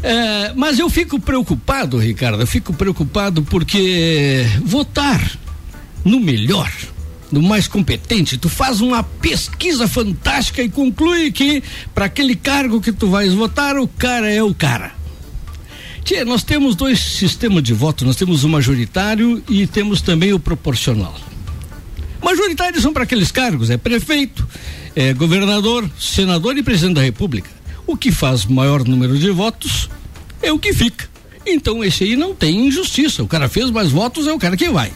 É, 0.02 0.54
mas 0.56 0.80
eu 0.80 0.90
fico 0.90 1.20
preocupado, 1.20 1.98
Ricardo, 1.98 2.42
eu 2.42 2.48
fico 2.48 2.74
preocupado 2.74 3.44
porque 3.44 4.44
votar 4.64 5.22
no 6.10 6.20
melhor, 6.20 6.72
no 7.32 7.42
mais 7.42 7.68
competente, 7.68 8.38
tu 8.38 8.50
faz 8.50 8.82
uma 8.82 9.04
pesquisa 9.04 9.88
fantástica 9.88 10.64
e 10.64 10.70
conclui 10.70 11.32
que 11.32 11.62
para 11.94 12.06
aquele 12.06 12.36
cargo 12.36 12.82
que 12.82 12.92
tu 12.92 13.08
vais 13.08 13.34
votar, 13.34 13.78
o 13.78 13.88
cara 13.88 14.32
é 14.32 14.42
o 14.42 14.54
cara. 14.54 14.94
Tia, 16.04 16.26
nós 16.26 16.44
temos 16.44 16.76
dois 16.76 17.00
sistemas 17.00 17.62
de 17.62 17.74
voto, 17.74 18.04
nós 18.04 18.16
temos 18.16 18.44
o 18.44 18.50
majoritário 18.50 19.44
e 19.48 19.68
temos 19.68 20.02
também 20.02 20.34
o 20.34 20.40
proporcional. 20.40 21.16
Majoritários 22.24 22.82
são 22.82 22.92
para 22.92 23.04
aqueles 23.04 23.32
cargos, 23.32 23.70
é 23.70 23.78
prefeito, 23.78 24.48
é 24.96 25.14
governador, 25.14 25.88
senador 26.00 26.58
e 26.58 26.64
presidente 26.64 26.96
da 26.96 27.02
república. 27.02 27.50
O 27.86 27.96
que 27.96 28.12
faz 28.12 28.46
maior 28.46 28.84
número 28.84 29.18
de 29.18 29.30
votos 29.30 29.88
é 30.42 30.52
o 30.52 30.58
que 30.58 30.74
fica. 30.74 31.08
Então 31.46 31.84
esse 31.84 32.04
aí 32.04 32.16
não 32.16 32.34
tem 32.34 32.68
injustiça. 32.68 33.22
O 33.22 33.28
cara 33.28 33.48
fez 33.48 33.70
mais 33.70 33.92
votos, 33.92 34.28
é 34.28 34.34
o 34.34 34.40
cara 34.40 34.58
que 34.58 34.70
vai. 34.70 34.92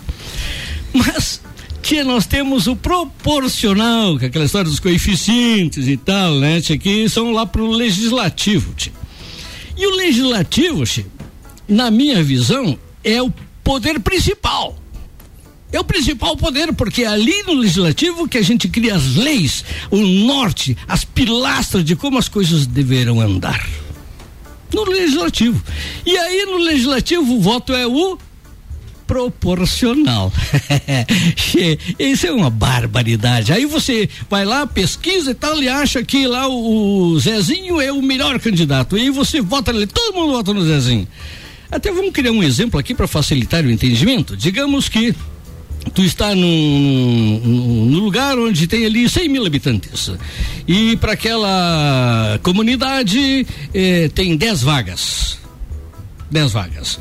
Mas 0.94 1.41
tia, 1.82 2.04
nós 2.04 2.26
temos 2.26 2.68
o 2.68 2.76
proporcional, 2.76 4.18
que 4.18 4.26
é 4.26 4.28
aquela 4.30 4.46
história 4.46 4.70
dos 4.70 4.80
coeficientes 4.80 5.88
e 5.88 5.98
tal, 5.98 6.36
né? 6.36 6.62
Que 6.62 7.10
são 7.10 7.32
lá 7.32 7.46
pro 7.46 7.70
legislativo, 7.70 8.74
tia. 8.74 8.94
E 9.78 9.86
o 9.86 9.96
legislativo, 9.96 10.86
tia, 10.86 11.06
na 11.68 11.91
minha 11.91 12.24
visão, 12.24 12.78
é 13.04 13.22
o 13.22 13.32
poder 13.64 14.00
principal. 14.00 14.78
É 15.74 15.80
o 15.80 15.84
principal 15.84 16.38
poder, 16.38 16.72
porque 16.74 17.04
é 17.04 17.08
ali 17.08 17.41
no 17.44 17.54
legislativo 17.54 18.28
que 18.28 18.38
a 18.38 18.44
gente 18.44 18.68
cria 18.68 18.96
as 18.96 19.16
leis, 19.16 19.66
o 19.89 19.98
norte, 19.98 20.78
as 20.88 21.04
pilastras 21.04 21.84
de 21.84 21.96
como 21.96 22.20
as 22.20 22.30
coisas 22.30 22.68
deverão 22.68 23.20
andar. 23.20 23.68
No 24.72 24.84
legislativo. 24.86 25.62
E 26.06 26.16
aí 26.16 26.46
no 26.46 26.58
legislativo 26.58 27.36
o 27.36 27.41
voto 27.41 27.74
é 27.74 27.88
o 27.88 28.18
proporcional. 29.08 30.32
Isso 31.99 32.28
é 32.28 32.32
uma 32.32 32.49
barbaridade. 32.49 33.51
Aí 33.54 33.66
você 33.66 34.10
vai 34.30 34.45
lá, 34.45 34.66
pesquisa 34.66 35.32
e 35.32 35.36
tal, 35.36 35.62
e 35.62 35.68
acha 35.70 36.04
que 36.04 36.28
lá 36.28 36.47
o, 36.47 37.18
Zezinho 37.20 37.80
é 37.82 37.91
o 37.91 38.01
melhor 38.01 38.39
candidato. 38.39 38.97
E 38.97 39.01
aí 39.01 39.10
você 39.10 39.41
vota 39.41 39.72
nele, 39.74 39.88
todo 39.88 40.16
mundo 40.16 40.34
vota 40.34 40.54
no 40.54 40.66
Zezinho. 40.66 41.08
Até 41.72 41.91
vamos 41.91 42.12
criar 42.12 42.32
um 42.32 42.43
exemplo 42.43 42.80
aqui 42.80 42.93
para 42.93 43.08
facilitar 43.08 43.64
o 43.66 43.72
entendimento. 43.72 44.38
Digamos 44.38 44.88
que 44.88 45.14
tu 45.93 46.01
está 46.04 46.34
num- 46.34 47.41
num 47.43 47.99
lugar 47.99 48.38
onde 48.39 48.68
tem 48.68 48.86
ali 48.86 49.10
100 49.10 49.28
mil 49.28 49.45
habitantes 49.45 50.12
e 50.66 50.95
para 50.95 51.12
aquela 51.12 52.39
comunidade 52.41 53.45
eh, 53.74 54.10
tem 54.16 54.38
10 54.38 54.62
vagas 54.62 55.38
10 56.32 56.54
vagas 56.54 56.97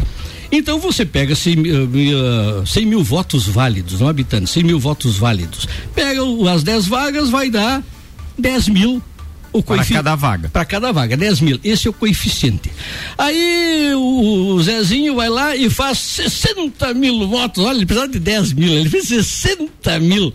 então 0.53 0.78
você 0.78 1.05
pega 1.05 1.34
100 1.34 1.57
mil, 1.57 1.88
mil, 1.88 2.66
100 2.66 2.86
mil 2.86 3.03
votos 3.03 3.46
válidos 3.46 4.00
não 4.00 4.09
habitantes 4.09 4.53
100 4.53 4.62
mil 4.62 4.78
votos 4.78 5.16
válidos 5.16 5.66
pega 5.94 6.20
as 6.53 6.62
10 6.62 6.86
vagas 6.86 7.30
vai 7.30 7.50
dar 7.50 7.82
10 8.38 8.68
mil 8.68 9.03
o 9.53 9.62
Para 9.62 9.84
cada 9.84 10.16
vaga. 10.16 10.48
para 10.48 10.64
cada 10.64 10.92
vaga, 10.92 11.14
10 11.14 11.40
mil. 11.40 11.61
Esse 11.62 11.86
é 11.86 11.90
o 11.90 11.92
coeficiente. 11.92 12.72
Aí 13.18 13.92
o, 13.94 14.55
o 14.55 14.62
Zezinho 14.62 15.16
vai 15.16 15.28
lá 15.28 15.55
e 15.55 15.68
faz 15.68 15.98
60 15.98 16.94
mil 16.94 17.28
votos. 17.28 17.62
Olha, 17.62 17.76
ele 17.76 17.84
precisava 17.84 18.11
de 18.11 18.18
10 18.18 18.55
mil, 18.55 18.72
ele 18.72 18.88
fez 18.88 19.09
60 19.09 20.00
mil. 20.00 20.32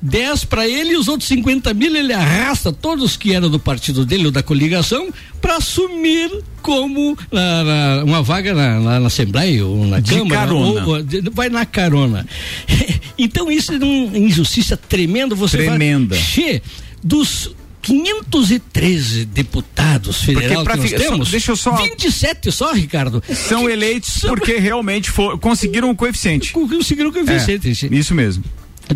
10 0.00 0.44
para 0.44 0.66
ele 0.68 0.92
e 0.92 0.96
os 0.96 1.08
outros 1.08 1.28
50 1.28 1.74
mil 1.74 1.94
ele 1.94 2.12
arrasta 2.12 2.72
todos 2.72 3.16
que 3.16 3.34
eram 3.34 3.50
do 3.50 3.58
partido 3.58 4.06
dele 4.06 4.26
ou 4.26 4.30
da 4.30 4.42
coligação 4.42 5.08
para 5.40 5.56
assumir 5.56 6.30
como 6.62 7.16
na- 7.32 7.64
na- 7.64 8.04
uma 8.04 8.22
vaga 8.22 8.54
na, 8.54 8.78
na- 9.00 9.06
Assembleia 9.06 9.64
ou 9.66 9.86
na 9.86 9.98
De 10.00 10.14
Câmara. 10.14 10.40
carona. 10.42 10.86
ou- 10.86 10.94
ou- 10.96 11.04
vai 11.32 11.48
na 11.48 11.64
carona. 11.66 12.26
então 13.18 13.50
isso 13.50 13.72
é 13.72 13.76
uma 13.78 14.16
injustiça 14.18 14.76
tremenda. 14.76 15.34
Você 15.34 15.56
Tremenda. 15.58 16.14
Vai, 16.14 16.24
Che, 16.24 16.62
dos 17.02 17.50
513 17.82 19.24
deputados 19.24 20.22
federais 20.22 20.58
que 20.58 20.76
nós 20.76 20.82
fi- 20.82 20.88
só- 20.90 20.96
temos, 21.10 21.30
deixa 21.30 21.52
eu 21.52 21.56
só- 21.56 21.76
27 21.76 22.52
só, 22.52 22.72
Ricardo. 22.72 23.22
São 23.48 23.68
eleitos 23.68 24.20
porque 24.20 24.58
realmente 24.58 25.10
for- 25.10 25.38
conseguiram 25.38 25.90
o 25.90 25.96
coeficiente. 25.96 26.52
Conseguiram 26.52 27.10
o 27.10 27.12
coeficiente. 27.12 27.68
É, 27.68 27.94
isso 27.96 28.14
mesmo. 28.14 28.44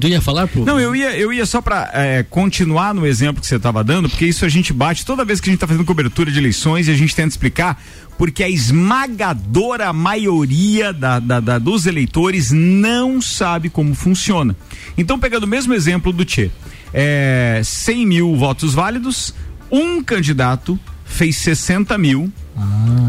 Tu 0.01 0.09
ia 0.09 0.21
falar 0.21 0.47
pro. 0.49 0.65
Não, 0.65 0.81
eu 0.81 0.95
ia, 0.97 1.17
eu 1.17 1.33
ia 1.33 1.45
só 1.47 1.61
para 1.61 1.91
continuar 2.31 2.95
no 2.95 3.07
exemplo 3.07 3.41
que 3.41 3.47
você 3.47 3.57
estava 3.57 3.85
dando, 3.85 4.09
porque 4.09 4.27
isso 4.27 4.45
a 4.45 4.49
gente 4.49 4.73
bate 4.73 5.05
toda 5.05 5.25
vez 5.25 5.41
que 5.41 5.49
a 5.49 5.51
gente 5.51 5.57
está 5.59 5.67
fazendo 5.67 5.85
cobertura 5.85 6.31
de 6.33 6.39
eleições 6.39 6.89
e 6.89 6.91
a 6.91 6.95
gente 6.95 7.15
tenta 7.15 7.29
explicar, 7.29 7.83
porque 8.17 8.43
a 8.43 8.49
esmagadora 8.49 9.93
maioria 9.93 10.93
da, 10.93 11.19
da- 11.19 11.41
da- 11.41 11.59
dos 11.59 11.87
eleitores 11.87 12.51
não 12.51 13.21
sabe 13.21 13.69
como 13.69 13.95
funciona. 13.95 14.57
Então, 14.97 15.19
pegando 15.19 15.45
o 15.45 15.49
mesmo 15.49 15.75
exemplo 15.75 16.13
do 16.13 16.25
Tchê, 16.25 16.51
é, 16.95 17.61
100 17.65 18.07
mil 18.07 18.37
votos 18.37 18.75
válidos, 18.75 19.35
um 19.71 20.03
candidato 20.03 20.79
fez 21.05 21.37
60 21.37 21.97
mil 21.99 22.33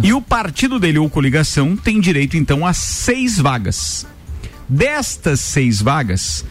e 0.02 0.12
o 0.14 0.22
partido 0.22 0.80
dele 0.80 0.98
ou 0.98 1.10
coligação 1.10 1.76
tem 1.76 2.00
direito 2.02 2.36
então 2.38 2.66
a 2.66 2.74
seis 2.74 3.38
vagas. 3.40 4.06
Destas 4.68 5.40
seis 5.42 5.82
vagas, 5.82 6.46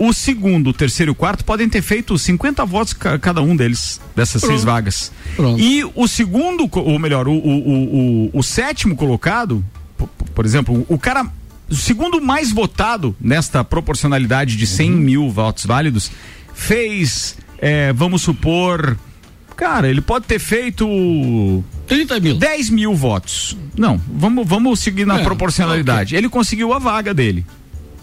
o 0.00 0.12
segundo, 0.12 0.70
o 0.70 0.72
terceiro 0.72 1.10
e 1.10 1.12
o 1.12 1.14
quarto 1.14 1.44
podem 1.44 1.68
ter 1.68 1.82
feito 1.82 2.16
50 2.18 2.64
votos 2.64 2.92
ca- 2.94 3.18
cada 3.18 3.40
um 3.42 3.54
deles, 3.54 4.00
dessas 4.16 4.40
seis 4.40 4.62
Pronto. 4.62 4.66
vagas. 4.66 5.12
Pronto. 5.36 5.60
E 5.60 5.84
o 5.94 6.08
segundo, 6.08 6.68
ou 6.72 6.98
melhor, 6.98 7.28
o, 7.28 7.32
o, 7.34 8.26
o, 8.26 8.30
o- 8.38 8.42
sétimo 8.42 8.96
colocado, 8.96 9.62
po- 9.98 10.06
po- 10.08 10.24
por 10.32 10.44
exemplo, 10.46 10.84
o 10.88 10.98
cara. 10.98 11.26
O 11.68 11.74
segundo 11.76 12.20
mais 12.20 12.50
votado 12.50 13.14
nesta 13.20 13.62
proporcionalidade 13.62 14.56
de 14.56 14.66
100 14.66 14.90
mil 14.90 15.30
votos 15.30 15.64
válidos 15.66 16.10
fez, 16.52 17.36
é, 17.58 17.92
vamos 17.92 18.22
supor. 18.22 18.96
Cara, 19.54 19.88
ele 19.88 20.00
pode 20.00 20.24
ter 20.24 20.38
feito. 20.38 20.84
30 21.86 22.18
mil. 22.18 22.36
10 22.38 22.70
mil 22.70 22.94
votos. 22.94 23.56
Não, 23.76 24.00
vamos, 24.12 24.48
vamos 24.48 24.80
seguir 24.80 25.06
na 25.06 25.20
É, 25.20 25.22
proporcionalidade. 25.22 26.16
Ele 26.16 26.28
conseguiu 26.28 26.72
a 26.72 26.78
vaga 26.78 27.12
dele. 27.14 27.44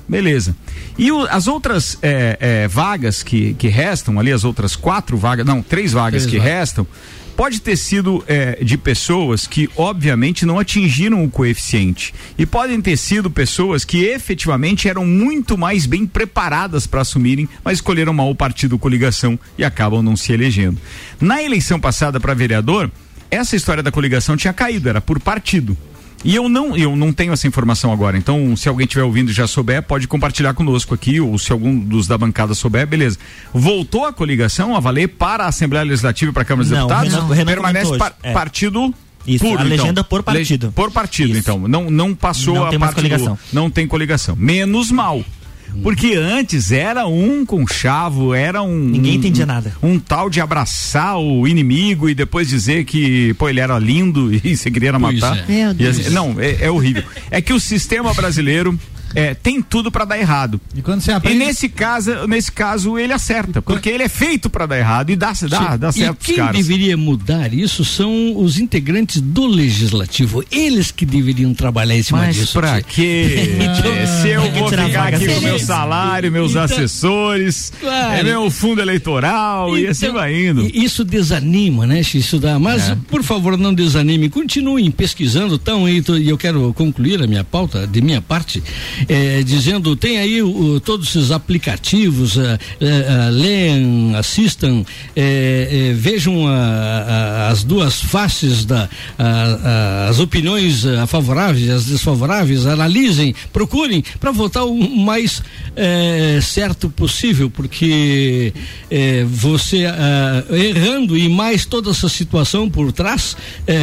Beleza. 0.07 0.55
E 0.97 1.11
o- 1.11 1.27
as 1.29 1.47
outras 1.47 1.97
é, 2.01 2.37
é, 2.39 2.67
vagas 2.67 3.21
que, 3.23 3.53
que 3.55 3.67
restam 3.67 4.19
ali, 4.19 4.31
as 4.31 4.43
outras 4.43 4.75
quatro 4.75 5.17
vagas, 5.17 5.45
não, 5.45 5.61
três 5.61 5.91
vagas 5.91 6.23
Três 6.23 6.25
que 6.31 6.37
vagas. 6.39 6.53
restam, 6.59 6.87
pode 7.35 7.59
ter 7.61 7.75
sido 7.75 8.23
é, 8.27 8.63
de 8.63 8.77
pessoas 8.77 9.45
que, 9.45 9.69
obviamente, 9.75 10.45
não 10.45 10.57
atingiram 10.57 11.23
o 11.23 11.29
coeficiente. 11.29 12.13
E 12.37 12.45
podem 12.45 12.79
ter 12.81 12.95
sido 12.97 13.29
pessoas 13.29 13.83
que 13.83 14.05
efetivamente 14.05 14.87
eram 14.87 15.05
muito 15.05 15.57
mais 15.57 15.85
bem 15.85 16.07
preparadas 16.07 16.87
para 16.87 17.01
assumirem, 17.01 17.47
mas 17.63 17.77
escolheram 17.79 18.13
mal 18.13 18.31
o 18.31 18.35
partido 18.35 18.79
coligação 18.79 19.37
e 19.57 19.63
acabam 19.65 20.01
não 20.01 20.15
se 20.15 20.31
elegendo. 20.31 20.77
Na 21.19 21.43
eleição 21.43 21.79
passada 21.79 22.19
para 22.19 22.33
vereador, 22.33 22.89
essa 23.29 23.55
história 23.57 23.83
da 23.83 23.91
coligação 23.91 24.37
tinha 24.37 24.53
caído, 24.53 24.87
era 24.87 25.01
por 25.01 25.19
partido. 25.19 25.77
E 26.23 26.35
eu 26.35 26.49
não, 26.49 26.75
eu 26.75 26.95
não 26.95 27.13
tenho 27.13 27.31
essa 27.31 27.47
informação 27.47 27.91
agora. 27.93 28.17
Então, 28.17 28.55
se 28.55 28.67
alguém 28.67 28.85
estiver 28.85 29.03
ouvindo 29.03 29.29
e 29.29 29.33
já 29.33 29.47
souber, 29.47 29.81
pode 29.83 30.07
compartilhar 30.07 30.53
conosco 30.53 30.93
aqui, 30.93 31.21
ou 31.21 31.37
se 31.37 31.51
algum 31.51 31.77
dos 31.79 32.07
da 32.07 32.17
bancada 32.17 32.53
souber, 32.53 32.85
beleza. 32.87 33.17
Voltou 33.53 34.05
a 34.05 34.11
coligação 34.11 34.75
a 34.75 34.79
valer 34.79 35.07
para 35.09 35.45
a 35.45 35.47
Assembleia 35.47 35.85
Legislativa 35.85 36.31
e 36.31 36.33
para 36.33 36.41
a 36.41 36.45
Câmara 36.45 36.67
dos 36.67 36.77
Não, 36.77 36.87
Deputados? 36.87 37.13
Renan- 37.13 37.33
Renan 37.33 37.51
Permanece 37.51 37.97
par- 37.97 38.15
é. 38.23 38.33
partido 38.33 38.93
Isso, 39.25 39.43
puro, 39.45 39.59
a 39.61 39.65
então. 39.65 39.77
legenda 39.77 40.03
por 40.03 40.23
partido. 40.23 40.71
Por 40.73 40.91
partido, 40.91 41.37
então. 41.37 41.67
Não, 41.67 41.89
não 41.89 42.13
passou 42.15 42.55
Não 42.55 42.65
a 42.65 42.69
tem 42.71 42.79
mais 42.79 42.93
parte 42.93 43.03
do- 43.05 43.09
coligação. 43.09 43.39
não 43.53 43.69
tem 43.69 43.87
coligação. 43.87 44.35
Menos 44.35 44.91
mal. 44.91 45.23
Porque 45.83 46.15
antes 46.15 46.71
era 46.71 47.05
um 47.07 47.45
conchavo, 47.45 48.33
era 48.33 48.61
um. 48.61 48.77
Ninguém 48.77 49.15
entendia 49.15 49.43
um- 49.43 49.47
nada. 49.47 49.73
Um 49.83 49.99
tal 49.99 50.29
de 50.29 50.41
abraçar 50.41 51.17
o 51.19 51.47
inimigo 51.47 52.09
e 52.09 52.15
depois 52.15 52.47
dizer 52.49 52.83
que, 52.85 53.33
pô, 53.35 53.47
ele 53.49 53.59
era 53.59 53.77
lindo 53.77 54.33
e 54.43 54.55
você 54.57 54.71
queria 54.71 54.97
matar. 54.97 55.37
é. 55.37 55.45
Meu 55.47 55.71
E 55.71 55.73
Deus. 55.73 55.99
assim, 55.99 56.09
não, 56.13 56.35
é, 56.39 56.65
é 56.65 56.71
horrível. 56.71 57.03
É 57.29 57.41
que 57.41 57.53
o 57.53 57.59
sistema 57.59 58.13
brasileiro 58.13 58.77
é, 59.15 59.33
tem 59.33 59.61
tudo 59.61 59.91
pra 59.91 60.05
dar 60.05 60.17
errado. 60.19 60.59
E 60.75 60.81
quando 60.81 61.01
você 61.01 61.11
E 61.11 61.13
aprende. 61.13 61.37
nesse 61.39 61.69
caso, 61.69 62.27
nesse 62.27 62.51
caso 62.51 62.97
ele 62.97 63.13
acerta, 63.13 63.61
porque 63.61 63.89
ele 63.89 64.03
é 64.03 64.09
feito 64.09 64.49
pra 64.49 64.65
dar 64.65 64.77
errado 64.77 65.09
e 65.09 65.15
dá, 65.15 65.33
dá, 65.49 65.77
dá 65.77 65.89
e 65.89 65.93
certo 65.93 66.15
pros 66.15 66.25
quem 66.27 66.35
caras. 66.37 66.55
deveria 66.57 66.97
mudar 66.97 67.53
isso 67.53 67.83
são 67.85 68.35
os 68.37 68.59
integrantes 68.59 69.21
do 69.21 69.45
legislativo. 69.45 70.43
Eles 70.51 70.91
que 70.91 71.05
deveriam 71.05 71.53
trabalhar 71.53 71.95
em 71.95 72.03
cima 72.03 72.19
Mas 72.19 72.35
disso. 72.35 72.53
pra 72.53 72.81
quê? 72.81 73.57
Então, 73.59 73.87
Se 74.21 74.29
eu 74.29 74.41
que 74.43 74.59
vou 74.59 74.69
ficar 74.69 75.13
aqui 75.13 75.27
com 75.27 75.41
meu 75.41 75.59
salário, 75.59 76.31
meus 76.31 76.51
Então- 76.51 76.63
assessores, 76.63 77.71
Claro. 77.79 78.13
é 78.19 78.23
meu 78.23 78.49
fundo 78.49 78.81
eleitoral 78.81 79.77
e 79.77 79.87
assim 79.87 80.05
Então, 80.07 80.17
vai 80.17 80.47
indo. 80.47 80.61
e 80.65 80.83
Isso 80.83 81.03
desanima, 81.03 81.85
né? 81.85 82.01
Isso 82.01 82.39
dá. 82.39 82.57
Mas, 82.59 82.89
É. 82.89 82.97
por 83.09 83.23
favor, 83.23 83.57
não 83.57 83.73
desanime. 83.73 84.29
Continuem 84.29 84.89
pesquisando. 84.91 85.57
Tão, 85.57 85.87
e 85.87 85.97
e 86.07 86.29
eu 86.29 86.37
quero 86.37 86.73
concluir 86.73 87.21
a 87.21 87.27
minha 87.27 87.43
pauta, 87.43 87.85
de 87.87 88.01
minha 88.01 88.21
parte, 88.21 88.63
eh, 89.07 89.43
dizendo: 89.45 89.95
tem 89.95 90.17
aí 90.17 90.41
o- 90.41 90.79
todos 90.79 91.09
esses 91.15 91.31
aplicativos, 91.31 92.37
eh, 92.37 92.57
eh, 92.79 92.85
eh, 92.87 93.29
leem, 93.31 94.15
assistam, 94.15 94.83
vejam 95.95 96.47
a- 96.47 96.53
a- 96.53 97.49
as 97.49 97.63
duas 97.63 98.01
faces, 98.01 98.65
da, 98.65 98.89
a- 99.17 100.07
as 100.09 100.19
opiniões 100.19 100.83
favoráveis, 101.07 101.69
as 101.69 101.85
desfavoráveis, 101.85 102.65
analisem, 102.65 103.33
procurem 103.51 104.03
para 104.19 104.31
votar 104.31 104.65
o 104.65 104.77
mais 104.97 105.41
certo 106.41 106.89
possível, 106.89 107.49
porque 107.49 108.53
você 109.29 109.83
errando 110.51 111.17
e 111.17 111.27
mais 111.29 111.65
toda 111.65 111.91
essa 111.91 112.09
situação 112.09 112.69
por 112.69 112.91
trás, 112.91 113.35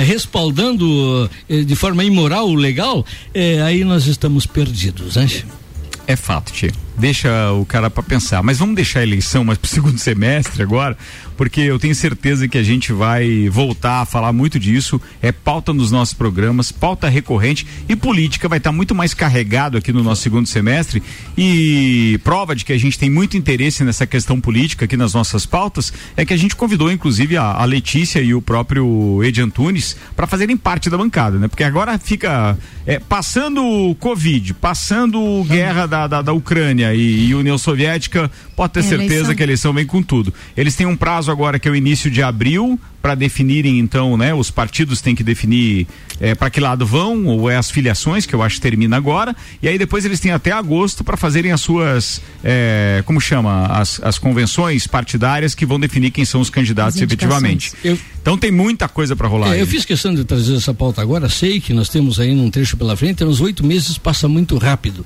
respaldando 0.07 1.31
de 1.49 1.75
forma 1.75 2.05
imoral 2.05 2.53
legal, 2.55 3.05
aí 3.67 3.85
nós 3.85 4.07
estamos 4.07 4.47
perdidos, 4.47 5.04
né? 5.05 5.45
É 6.07 6.17
fato, 6.17 6.53
Tio. 6.53 6.84
Deixa 6.97 7.53
o 7.53 7.67
cara 7.67 7.91
pra 7.91 8.03
pensar. 8.03 8.43
Mas 8.43 8.59
vamos 8.59 8.77
deixar 8.77 9.01
a 9.01 9.03
eleição 9.03 9.45
mais 9.45 9.59
pro 9.59 9.69
segundo 9.69 9.99
semestre 9.99 10.63
agora, 10.63 10.97
porque 11.37 11.61
eu 11.61 11.79
tenho 11.79 11.95
certeza 11.95 12.47
que 12.47 12.57
a 12.57 12.63
gente 12.63 12.93
vai 12.93 13.49
voltar 13.49 14.03
a 14.03 14.05
falar 14.05 14.33
muito 14.33 14.59
disso. 14.59 15.01
É 15.21 15.33
pauta 15.33 15.73
nos 15.73 15.91
nossos 15.91 16.15
programas, 16.15 16.71
pauta 16.71 17.09
recorrente 17.09 17.67
e 17.89 17.97
política 17.97 18.49
vai 18.49 18.59
estar 18.59 18.71
muito 18.71 18.95
mais 18.95 19.13
carregado 19.13 19.77
aqui 19.77 19.93
no 19.93 20.03
nosso 20.03 20.23
segundo 20.23 20.47
semestre. 20.47 21.03
E 21.37 22.19
prova 22.23 22.55
de 22.55 22.65
que 22.65 22.73
a 22.73 22.79
gente 22.79 22.99
tem 22.99 23.11
muito 23.11 23.37
interesse 23.37 23.83
nessa 23.83 24.07
questão 24.07 24.41
política 24.41 24.85
aqui 24.85 24.97
nas 24.97 25.15
nossas 25.15 25.45
pautas 25.45 25.93
é 26.17 26.25
que 26.25 26.33
a 26.33 26.37
gente 26.37 26.55
convidou, 26.55 26.91
inclusive, 26.93 27.37
a, 27.37 27.45
a 27.55 27.65
Letícia 27.65 28.21
e 28.21 28.35
o 28.35 28.41
próprio 28.41 29.23
Edi 29.25 29.41
Antunes 29.41 29.97
para 30.15 30.27
fazerem 30.27 30.57
parte 30.57 30.89
da 30.89 30.97
bancada, 30.97 31.39
né? 31.39 31.49
Porque 31.49 31.65
agora 31.65 31.99
fica 31.99 32.57
é, 32.87 32.99
passando 33.01 33.65
o 33.65 33.95
Covid, 33.97 34.55
passando 34.55 35.45
guerra 35.45 35.87
da, 35.87 36.07
da, 36.07 36.23
da 36.23 36.33
Ucrânia 36.33 36.84
e, 36.93 37.29
e 37.29 37.35
União 37.37 37.57
Soviética, 37.57 38.29
pode 38.57 38.73
ter 38.73 38.81
É, 38.81 38.83
certeza 38.83 39.15
eleição. 39.15 39.35
que 39.37 39.43
a 39.43 39.47
eleição 39.47 39.73
vem 39.73 39.87
com 39.87 40.03
tudo. 40.03 40.35
Eles 40.57 40.75
têm 40.75 40.87
um 40.87 40.97
prazo 40.97 41.31
agora 41.31 41.59
que 41.59 41.69
é 41.69 41.71
o 41.71 41.77
início 41.77 42.11
de 42.11 42.21
abril 42.23 42.79
para 43.01 43.15
definirem, 43.15 43.79
então, 43.79 44.17
né? 44.17 44.33
Os 44.35 44.51
partidos 44.51 45.01
têm 45.03 45.15
que 45.15 45.23
definir 45.23 45.87
é, 46.21 46.35
para 46.35 46.49
que 46.49 46.59
lado 46.59 46.87
vão, 46.87 47.27
ou 47.27 47.51
é 47.51 47.57
as 47.57 47.71
filiações, 47.71 48.25
que 48.25 48.35
eu 48.35 48.43
acho 48.43 48.57
que 48.57 48.63
termina 48.63 48.97
agora, 48.97 49.37
e 49.63 49.69
aí 49.69 49.77
depois 49.79 50.05
eles 50.07 50.19
têm 50.21 50.33
até 50.33 50.51
agosto 50.53 51.05
para 51.05 51.15
fazerem 51.17 51.53
as 51.53 51.61
suas, 51.61 52.23
é, 52.43 53.03
como 53.05 53.21
chama, 53.21 53.67
as, 53.67 54.01
as 54.03 54.19
convenções 54.19 54.87
partidárias 54.87 55.55
que 55.55 55.67
vão 55.67 55.79
definir 55.79 56.11
quem 56.13 56.25
são 56.25 56.41
os 56.41 56.49
candidatos 56.49 56.97
As 56.97 57.03
efetivamente. 57.03 57.73
Eu- 57.85 57.99
Então 58.25 58.39
tem 58.39 58.51
muita 58.51 58.89
coisa 58.89 59.15
para 59.15 59.29
rolar. 59.29 59.49
É, 59.49 59.51
aí. 59.51 59.61
eu 59.61 59.67
fiz 59.67 59.85
questão 59.85 60.15
de 60.15 60.25
trazer 60.25 60.57
essa 60.57 60.73
pauta 60.73 61.03
agora, 61.03 61.29
sei 61.29 61.61
que 61.61 61.75
nós 61.75 61.91
temos 61.91 62.19
aí 62.19 62.31
um 62.31 62.51
trecho 62.51 62.75
pela 62.75 62.97
frente, 62.97 63.23
uns 63.23 63.39
oito 63.43 63.63
meses 63.63 63.99
passa 63.99 64.27
muito 64.27 64.57
rápido. 64.57 65.05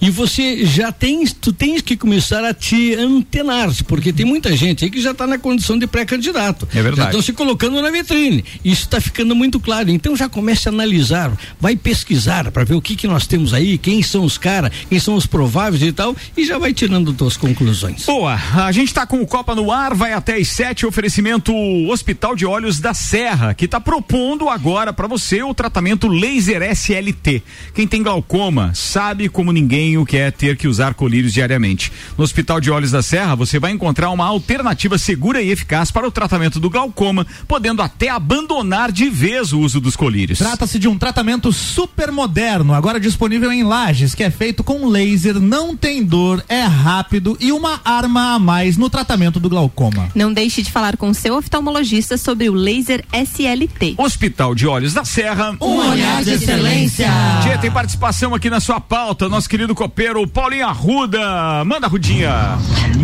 E 0.00 0.08
você 0.08 0.64
já 0.64 0.92
tem, 0.92 1.26
tu 1.26 1.52
tens 1.52 1.82
que 1.82 1.96
começar 1.96 2.44
a 2.44 2.54
te 2.54 2.94
antenar, 2.94 3.70
porque 3.88 4.12
tem 4.12 4.24
muita 4.24 4.56
gente 4.56 4.84
aí 4.84 4.90
que 4.90 5.02
já 5.02 5.10
está 5.10 5.26
na 5.26 5.36
condição 5.36 5.76
de 5.76 5.88
pré-candidato. 5.88 6.68
É 6.72 6.80
verdade. 6.80 6.96
Já 6.96 7.06
estão 7.06 7.22
se 7.22 7.32
colocando 7.32 7.82
na 7.82 7.90
vitrine. 7.90 8.44
Isso 8.64 8.84
está 8.84 9.00
ficando 9.00 9.34
muito 9.34 9.58
claro. 9.58 9.90
Então 9.90 10.14
já 10.14 10.28
comece 10.28 10.68
a 10.68 10.70
analisar, 10.70 11.36
vai 11.58 11.74
pesquisar 11.74 12.52
para 12.52 12.62
ver 12.62 12.74
o 12.74 12.80
que 12.80 12.94
que 12.94 13.08
nós 13.08 13.26
temos 13.26 13.52
aí, 13.52 13.78
quem 13.78 14.00
são 14.00 14.22
os 14.22 14.38
caras, 14.38 14.70
quem 14.88 15.00
são 15.00 15.16
os 15.16 15.26
prováveis 15.26 15.82
e 15.82 15.90
tal, 15.90 16.14
e 16.36 16.46
já 16.46 16.56
vai 16.56 16.72
tirando 16.72 17.12
tuas 17.12 17.36
conclusões. 17.36 18.06
Boa, 18.06 18.34
a 18.34 18.70
gente 18.70 18.94
tá 18.94 19.04
com 19.04 19.20
o 19.20 19.26
Copa 19.26 19.56
no 19.56 19.72
ar, 19.72 19.92
vai 19.92 20.12
até 20.12 20.36
às 20.36 20.46
sete, 20.46 20.86
oferecimento 20.86 21.52
Hospital 21.90 22.36
de 22.36 22.46
Olhos 22.60 22.78
da 22.78 22.92
Serra, 22.92 23.54
que 23.54 23.66
tá 23.66 23.80
propondo 23.80 24.50
agora 24.50 24.92
para 24.92 25.06
você 25.06 25.42
o 25.42 25.54
tratamento 25.54 26.06
laser 26.06 26.60
SLT. 26.60 27.42
Quem 27.74 27.86
tem 27.86 28.02
glaucoma 28.02 28.72
sabe 28.74 29.30
como 29.30 29.50
ninguém 29.50 29.96
o 29.96 30.04
que 30.04 30.18
é 30.18 30.30
ter 30.30 30.58
que 30.58 30.68
usar 30.68 30.92
colírios 30.92 31.32
diariamente. 31.32 31.90
No 32.18 32.24
Hospital 32.24 32.60
de 32.60 32.70
Olhos 32.70 32.90
da 32.90 33.00
Serra, 33.00 33.34
você 33.34 33.58
vai 33.58 33.70
encontrar 33.70 34.10
uma 34.10 34.26
alternativa 34.26 34.98
segura 34.98 35.40
e 35.40 35.50
eficaz 35.50 35.90
para 35.90 36.06
o 36.06 36.10
tratamento 36.10 36.60
do 36.60 36.68
glaucoma, 36.68 37.26
podendo 37.48 37.80
até 37.80 38.10
abandonar 38.10 38.92
de 38.92 39.08
vez 39.08 39.54
o 39.54 39.60
uso 39.60 39.80
dos 39.80 39.96
colírios. 39.96 40.38
Trata-se 40.38 40.78
de 40.78 40.86
um 40.86 40.98
tratamento 40.98 41.50
super 41.54 42.12
moderno, 42.12 42.74
agora 42.74 43.00
disponível 43.00 43.50
em 43.50 43.64
lajes, 43.64 44.14
que 44.14 44.22
é 44.22 44.30
feito 44.30 44.62
com 44.62 44.86
laser, 44.86 45.40
não 45.40 45.74
tem 45.74 46.04
dor, 46.04 46.44
é 46.46 46.64
rápido 46.64 47.38
e 47.40 47.52
uma 47.52 47.80
arma 47.82 48.34
a 48.34 48.38
mais 48.38 48.76
no 48.76 48.90
tratamento 48.90 49.40
do 49.40 49.48
glaucoma. 49.48 50.10
Não 50.14 50.30
deixe 50.30 50.60
de 50.60 50.70
falar 50.70 50.98
com 50.98 51.14
seu 51.14 51.38
oftalmologista 51.38 52.18
sobre 52.18 52.49
o 52.50 52.54
laser 52.54 53.04
SLT. 53.12 53.94
Hospital 53.96 54.54
de 54.54 54.66
Olhos 54.66 54.92
da 54.92 55.04
Serra. 55.04 55.54
Um 55.60 55.76
olhar 55.90 56.22
de 56.22 56.32
excelência. 56.32 57.08
Tia, 57.42 57.56
tem 57.58 57.70
participação 57.70 58.34
aqui 58.34 58.50
na 58.50 58.60
sua 58.60 58.80
pauta, 58.80 59.28
nosso 59.28 59.48
querido 59.48 59.74
copeiro 59.74 60.26
Paulinho 60.26 60.66
Arruda. 60.66 61.64
Manda, 61.64 61.86
Rudinha. 61.86 62.58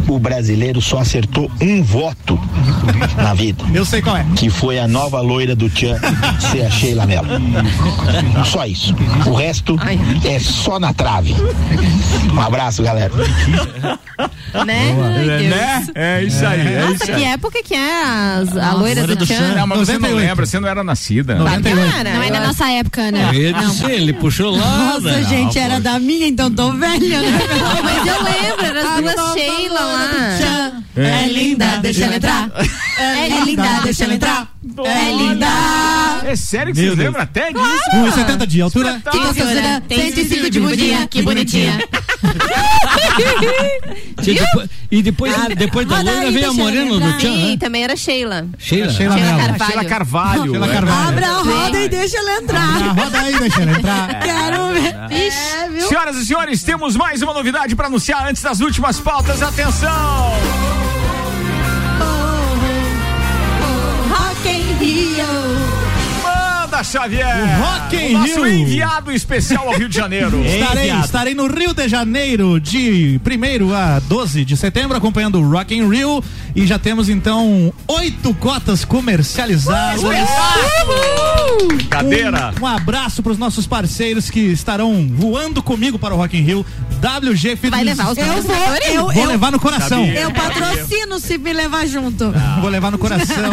O 0.08 0.18
brasileiro 0.18 0.80
só 0.82 0.98
acertou 0.98 1.50
um 1.60 1.82
voto 1.82 2.38
na 3.16 3.34
vida. 3.34 3.64
Eu 3.74 3.84
sei 3.84 4.02
qual 4.02 4.16
é. 4.16 4.26
Que 4.36 4.50
foi 4.50 4.78
a 4.78 4.86
nova 4.88 5.20
loira 5.20 5.54
do 5.56 5.68
Tchan 5.70 5.98
ser 6.50 6.62
a 6.66 6.70
Sheila 6.70 7.06
Mello. 7.06 7.28
Só 8.44 8.66
isso. 8.66 8.94
O 9.26 9.34
resto 9.34 9.76
é 10.24 10.38
só 10.38 10.78
na 10.78 10.92
trave. 10.92 11.34
Um 12.32 12.40
abraço, 12.40 12.82
galera. 12.82 13.12
Né? 14.66 14.92
Né? 15.50 15.86
É 15.94 16.22
isso 16.22 16.44
aí, 16.46 16.60
é 16.60 16.80
Nossa, 16.80 16.94
isso 16.94 17.04
que 17.04 17.12
aí. 17.12 17.24
época 17.24 17.62
que 17.62 17.74
é 17.74 18.02
as- 18.04 18.56
a 18.56 18.72
loira 18.72 19.06
do 19.06 19.16
Tchan? 19.16 19.34
Não, 19.40 19.66
mas 19.66 19.78
você 19.78 19.92
não 19.92 20.00
98. 20.00 20.16
lembra, 20.16 20.46
você 20.46 20.60
não 20.60 20.68
era 20.68 20.84
nascida. 20.84 21.36
Cara, 21.36 22.14
Não 22.14 22.22
é 22.22 22.30
da 22.30 22.40
nossa 22.40 22.70
época, 22.70 23.10
né? 23.10 23.30
Eu 23.32 23.34
ia 23.34 23.52
dizer, 23.52 23.90
ele 23.90 24.12
puxou 24.12 24.56
lá. 24.56 24.92
Nossa, 24.92 25.12
né? 25.12 25.24
gente, 25.28 25.58
era 25.58 25.80
da 25.80 25.98
minha, 25.98 26.26
então 26.26 26.50
tô 26.50 26.72
velha, 26.72 27.20
né? 27.20 27.38
Não, 27.58 27.82
mas 27.82 28.06
eu 28.06 28.22
lembro, 28.22 28.64
eram 28.66 28.90
as 28.90 29.00
duas 29.16 29.32
Sheila 29.34 29.80
lá. 29.80 30.82
É 30.96 31.28
linda, 31.28 31.78
deixa 31.82 32.04
ela 32.04 32.16
entrar. 32.16 32.50
É 32.98 33.28
linda, 33.44 33.80
deixa 33.84 34.04
ela 34.04 34.14
entrar. 34.14 34.48
É 34.84 35.12
linda. 35.12 35.46
É 36.24 36.34
sério 36.34 36.72
que 36.74 36.80
Meu 36.80 36.88
vocês 36.88 36.96
Deus. 36.96 37.06
lembram 37.06 37.22
até 37.22 37.52
disso? 37.52 38.16
1,70 38.16 38.46
de 38.46 38.60
altura. 38.62 39.02
Que 39.10 39.18
gostosa, 39.18 39.82
105 39.88 40.50
de 40.50 40.60
bundinha, 40.60 41.06
que 41.06 41.22
bonitinha. 41.22 41.78
E 44.22 44.34
depois, 44.34 44.70
e 44.90 45.02
depois, 45.02 45.34
Ah, 45.34 45.48
depois 45.54 45.86
da 45.86 45.98
aí, 45.98 46.32
veio 46.32 46.50
a 46.50 46.52
morena 46.54 46.90
entrar. 46.94 47.18
Tchan, 47.18 47.32
Sim, 47.32 47.50
né? 47.50 47.56
também 47.58 47.84
era 47.84 47.96
Sheila. 47.96 48.46
Sheila. 48.58 48.90
Sheila. 48.92 49.14
Carvalho. 49.16 49.66
Sheila 49.66 49.84
Carvalho. 49.84 50.50
Sheila 50.52 50.66
é. 50.66 50.72
Carvalho. 50.72 51.08
Abra 51.08 51.26
a 51.28 51.42
roda 51.42 51.82
e 51.82 51.88
deixa 51.88 52.16
ela 52.18 52.32
entrar. 52.38 52.80
Na 52.80 52.92
roda 52.92 53.18
aí, 53.20 53.38
deixa 53.38 53.62
ela 53.62 53.72
entrar. 53.72 54.20
Quero 54.20 54.72
ver. 54.72 54.96
É? 55.10 55.80
Senhoras 55.86 56.16
e 56.16 56.26
senhores, 56.26 56.62
temos 56.62 56.96
mais 56.96 57.22
uma 57.22 57.32
novidade 57.34 57.74
para 57.76 57.86
anunciar 57.86 58.26
antes 58.26 58.42
das 58.42 58.60
últimas 58.60 58.98
pautas. 59.00 59.42
Atenção! 59.42 60.85
Rock 64.46 64.82
in 64.82 65.85
Rio. 66.76 66.76
Manda, 66.76 66.84
Xavier! 66.84 67.26
O 67.26 67.62
Rock 67.62 67.96
in 67.96 68.14
o 68.14 68.18
nosso 68.18 68.42
Rio. 68.42 68.48
enviado 68.48 69.12
especial 69.12 69.68
ao 69.68 69.78
Rio 69.78 69.88
de 69.88 69.96
Janeiro. 69.96 70.40
Estarei, 70.44 70.90
estarei 70.90 71.34
no 71.34 71.46
Rio 71.46 71.72
de 71.72 71.88
Janeiro 71.88 72.60
de 72.60 73.20
1 73.24 73.74
a 73.74 73.98
12 74.00 74.44
de 74.44 74.56
setembro 74.56 74.96
acompanhando 74.96 75.40
o 75.40 75.48
Rock 75.48 75.74
in 75.74 75.88
Rio 75.88 76.22
e 76.54 76.66
já 76.66 76.78
temos 76.78 77.08
então 77.08 77.72
oito 77.88 78.34
cotas 78.34 78.84
comercializadas. 78.84 80.02
Brincadeira! 81.68 82.54
Um, 82.60 82.64
um 82.64 82.66
abraço 82.66 83.22
para 83.22 83.32
os 83.32 83.38
nossos 83.38 83.66
parceiros 83.66 84.30
que 84.30 84.40
estarão 84.40 85.06
voando 85.10 85.62
comigo 85.62 85.98
para 85.98 86.14
o 86.14 86.16
Rock 86.16 86.36
in 86.36 86.42
Rio. 86.42 86.66
WG 86.96 87.56
Fitness. 87.56 87.70
Vai 87.70 87.84
levar 87.84 88.10
os 88.10 88.18
Eu 88.18 88.42
vou, 88.42 88.56
eu, 88.88 89.02
Vou 89.04 89.24
eu, 89.24 89.28
levar 89.28 89.52
no 89.52 89.60
coração. 89.60 90.04
Sabia. 90.04 90.20
eu 90.20 90.32
patrocino 90.32 91.20
se 91.20 91.36
me 91.36 91.52
levar 91.52 91.86
junto. 91.86 92.32
Vou 92.60 92.70
levar 92.70 92.90
no 92.90 92.98
coração. 92.98 93.36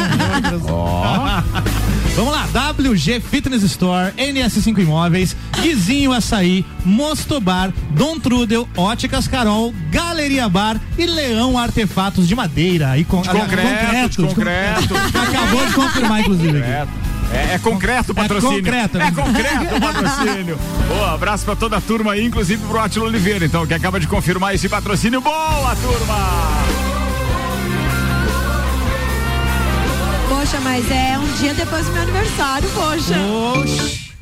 Vamos 2.15 2.31
lá, 2.31 2.47
WG 2.69 3.19
Fitness 3.19 3.63
Store, 3.63 4.11
NS5 4.15 4.77
Imóveis, 4.77 5.35
Guizinho 5.59 6.13
Açaí, 6.13 6.63
Mostobar, 6.85 7.73
Dom 7.89 8.19
Trudel, 8.19 8.69
Óticas 8.77 9.27
Carol, 9.27 9.73
Galeria 9.89 10.47
Bar 10.47 10.79
e 10.95 11.07
Leão 11.07 11.57
Artefatos 11.57 12.27
de 12.27 12.35
Madeira. 12.35 12.95
E 12.99 13.03
con 13.03 13.21
De 13.23 13.29
concreto, 13.29 14.21
de 14.21 14.27
concreto. 14.27 14.95
Acabou 15.17 15.65
de 15.65 15.73
confirmar, 15.73 16.21
inclusive. 16.21 16.59
aqui. 16.59 16.91
É, 17.33 17.55
é 17.55 17.59
concreto 17.59 18.11
o 18.11 18.15
patrocínio. 18.15 18.57
concreto. 18.57 18.97
É 18.99 19.11
concreto 19.11 19.75
o 19.75 19.81
patrocínio. 19.81 20.59
Boa, 20.87 21.13
abraço 21.15 21.43
pra 21.43 21.55
toda 21.55 21.77
a 21.77 21.81
turma 21.81 22.11
aí, 22.13 22.23
inclusive 22.23 22.63
pro 22.67 22.79
Átilo 22.79 23.05
Oliveira, 23.05 23.43
então, 23.43 23.65
que 23.65 23.73
acaba 23.73 23.99
de 23.99 24.07
confirmar 24.07 24.53
esse 24.53 24.69
patrocínio. 24.69 25.19
Boa, 25.19 25.75
turma! 25.77 26.82
Poxa, 30.29 30.59
mas 30.61 30.89
é 30.91 31.17
um 31.17 31.33
dia 31.33 31.53
depois 31.53 31.85
do 31.85 31.91
meu 31.93 32.01
aniversário, 32.03 32.69
poxa. 32.69 33.15
Oxi. 33.59 34.13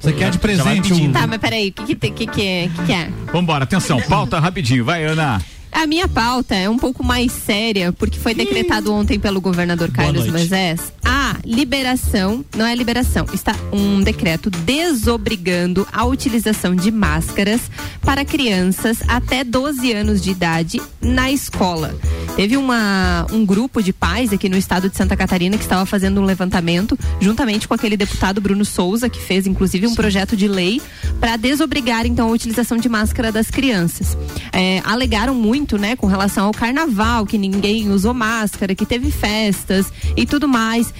Você 0.00 0.12
quer 0.12 0.30
de 0.30 0.38
presente 0.38 0.92
um... 0.92 1.12
Tá, 1.12 1.26
mas 1.26 1.38
peraí, 1.38 1.68
o 1.68 1.72
que, 1.72 1.94
que, 1.94 2.10
que, 2.26 2.42
é, 2.42 2.68
que, 2.68 2.82
que 2.86 2.92
é? 2.92 3.08
Vambora, 3.32 3.64
atenção, 3.64 4.00
pauta 4.02 4.38
rapidinho, 4.38 4.84
vai, 4.84 5.04
Ana. 5.04 5.40
A 5.72 5.86
minha 5.86 6.06
pauta 6.06 6.54
é 6.54 6.68
um 6.68 6.76
pouco 6.76 7.02
mais 7.02 7.32
séria, 7.32 7.92
porque 7.92 8.18
foi 8.18 8.34
decretado 8.34 8.92
ontem 8.92 9.18
pelo 9.18 9.40
governador 9.40 9.90
Carlos. 9.90 10.28
Moisés 10.28 10.92
a 11.04 11.36
liberação, 11.44 12.44
não 12.56 12.64
é 12.64 12.74
liberação, 12.74 13.26
está 13.34 13.54
um 13.72 14.00
decreto 14.00 14.48
desobrigando 14.50 15.86
a 15.92 16.04
utilização 16.04 16.74
de 16.74 16.90
máscaras 16.90 17.60
para 18.00 18.24
crianças 18.24 18.98
até 19.06 19.44
12 19.44 19.92
anos 19.92 20.22
de 20.22 20.30
idade 20.30 20.80
na 21.00 21.30
escola. 21.30 21.94
Teve 22.34 22.56
uma, 22.56 23.26
um 23.30 23.44
grupo 23.44 23.82
de 23.82 23.92
pais 23.92 24.32
aqui 24.32 24.48
no 24.48 24.56
estado 24.56 24.88
de 24.88 24.96
Santa 24.96 25.14
Catarina 25.16 25.58
que 25.58 25.64
estava 25.64 25.84
fazendo 25.84 26.20
um 26.20 26.24
levantamento, 26.24 26.98
juntamente 27.20 27.68
com 27.68 27.74
aquele 27.74 27.96
deputado 27.96 28.40
Bruno 28.40 28.64
Souza, 28.64 29.08
que 29.08 29.20
fez 29.20 29.46
inclusive 29.46 29.86
um 29.86 29.94
projeto 29.94 30.34
de 30.34 30.48
lei 30.48 30.80
para 31.20 31.36
desobrigar 31.36 32.06
então 32.06 32.28
a 32.28 32.32
utilização 32.32 32.78
de 32.78 32.88
máscara 32.88 33.30
das 33.30 33.50
crianças. 33.50 34.16
É, 34.50 34.80
alegaram 34.84 35.34
muito, 35.34 35.61
né, 35.78 35.96
com 35.96 36.06
relação 36.06 36.46
ao 36.46 36.52
carnaval, 36.52 37.26
que 37.26 37.38
ninguém 37.38 37.90
usou 37.90 38.12
máscara, 38.12 38.74
que 38.74 38.84
teve 38.84 39.10
festas 39.10 39.92
e 40.16 40.26
tudo 40.26 40.48
mais. 40.48 40.92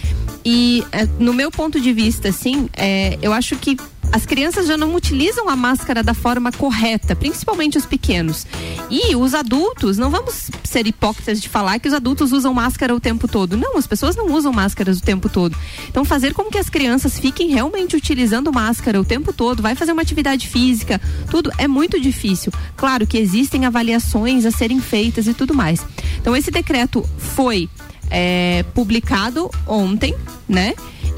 E 0.45 0.85
é, 0.93 1.07
no 1.19 1.33
meu 1.33 1.51
ponto 1.51 1.81
de 1.81 1.93
vista, 1.93 2.29
assim, 2.29 2.69
é, 2.75 3.19
eu 3.23 3.33
acho 3.33 3.57
que 3.57 3.77
as 4.13 4.27
crianças 4.27 4.67
já 4.67 4.77
não 4.77 4.95
utilizam 4.95 5.49
a 5.49 5.57
máscara 5.57 6.03
da 6.03 6.13
forma 6.13 6.53
correta, 6.53 7.17
principalmente 7.17 7.79
os 7.79 7.87
pequenos. 7.87 8.47
E 8.91 9.17
os 9.17 9.35
adultos, 9.35 9.97
não 9.97 10.11
vamos 10.11 10.51
ser 10.63 10.87
hipócritas 10.87 11.41
de 11.41 11.49
falar 11.49 11.79
que 11.79 11.89
os 11.89 11.95
adultos 11.95 12.31
usam 12.31 12.53
máscara 12.53 12.95
o 12.95 13.01
tempo 13.01 13.27
todo. 13.27 13.57
Não, 13.57 13.79
as 13.79 13.87
pessoas 13.87 14.15
não 14.15 14.27
usam 14.27 14.53
máscaras 14.53 14.99
o 14.99 15.03
tempo 15.03 15.31
todo. 15.31 15.57
Então, 15.89 16.05
fazer 16.05 16.35
com 16.35 16.45
que 16.45 16.59
as 16.59 16.69
crianças 16.69 17.19
fiquem 17.19 17.49
realmente 17.49 17.97
utilizando 17.97 18.53
máscara 18.53 19.01
o 19.01 19.05
tempo 19.05 19.33
todo, 19.33 19.63
vai 19.63 19.75
fazer 19.75 19.93
uma 19.93 20.03
atividade 20.03 20.47
física, 20.47 21.01
tudo 21.31 21.51
é 21.57 21.67
muito 21.67 21.99
difícil. 21.99 22.53
Claro 22.77 23.07
que 23.07 23.17
existem 23.17 23.65
avaliações 23.65 24.45
a 24.45 24.51
serem 24.51 24.79
feitas 24.79 25.27
e 25.27 25.33
tudo 25.33 25.55
mais. 25.55 25.85
Então, 26.21 26.37
esse 26.37 26.51
decreto 26.51 27.03
foi 27.17 27.67
é, 28.11 28.63
publicado 28.75 29.51
ontem, 29.67 30.15
né? 30.47 30.75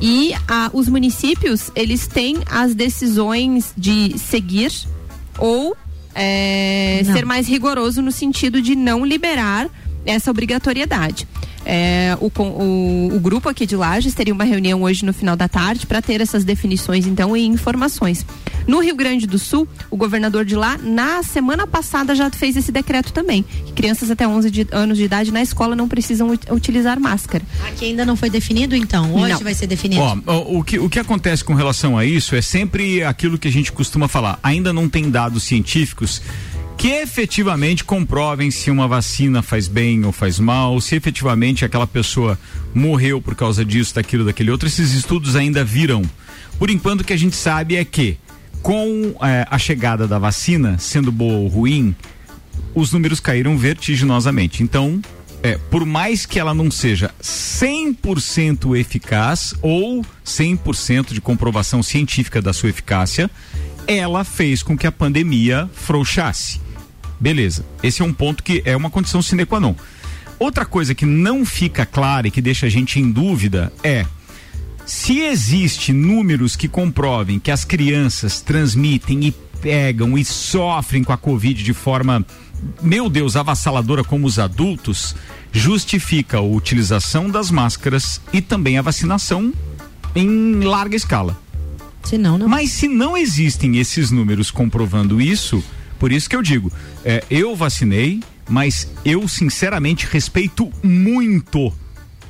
E 0.06 0.34
ah, 0.46 0.68
os 0.74 0.86
municípios, 0.86 1.70
eles 1.74 2.06
têm 2.06 2.36
as 2.50 2.74
decisões 2.74 3.72
de 3.74 4.18
seguir 4.18 4.70
ou 5.38 5.74
é, 6.14 7.00
ser 7.10 7.24
mais 7.24 7.48
rigoroso 7.48 8.02
no 8.02 8.12
sentido 8.12 8.60
de 8.60 8.76
não 8.76 9.02
liberar 9.02 9.66
essa 10.06 10.30
obrigatoriedade. 10.30 11.26
É, 11.66 12.14
o, 12.20 12.26
o- 12.42 13.16
o 13.16 13.20
grupo 13.20 13.48
aqui 13.48 13.64
de 13.64 13.74
Lages 13.74 14.12
teria 14.12 14.34
uma 14.34 14.44
reunião 14.44 14.82
hoje 14.82 15.02
no 15.02 15.14
final 15.14 15.34
da 15.34 15.48
tarde 15.48 15.86
para 15.86 16.02
ter 16.02 16.20
essas 16.20 16.44
definições 16.44 17.06
então 17.06 17.34
e 17.34 17.46
informações. 17.46 18.24
No 18.66 18.80
Rio 18.80 18.94
Grande 18.94 19.26
do 19.26 19.38
Sul, 19.38 19.66
o 19.90 19.96
governador 19.96 20.44
de 20.44 20.54
lá, 20.54 20.76
na 20.76 21.22
semana 21.22 21.66
passada, 21.66 22.14
já 22.14 22.30
fez 22.30 22.54
esse 22.56 22.70
decreto 22.70 23.14
também. 23.14 23.42
Que 23.64 23.72
crianças 23.72 24.10
até 24.10 24.28
11 24.28 24.50
de- 24.50 24.66
anos 24.72 24.98
de 24.98 25.04
idade 25.04 25.32
na 25.32 25.40
escola 25.40 25.74
não 25.74 25.88
precisam 25.88 26.28
ut- 26.30 26.50
utilizar 26.52 27.00
máscara. 27.00 27.42
Aqui 27.66 27.86
ainda 27.86 28.04
não 28.04 28.14
foi 28.16 28.28
definido, 28.28 28.76
então. 28.76 29.14
Hoje 29.14 29.32
Não. 29.32 29.40
vai 29.40 29.54
ser 29.54 29.66
definido. 29.66 30.02
Ó, 30.26 30.58
o 30.58 30.62
que, 30.62 30.78
o 30.78 30.88
que 30.90 30.98
acontece 30.98 31.42
com 31.42 31.54
relação 31.54 31.96
a 31.96 32.04
isso 32.04 32.36
é 32.36 32.42
sempre 32.42 33.02
aquilo 33.02 33.38
que 33.38 33.48
a 33.48 33.52
gente 33.52 33.72
costuma 33.72 34.06
falar. 34.06 34.38
Ainda 34.42 34.70
não 34.70 34.86
tem 34.86 35.10
dados 35.10 35.42
científicos 35.44 36.20
que 36.76 36.88
efetivamente 36.88 37.84
comprovem 37.84 38.50
se 38.50 38.70
uma 38.70 38.86
vacina 38.86 39.42
faz 39.42 39.68
bem 39.68 40.04
ou 40.04 40.12
faz 40.12 40.38
mal, 40.38 40.80
se 40.80 40.94
efetivamente 40.94 41.64
aquela 41.64 41.86
pessoa 41.86 42.38
morreu 42.74 43.20
por 43.22 43.34
causa 43.34 43.64
disso, 43.64 43.94
daquilo, 43.94 44.24
daquele 44.24 44.50
outro. 44.50 44.68
Esses 44.68 44.92
estudos 44.92 45.36
ainda 45.36 45.64
virão. 45.64 46.02
Por 46.58 46.70
enquanto, 46.70 47.00
o 47.00 47.04
que 47.04 47.12
a 47.12 47.18
gente 47.18 47.36
sabe 47.36 47.76
é 47.76 47.84
que, 47.84 48.18
com 48.62 49.14
eh, 49.22 49.46
a 49.50 49.58
chegada 49.58 50.06
da 50.06 50.18
vacina, 50.18 50.78
sendo 50.78 51.10
boa 51.10 51.38
ou 51.38 51.48
ruim, 51.48 51.94
os 52.74 52.92
números 52.92 53.20
caíram 53.20 53.56
vertiginosamente. 53.56 54.62
Então, 54.62 55.00
é, 55.42 55.58
por 55.70 55.84
mais 55.84 56.24
que 56.24 56.40
ela 56.40 56.54
não 56.54 56.70
seja 56.70 57.10
100% 57.22 58.78
eficaz 58.78 59.54
ou 59.60 60.04
100% 60.24 61.12
de 61.12 61.20
comprovação 61.20 61.82
científica 61.82 62.40
da 62.40 62.52
sua 62.52 62.70
eficácia, 62.70 63.30
ela 63.86 64.24
fez 64.24 64.62
com 64.62 64.76
que 64.76 64.86
a 64.86 64.92
pandemia 64.92 65.68
frouxasse. 65.74 66.63
Beleza. 67.24 67.64
Esse 67.82 68.02
é 68.02 68.04
um 68.04 68.12
ponto 68.12 68.42
que 68.42 68.60
é 68.66 68.76
uma 68.76 68.90
condição 68.90 69.22
sine 69.22 69.46
qua 69.46 69.58
non. 69.58 69.74
Outra 70.38 70.66
coisa 70.66 70.94
que 70.94 71.06
não 71.06 71.42
fica 71.46 71.86
clara 71.86 72.28
e 72.28 72.30
que 72.30 72.42
deixa 72.42 72.66
a 72.66 72.68
gente 72.68 73.00
em 73.00 73.10
dúvida 73.10 73.72
é 73.82 74.04
se 74.84 75.20
existe 75.20 75.90
números 75.90 76.54
que 76.54 76.68
comprovem 76.68 77.38
que 77.38 77.50
as 77.50 77.64
crianças 77.64 78.42
transmitem 78.42 79.24
e 79.24 79.30
pegam 79.62 80.18
e 80.18 80.22
sofrem 80.22 81.02
com 81.02 81.14
a 81.14 81.16
Covid 81.16 81.64
de 81.64 81.72
forma, 81.72 82.22
meu 82.82 83.08
Deus, 83.08 83.36
avassaladora 83.36 84.04
como 84.04 84.26
os 84.26 84.38
adultos, 84.38 85.16
justifica 85.50 86.36
a 86.36 86.42
utilização 86.42 87.30
das 87.30 87.50
máscaras 87.50 88.20
e 88.34 88.42
também 88.42 88.76
a 88.76 88.82
vacinação 88.82 89.50
em 90.14 90.60
larga 90.60 90.94
escala. 90.94 91.40
Se 92.02 92.18
não, 92.18 92.36
não. 92.36 92.50
Mas 92.50 92.70
se 92.72 92.86
não 92.86 93.16
existem 93.16 93.78
esses 93.78 94.10
números 94.10 94.50
comprovando 94.50 95.22
isso, 95.22 95.64
por 96.04 96.12
isso 96.12 96.28
que 96.28 96.36
eu 96.36 96.42
digo, 96.42 96.70
é, 97.02 97.24
eu 97.30 97.56
vacinei, 97.56 98.22
mas 98.46 98.86
eu 99.06 99.26
sinceramente 99.26 100.06
respeito 100.06 100.70
muito 100.82 101.72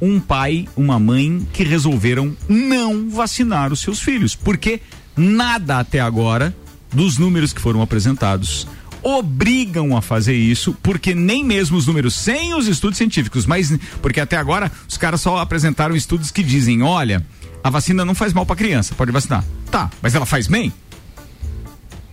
um 0.01 0.21
pai, 0.21 0.69
uma 0.77 0.97
mãe 1.01 1.45
que 1.53 1.65
resolveram 1.65 2.37
não 2.49 3.11
vacinar 3.11 3.73
os 3.73 3.81
seus 3.81 3.99
filhos, 3.99 4.37
porque 4.37 4.81
nada 5.17 5.81
até 5.81 5.99
agora 5.99 6.55
dos 6.93 7.19
números 7.19 7.53
que 7.53 7.61
foram 7.61 7.83
apresentados 7.83 8.69
obrigam 9.03 9.97
a 9.97 10.01
fazer 10.01 10.37
isso, 10.37 10.73
porque 10.81 11.13
nem 11.13 11.43
mesmo 11.43 11.77
os 11.77 11.89
números 11.89 12.15
sem 12.15 12.55
os 12.55 12.69
estudos 12.69 12.97
científicos, 12.97 13.45
mas 13.45 13.77
porque 14.01 14.21
até 14.21 14.37
agora 14.37 14.71
os 14.89 14.97
caras 14.97 15.21
só 15.21 15.39
apresentaram 15.39 15.97
estudos 15.97 16.31
que 16.31 16.45
dizem, 16.45 16.81
olha, 16.81 17.27
a 17.65 17.71
vacina 17.71 18.05
não 18.05 18.15
faz 18.15 18.33
mal 18.33 18.47
para 18.47 18.55
criança, 18.55 18.95
pode 18.95 19.11
vacinar. 19.11 19.45
Tá, 19.69 19.91
mas 20.01 20.15
ela 20.15 20.27
faz 20.27 20.47
bem? 20.47 20.73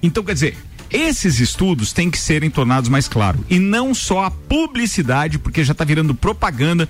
Então, 0.01 0.23
quer 0.23 0.33
dizer, 0.33 0.57
esses 0.91 1.39
estudos 1.39 1.93
têm 1.93 2.09
que 2.11 2.17
serem 2.19 2.49
tornados 2.49 2.89
mais 2.89 3.07
claros. 3.07 3.41
E 3.49 3.59
não 3.59 3.93
só 3.93 4.25
a 4.25 4.31
publicidade, 4.31 5.39
porque 5.39 5.63
já 5.63 5.71
está 5.71 5.83
virando 5.83 6.13
propaganda 6.13 6.87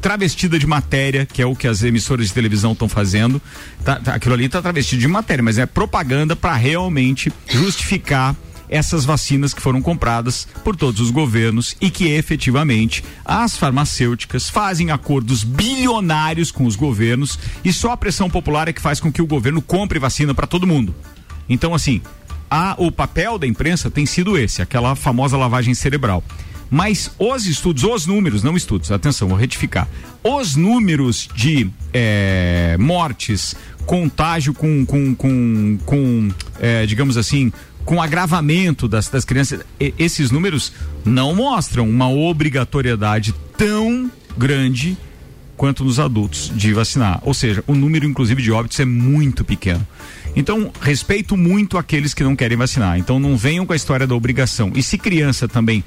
travestida 0.00 0.58
de 0.58 0.66
matéria, 0.66 1.24
que 1.24 1.40
é 1.40 1.46
o 1.46 1.54
que 1.54 1.68
as 1.68 1.82
emissoras 1.82 2.26
de 2.26 2.34
televisão 2.34 2.72
estão 2.72 2.88
fazendo. 2.88 3.40
Tá- 3.84 3.96
tá- 4.00 4.14
aquilo 4.14 4.34
ali 4.34 4.46
está 4.46 4.60
travestido 4.60 5.00
de 5.00 5.08
matéria, 5.08 5.42
mas 5.44 5.58
é 5.58 5.66
propaganda 5.66 6.34
para 6.34 6.54
realmente 6.54 7.32
justificar 7.48 8.34
essas 8.68 9.04
vacinas 9.04 9.52
que 9.52 9.60
foram 9.60 9.82
compradas 9.82 10.48
por 10.64 10.74
todos 10.74 11.00
os 11.00 11.10
governos 11.10 11.76
e 11.80 11.90
que 11.90 12.08
efetivamente 12.08 13.04
as 13.22 13.56
farmacêuticas 13.56 14.48
fazem 14.48 14.90
acordos 14.90 15.44
bilionários 15.44 16.50
com 16.50 16.64
os 16.64 16.74
governos 16.74 17.38
e 17.62 17.70
só 17.70 17.92
a 17.92 17.96
pressão 17.98 18.30
popular 18.30 18.68
é 18.68 18.72
que 18.72 18.80
faz 18.80 18.98
com 18.98 19.12
que 19.12 19.20
o 19.20 19.26
governo 19.26 19.60
compre 19.60 19.98
vacina 19.98 20.32
para 20.34 20.46
todo 20.46 20.66
mundo. 20.66 20.94
Então, 21.48 21.74
assim, 21.74 22.00
a, 22.52 22.74
o 22.76 22.92
papel 22.92 23.38
da 23.38 23.46
imprensa 23.46 23.90
tem 23.90 24.04
sido 24.04 24.36
esse, 24.36 24.60
aquela 24.60 24.94
famosa 24.94 25.38
lavagem 25.38 25.72
cerebral. 25.72 26.22
Mas 26.70 27.10
os 27.18 27.46
estudos, 27.46 27.82
os 27.82 28.06
números, 28.06 28.42
não 28.42 28.54
estudos, 28.54 28.92
atenção, 28.92 29.26
vou 29.26 29.38
retificar. 29.38 29.88
Os 30.22 30.54
números 30.54 31.30
de 31.34 31.70
eh, 31.94 32.76
mortes, 32.78 33.56
contágio 33.86 34.52
com, 34.52 34.84
com, 34.84 35.14
com, 35.14 35.78
com 35.86 36.28
eh, 36.60 36.84
digamos 36.84 37.16
assim, 37.16 37.50
com 37.86 38.02
agravamento 38.02 38.86
das, 38.86 39.08
das 39.08 39.24
crianças, 39.24 39.60
esses 39.98 40.30
números 40.30 40.74
não 41.06 41.34
mostram 41.34 41.88
uma 41.88 42.10
obrigatoriedade 42.10 43.34
tão 43.56 44.10
grande 44.36 44.96
quanto 45.56 45.84
nos 45.84 45.98
adultos 45.98 46.52
de 46.54 46.74
vacinar. 46.74 47.18
Ou 47.22 47.32
seja, 47.32 47.64
o 47.66 47.74
número, 47.74 48.04
inclusive, 48.04 48.42
de 48.42 48.52
óbitos 48.52 48.78
é 48.78 48.84
muito 48.84 49.42
pequeno. 49.42 49.86
Então, 50.34 50.72
respeito 50.80 51.36
muito 51.36 51.76
aqueles 51.76 52.14
que 52.14 52.22
não 52.24 52.34
querem 52.34 52.56
vacinar. 52.56 52.98
Então, 52.98 53.18
não 53.20 53.36
venham 53.36 53.66
com 53.66 53.72
a 53.72 53.76
história 53.76 54.06
da 54.06 54.14
obrigação. 54.14 54.72
E 54.74 54.82
se 54.82 54.96
criança 54.96 55.46
também 55.46 55.84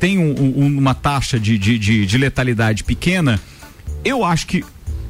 tem 0.00 0.18
um- 0.18 0.34
um- 0.64 0.78
uma 0.78 0.94
taxa 0.94 1.38
de, 1.38 1.56
de, 1.58 1.78
de, 1.78 2.04
de 2.06 2.18
letalidade 2.18 2.82
pequena, 2.84 3.40
eu 4.04 4.24
acho 4.24 4.46
que 4.46 4.64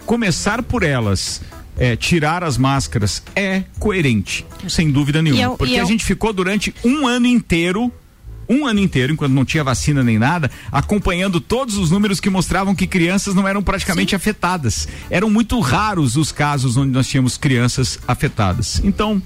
começar 0.07 0.62
por 0.62 0.82
elas. 0.82 1.41
é, 1.76 1.97
tirar 1.97 2.45
as 2.45 2.57
máscaras 2.57 3.20
é 3.35 3.64
coerente, 3.80 4.47
sem 4.68 4.93
dúvida 4.93 5.20
nenhuma. 5.20 5.43
eu- 5.43 5.57
porque 5.57 5.72
e 5.72 5.76
a 5.76 5.80
eu- 5.82 5.87
gente 5.87 6.05
ficou 6.05 6.32
durante 6.32 6.72
um 6.85 7.05
ano 7.05 7.26
inteiro 7.26 7.93
um 8.49 8.66
ano 8.66 8.80
inteiro, 8.80 9.12
enquanto 9.12 9.32
não 9.32 9.45
tinha 9.45 9.64
vacina 9.64 10.03
nem 10.03 10.18
nada, 10.18 10.51
acompanhando 10.70 11.40
todos 11.40 11.76
os 11.76 11.90
números 11.90 12.20
que 12.20 12.30
mostravam 12.30 12.74
que 12.74 12.86
crianças 12.86 13.34
não 13.34 13.47
eram 13.47 13.62
praticamente 13.62 14.14
afetadas. 14.14 14.88
Eram 15.11 15.30
muito 15.30 15.59
raros 15.61 16.16
os 16.16 16.32
casos 16.32 16.76
onde 16.76 16.92
nós 16.92 17.07
tínhamos 17.07 17.36
crianças 17.36 17.99
afetadas. 18.07 18.80
Então, 18.84 19.22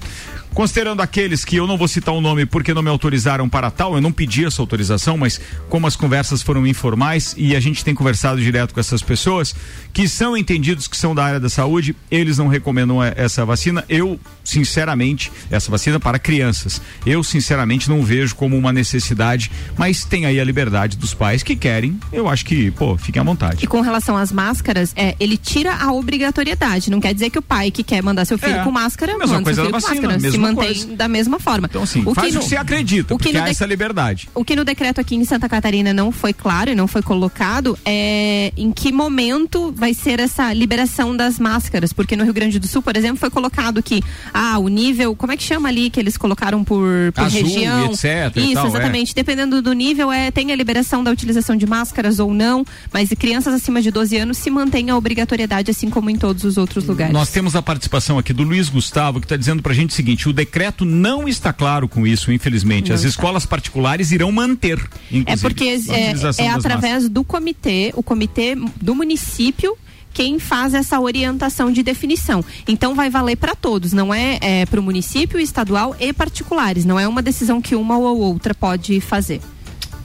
considerando 0.53 1.01
aqueles 1.01 1.45
que 1.45 1.55
eu 1.55 1.67
não 1.67 1.77
vou 1.77 1.87
citar 1.87 2.13
o 2.13 2.21
nome 2.21 2.45
porque 2.45 2.73
não 2.73 2.81
me 2.81 2.89
autorizaram 2.89 3.47
para 3.47 3.69
tal, 3.71 3.95
eu 3.95 4.01
não 4.01 4.11
pedi 4.11 4.45
essa 4.45 4.61
autorização, 4.61 5.17
mas 5.17 5.39
como 5.69 5.87
as 5.87 5.95
conversas 5.95 6.41
foram 6.41 6.65
informais 6.67 7.33
e 7.37 7.55
a 7.55 7.59
gente 7.59 7.83
tem 7.83 7.93
conversado 7.95 8.41
direto 8.41 8.73
com 8.73 8.79
essas 8.79 9.01
pessoas 9.01 9.55
que 9.93 10.07
são 10.07 10.35
entendidos 10.37 10.87
que 10.87 10.97
são 10.97 11.13
da 11.15 11.23
área 11.23 11.39
da 11.39 11.49
saúde, 11.49 11.95
eles 12.11 12.37
não 12.37 12.47
recomendam 12.47 13.03
eh, 13.03 13.13
essa 13.15 13.45
vacina. 13.45 13.83
Eu, 13.89 14.19
sinceramente, 14.43 15.31
essa 15.49 15.71
vacina 15.71 15.99
para 15.99 16.19
crianças, 16.19 16.81
eu 17.05 17.23
sinceramente 17.23 17.89
não 17.89 18.03
vejo 18.03 18.35
como 18.35 18.57
uma 18.57 18.71
necessidade, 18.73 19.51
mas 19.77 20.03
tem 20.03 20.25
aí 20.25 20.39
a 20.39 20.43
liberdade 20.43 20.97
dos 20.97 21.13
pais 21.13 21.41
que 21.43 21.55
querem. 21.55 21.99
Eu 22.11 22.27
acho 22.27 22.45
que, 22.45 22.71
pô, 22.71 22.97
fiquem 22.97 23.19
à 23.21 23.23
vontade. 23.23 23.63
E 23.63 23.67
com 23.67 23.81
relação 23.81 24.17
às 24.17 24.31
máscaras, 24.31 24.93
é, 24.95 25.15
ele 25.19 25.37
tira 25.37 25.73
a 25.75 25.91
obrigatoriedade. 25.91 26.89
Não 26.91 26.99
quer 26.99 27.13
dizer 27.13 27.29
que 27.29 27.39
o 27.39 27.41
pai 27.41 27.71
que 27.71 27.83
quer 27.83 28.03
mandar 28.03 28.25
seu 28.25 28.37
filho 28.37 28.57
É. 28.57 28.63
com 28.63 28.71
máscara, 28.71 29.13
Mesma 29.17 29.35
manda 29.35 29.43
coisa 29.43 29.55
seu 29.61 29.65
filho 29.65 29.73
da 29.73 29.81
com 29.81 29.87
vacina, 29.87 30.07
máscara. 30.13 30.31
Mantém 30.41 30.65
coisa. 30.73 30.95
da 30.95 31.07
mesma 31.07 31.39
forma. 31.39 31.67
Então, 31.69 31.85
faz 31.85 32.35
o 32.35 32.39
que 32.39 32.45
você 32.45 32.55
acredita, 32.57 33.13
o 33.13 33.17
que 33.17 33.23
porque 33.25 33.37
no 33.37 33.43
há 33.43 33.45
de- 33.45 33.51
essa 33.51 33.65
liberdade. 33.65 34.29
O 34.33 34.43
que 34.43 34.55
no 34.55 34.63
decreto 34.63 34.99
aqui 35.01 35.15
em 35.15 35.25
Santa 35.25 35.47
Catarina 35.49 35.93
não 35.93 36.11
foi 36.11 36.33
claro 36.33 36.71
e 36.71 36.75
não 36.75 36.87
foi 36.87 37.01
colocado 37.01 37.77
é 37.85 38.51
em 38.57 38.71
que 38.71 38.91
momento 38.91 39.71
vai 39.75 39.93
ser 39.93 40.19
essa 40.19 40.51
liberação 40.53 41.15
das 41.15 41.39
máscaras. 41.39 41.93
Porque 41.93 42.15
no 42.15 42.23
Rio 42.23 42.33
Grande 42.33 42.59
do 42.59 42.67
Sul, 42.67 42.81
por 42.81 42.95
exemplo, 42.95 43.17
foi 43.17 43.29
colocado 43.29 43.81
que 43.81 44.01
ah, 44.33 44.57
o 44.59 44.67
nível, 44.67 45.15
como 45.15 45.31
é 45.31 45.37
que 45.37 45.43
chama 45.43 45.69
ali 45.69 45.89
que 45.89 45.99
eles 45.99 46.17
colocaram 46.17 46.63
por, 46.63 47.11
por 47.13 47.23
Azul 47.23 47.39
e 47.39 47.43
região? 47.43 47.85
etc 47.85 48.03
e 48.35 48.39
Isso, 48.45 48.53
tal, 48.53 48.65
é. 48.65 48.69
exatamente. 48.69 49.15
Dependendo 49.15 49.61
do 49.61 49.73
nível, 49.73 50.11
é, 50.11 50.31
tem 50.31 50.51
a 50.51 50.55
liberação 50.55 51.03
da 51.03 51.11
utilização 51.11 51.55
de 51.55 51.65
máscaras 51.65 52.19
ou 52.19 52.33
não, 52.33 52.65
mas 52.93 53.09
crianças 53.17 53.53
acima 53.53 53.81
de 53.81 53.91
12 53.91 54.17
anos 54.17 54.37
se 54.37 54.49
mantém 54.49 54.89
a 54.89 54.95
obrigatoriedade, 54.97 55.71
assim 55.71 55.89
como 55.89 56.09
em 56.09 56.15
todos 56.15 56.43
os 56.43 56.57
outros 56.57 56.85
lugares. 56.85 57.13
Nós 57.13 57.29
temos 57.29 57.55
a 57.55 57.61
participação 57.61 58.17
aqui 58.17 58.31
do 58.33 58.43
Luiz 58.43 58.69
Gustavo, 58.69 59.19
que 59.19 59.25
está 59.25 59.35
dizendo 59.35 59.61
pra 59.61 59.73
gente 59.73 59.89
o 59.91 59.93
seguinte: 59.93 60.28
o 60.29 60.33
decreto 60.33 60.85
não 60.85 61.27
está 61.27 61.51
claro 61.51 61.87
com 61.87 62.05
isso, 62.05 62.31
infelizmente. 62.31 62.89
Não 62.89 62.95
As 62.95 63.01
está. 63.01 63.09
escolas 63.09 63.45
particulares 63.45 64.11
irão 64.11 64.31
manter. 64.31 64.79
É 65.25 65.35
porque 65.35 65.77
é, 65.89 66.43
é 66.43 66.49
através 66.49 67.09
do 67.09 67.23
comitê, 67.23 67.91
o 67.95 68.03
comitê 68.03 68.55
do 68.81 68.95
município 68.95 69.77
quem 70.13 70.39
faz 70.39 70.73
essa 70.73 70.99
orientação 70.99 71.71
de 71.71 71.83
definição. 71.83 72.43
Então 72.67 72.95
vai 72.95 73.09
valer 73.09 73.37
para 73.37 73.55
todos, 73.55 73.93
não 73.93 74.13
é, 74.13 74.65
para 74.65 74.79
o 74.79 74.83
município, 74.83 75.39
estadual 75.39 75.95
e 75.99 76.11
particulares. 76.11 76.83
Não 76.83 76.99
é 76.99 77.07
uma 77.07 77.21
decisão 77.21 77.61
que 77.61 77.75
uma 77.75 77.97
ou 77.97 78.19
outra 78.19 78.53
pode 78.53 78.99
fazer. 78.99 79.39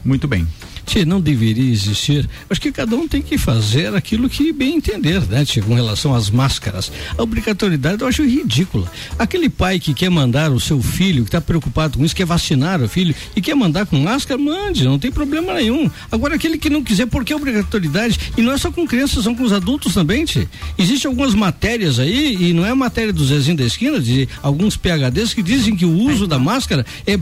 Muito 0.04 0.28
bem. 0.28 0.46
Tchê, 0.84 1.04
não 1.04 1.20
deveria 1.20 1.70
existir. 1.70 2.28
Acho 2.48 2.60
que 2.60 2.72
cada 2.72 2.96
um 2.96 3.08
tem 3.08 3.22
que 3.22 3.38
fazer 3.38 3.94
aquilo 3.94 4.28
que 4.28 4.52
bem 4.52 4.76
entender, 4.76 5.20
né, 5.22 5.44
Tchê, 5.44 5.60
com 5.60 5.74
relação 5.74 6.14
às 6.14 6.30
máscaras. 6.30 6.92
A 7.16 7.22
obrigatoriedade 7.22 8.02
eu 8.02 8.08
acho 8.08 8.22
ridícula. 8.22 8.90
Aquele 9.18 9.48
pai 9.48 9.78
que 9.78 9.94
quer 9.94 10.10
mandar 10.10 10.50
o 10.52 10.60
seu 10.60 10.80
filho, 10.82 11.22
que 11.22 11.28
está 11.28 11.40
preocupado 11.40 11.98
com 11.98 12.04
isso, 12.04 12.14
quer 12.14 12.26
vacinar 12.26 12.82
o 12.82 12.88
filho 12.88 13.14
e 13.34 13.40
quer 13.40 13.54
mandar 13.54 13.86
com 13.86 13.98
máscara, 13.98 14.40
mande, 14.40 14.84
não 14.84 14.98
tem 14.98 15.10
problema 15.10 15.54
nenhum. 15.54 15.90
Agora, 16.10 16.34
aquele 16.34 16.58
que 16.58 16.70
não 16.70 16.82
quiser, 16.82 17.06
por 17.06 17.24
que 17.24 17.34
obrigatoriedade? 17.34 18.18
E 18.36 18.42
não 18.42 18.52
é 18.52 18.58
só 18.58 18.70
com 18.70 18.86
crianças, 18.86 19.24
são 19.24 19.34
com 19.34 19.44
os 19.44 19.52
adultos 19.52 19.94
também, 19.94 20.24
Tchê. 20.24 20.46
Existem 20.78 21.08
algumas 21.08 21.34
matérias 21.34 21.98
aí, 21.98 22.36
e 22.40 22.52
não 22.52 22.64
é 22.66 22.74
matéria 22.74 23.12
do 23.12 23.24
Zezinho 23.24 23.56
da 23.56 23.64
Esquina, 23.64 24.00
de 24.00 24.28
alguns 24.42 24.76
PHDs 24.76 25.32
que 25.32 25.42
dizem 25.42 25.76
que 25.76 25.84
o 25.84 25.92
uso 25.92 26.26
da 26.26 26.38
máscara 26.38 26.84
é 27.06 27.18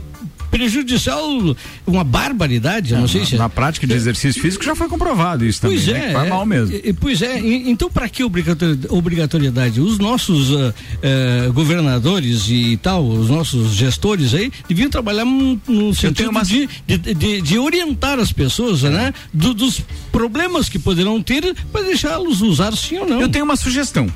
prejudicial, 0.52 1.56
uma 1.86 2.04
barbaridade, 2.04 2.92
eu 2.92 3.00
não 3.00 3.08
sei 3.08 3.24
se 3.24 3.34
é. 3.34 3.38
Na 3.38 3.48
prática 3.48 3.86
de 3.86 3.94
exercício 3.94 4.40
físico 4.40 4.62
já 4.62 4.76
foi 4.76 4.86
comprovado 4.86 5.44
isso 5.46 5.62
também. 5.62 5.78
Pois 5.78 5.88
né? 5.88 5.98
é, 5.98 6.06
Que 6.08 6.12
faz 6.12 6.26
é, 6.26 6.30
mal 6.30 6.46
mesmo. 6.46 6.78
pois 7.00 7.22
é, 7.22 7.38
então 7.40 7.90
para 7.90 8.08
que 8.08 8.22
obrigatori- 8.22 8.78
obrigatoriedade? 8.90 9.80
Os 9.80 9.98
nossos 9.98 10.54
ah, 10.54 10.74
eh, 11.02 11.50
governadores 11.52 12.46
e 12.48 12.76
tal, 12.76 13.04
os 13.08 13.28
nossos 13.30 13.72
gestores 13.72 14.34
aí, 14.34 14.52
deviam 14.68 14.90
trabalhar 14.90 15.24
no, 15.24 15.58
no 15.66 15.94
sentido 15.94 16.30
de, 16.44 16.68
de, 16.86 17.14
de- 17.14 17.40
de 17.40 17.58
orientar 17.58 18.18
as 18.20 18.30
pessoas, 18.32 18.82
né? 18.82 19.12
Do- 19.32 19.54
dos 19.54 19.80
problemas 20.12 20.68
que 20.68 20.78
poderão 20.78 21.22
ter 21.22 21.54
para 21.72 21.82
deixá-los 21.82 22.42
usar 22.42 22.76
sim 22.76 22.98
ou 22.98 23.08
não. 23.08 23.20
Eu 23.22 23.28
tenho 23.30 23.44
uma 23.46 23.56
sugestão 23.56 24.06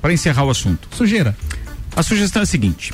para 0.00 0.12
encerrar 0.14 0.44
o 0.44 0.50
assunto. 0.50 0.88
Sujeira. 0.96 1.36
A 1.94 2.02
sugestão 2.02 2.40
é 2.40 2.44
a 2.44 2.46
seguinte: 2.46 2.92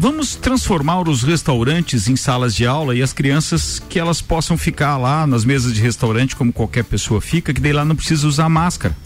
vamos 0.00 0.34
transformar 0.34 1.06
os 1.06 1.22
restaurantes 1.22 2.08
em 2.08 2.16
salas 2.16 2.54
de 2.54 2.66
aula 2.66 2.96
e 2.96 3.02
as 3.02 3.12
crianças 3.12 3.78
que 3.78 3.98
elas 3.98 4.22
possam 4.22 4.56
ficar 4.56 4.96
lá 4.96 5.26
nas 5.26 5.44
mesas 5.44 5.74
de 5.74 5.80
restaurante 5.82 6.34
como 6.34 6.50
qualquer 6.50 6.84
pessoa 6.84 7.20
fica, 7.20 7.52
que 7.52 7.60
daí 7.60 7.74
lá 7.74 7.84
não 7.84 7.94
precisa 7.94 8.26
usar 8.26 8.48
máscara. 8.48 8.96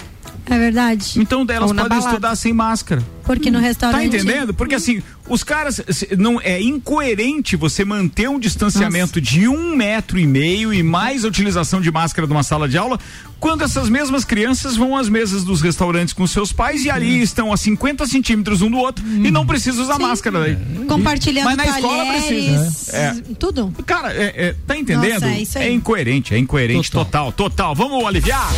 É 0.47 0.57
verdade. 0.57 1.15
Então 1.17 1.45
delas 1.45 1.73
podem 1.73 1.89
balada. 1.89 2.09
estudar 2.09 2.37
sem 2.37 2.53
máscara. 2.53 3.03
Porque 3.25 3.51
no 3.51 3.59
restaurante. 3.59 4.01
Tá 4.01 4.07
entendendo? 4.07 4.53
Porque 4.53 4.75
assim, 4.75 5.03
os 5.29 5.43
caras. 5.43 5.81
Não, 6.19 6.41
é 6.41 6.61
incoerente 6.61 7.57
você 7.57 7.85
manter 7.85 8.29
um 8.29 8.39
distanciamento 8.39 9.21
de 9.21 9.49
um 9.49 9.75
metro 9.75 10.19
e 10.19 10.27
meio 10.27 10.73
e 10.73 10.83
mais 10.83 11.25
a 11.25 11.29
utilização 11.29 11.81
de 11.81 11.91
máscara 11.91 12.27
numa 12.27 12.43
sala 12.43 12.69
de 12.69 12.77
aula, 12.77 12.99
quando 13.41 13.63
essas 13.65 13.89
mesmas 13.89 14.25
crianças 14.25 14.77
vão 14.77 14.97
às 14.97 15.09
mesas 15.09 15.45
dos 15.45 15.61
restaurantes 15.61 16.13
com 16.15 16.27
seus 16.27 16.53
pais 16.53 16.85
e 16.85 16.91
ali 16.91 17.23
estão 17.23 17.53
a 17.53 17.57
50 17.57 18.07
centímetros 18.07 18.63
um 18.63 18.71
do 18.71 18.79
outro 18.79 19.05
e 19.07 19.31
não 19.31 19.47
precisa 19.47 19.83
usar 19.83 19.99
máscara 19.99 20.41
daí. 20.41 20.59
Compartilhando 20.87 21.45
Mas 21.47 21.57
na 21.57 21.67
escola 21.67 22.05
talheres, 22.05 22.25
precisa. 22.25 22.97
É. 22.97 23.15
Tudo? 23.39 23.73
Cara, 23.87 24.13
é, 24.13 24.33
é, 24.37 24.57
tá 24.67 24.77
entendendo? 24.77 25.23
Nossa, 25.23 25.35
é 25.35 25.43
isso 25.43 25.59
aí. 25.59 25.73
incoerente, 25.73 26.35
é 26.35 26.39
incoerente 26.39 26.91
total. 26.91 27.33
total, 27.33 27.75
Vamos 27.75 28.05
aliviar? 28.07 28.51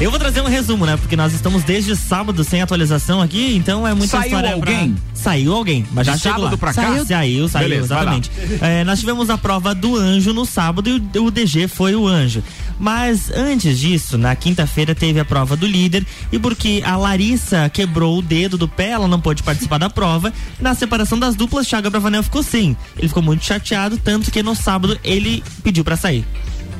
Eu 0.00 0.10
vou 0.10 0.18
trazer 0.18 0.40
um 0.42 0.46
resumo, 0.48 0.84
né? 0.84 0.96
Porque 0.96 1.16
nós 1.16 1.32
estamos 1.32 1.62
desde 1.62 1.94
sábado 1.96 2.42
sem 2.44 2.60
atualização 2.60 3.22
aqui, 3.22 3.54
então 3.56 3.86
é 3.86 3.94
muita 3.94 4.18
Saiu 4.18 4.24
história 4.24 4.48
pra- 4.50 4.56
alguém? 4.72 4.96
Saiu 5.14 5.54
alguém, 5.54 5.86
mas 5.92 6.06
já 6.06 6.14
De 6.14 6.20
chegou 6.20 6.34
sábado 6.40 6.52
lá. 6.52 6.58
pra 6.58 6.74
cá? 6.74 6.82
Saiu, 6.82 7.06
saiu, 7.06 7.48
saiu 7.48 7.68
Beleza, 7.68 7.84
exatamente. 7.94 8.30
É, 8.60 8.84
nós 8.84 8.98
tivemos 9.00 9.30
a 9.30 9.38
prova 9.38 9.74
do 9.74 9.96
anjo 9.96 10.34
no 10.34 10.44
sábado 10.44 10.90
e 10.90 11.18
o, 11.18 11.24
o 11.24 11.30
DG 11.30 11.68
foi 11.68 11.94
o 11.94 12.06
anjo. 12.06 12.42
Mas 12.78 13.30
antes 13.30 13.78
disso, 13.78 14.18
na 14.18 14.34
quinta-feira 14.36 14.94
teve 14.96 15.20
a 15.20 15.24
prova 15.24 15.56
do 15.56 15.64
líder 15.66 16.04
e 16.30 16.38
porque 16.40 16.82
a 16.84 16.96
Larissa 16.96 17.70
quebrou 17.72 18.18
o 18.18 18.22
dedo 18.22 18.58
do 18.58 18.68
pé, 18.68 18.90
ela 18.90 19.06
não 19.08 19.20
pôde 19.20 19.42
participar 19.44 19.78
da 19.78 19.88
prova. 19.88 20.32
Na 20.60 20.74
separação 20.74 21.18
das 21.18 21.34
duplas, 21.36 21.66
Thiago 21.68 21.86
Abravanel 21.86 22.22
ficou 22.24 22.42
sem. 22.42 22.76
Ele 22.98 23.08
ficou 23.08 23.22
muito 23.22 23.44
chateado, 23.44 23.96
tanto 23.96 24.30
que 24.30 24.42
no 24.42 24.54
sábado 24.56 24.98
ele 25.04 25.42
pediu 25.62 25.84
pra 25.84 25.96
sair. 25.96 26.26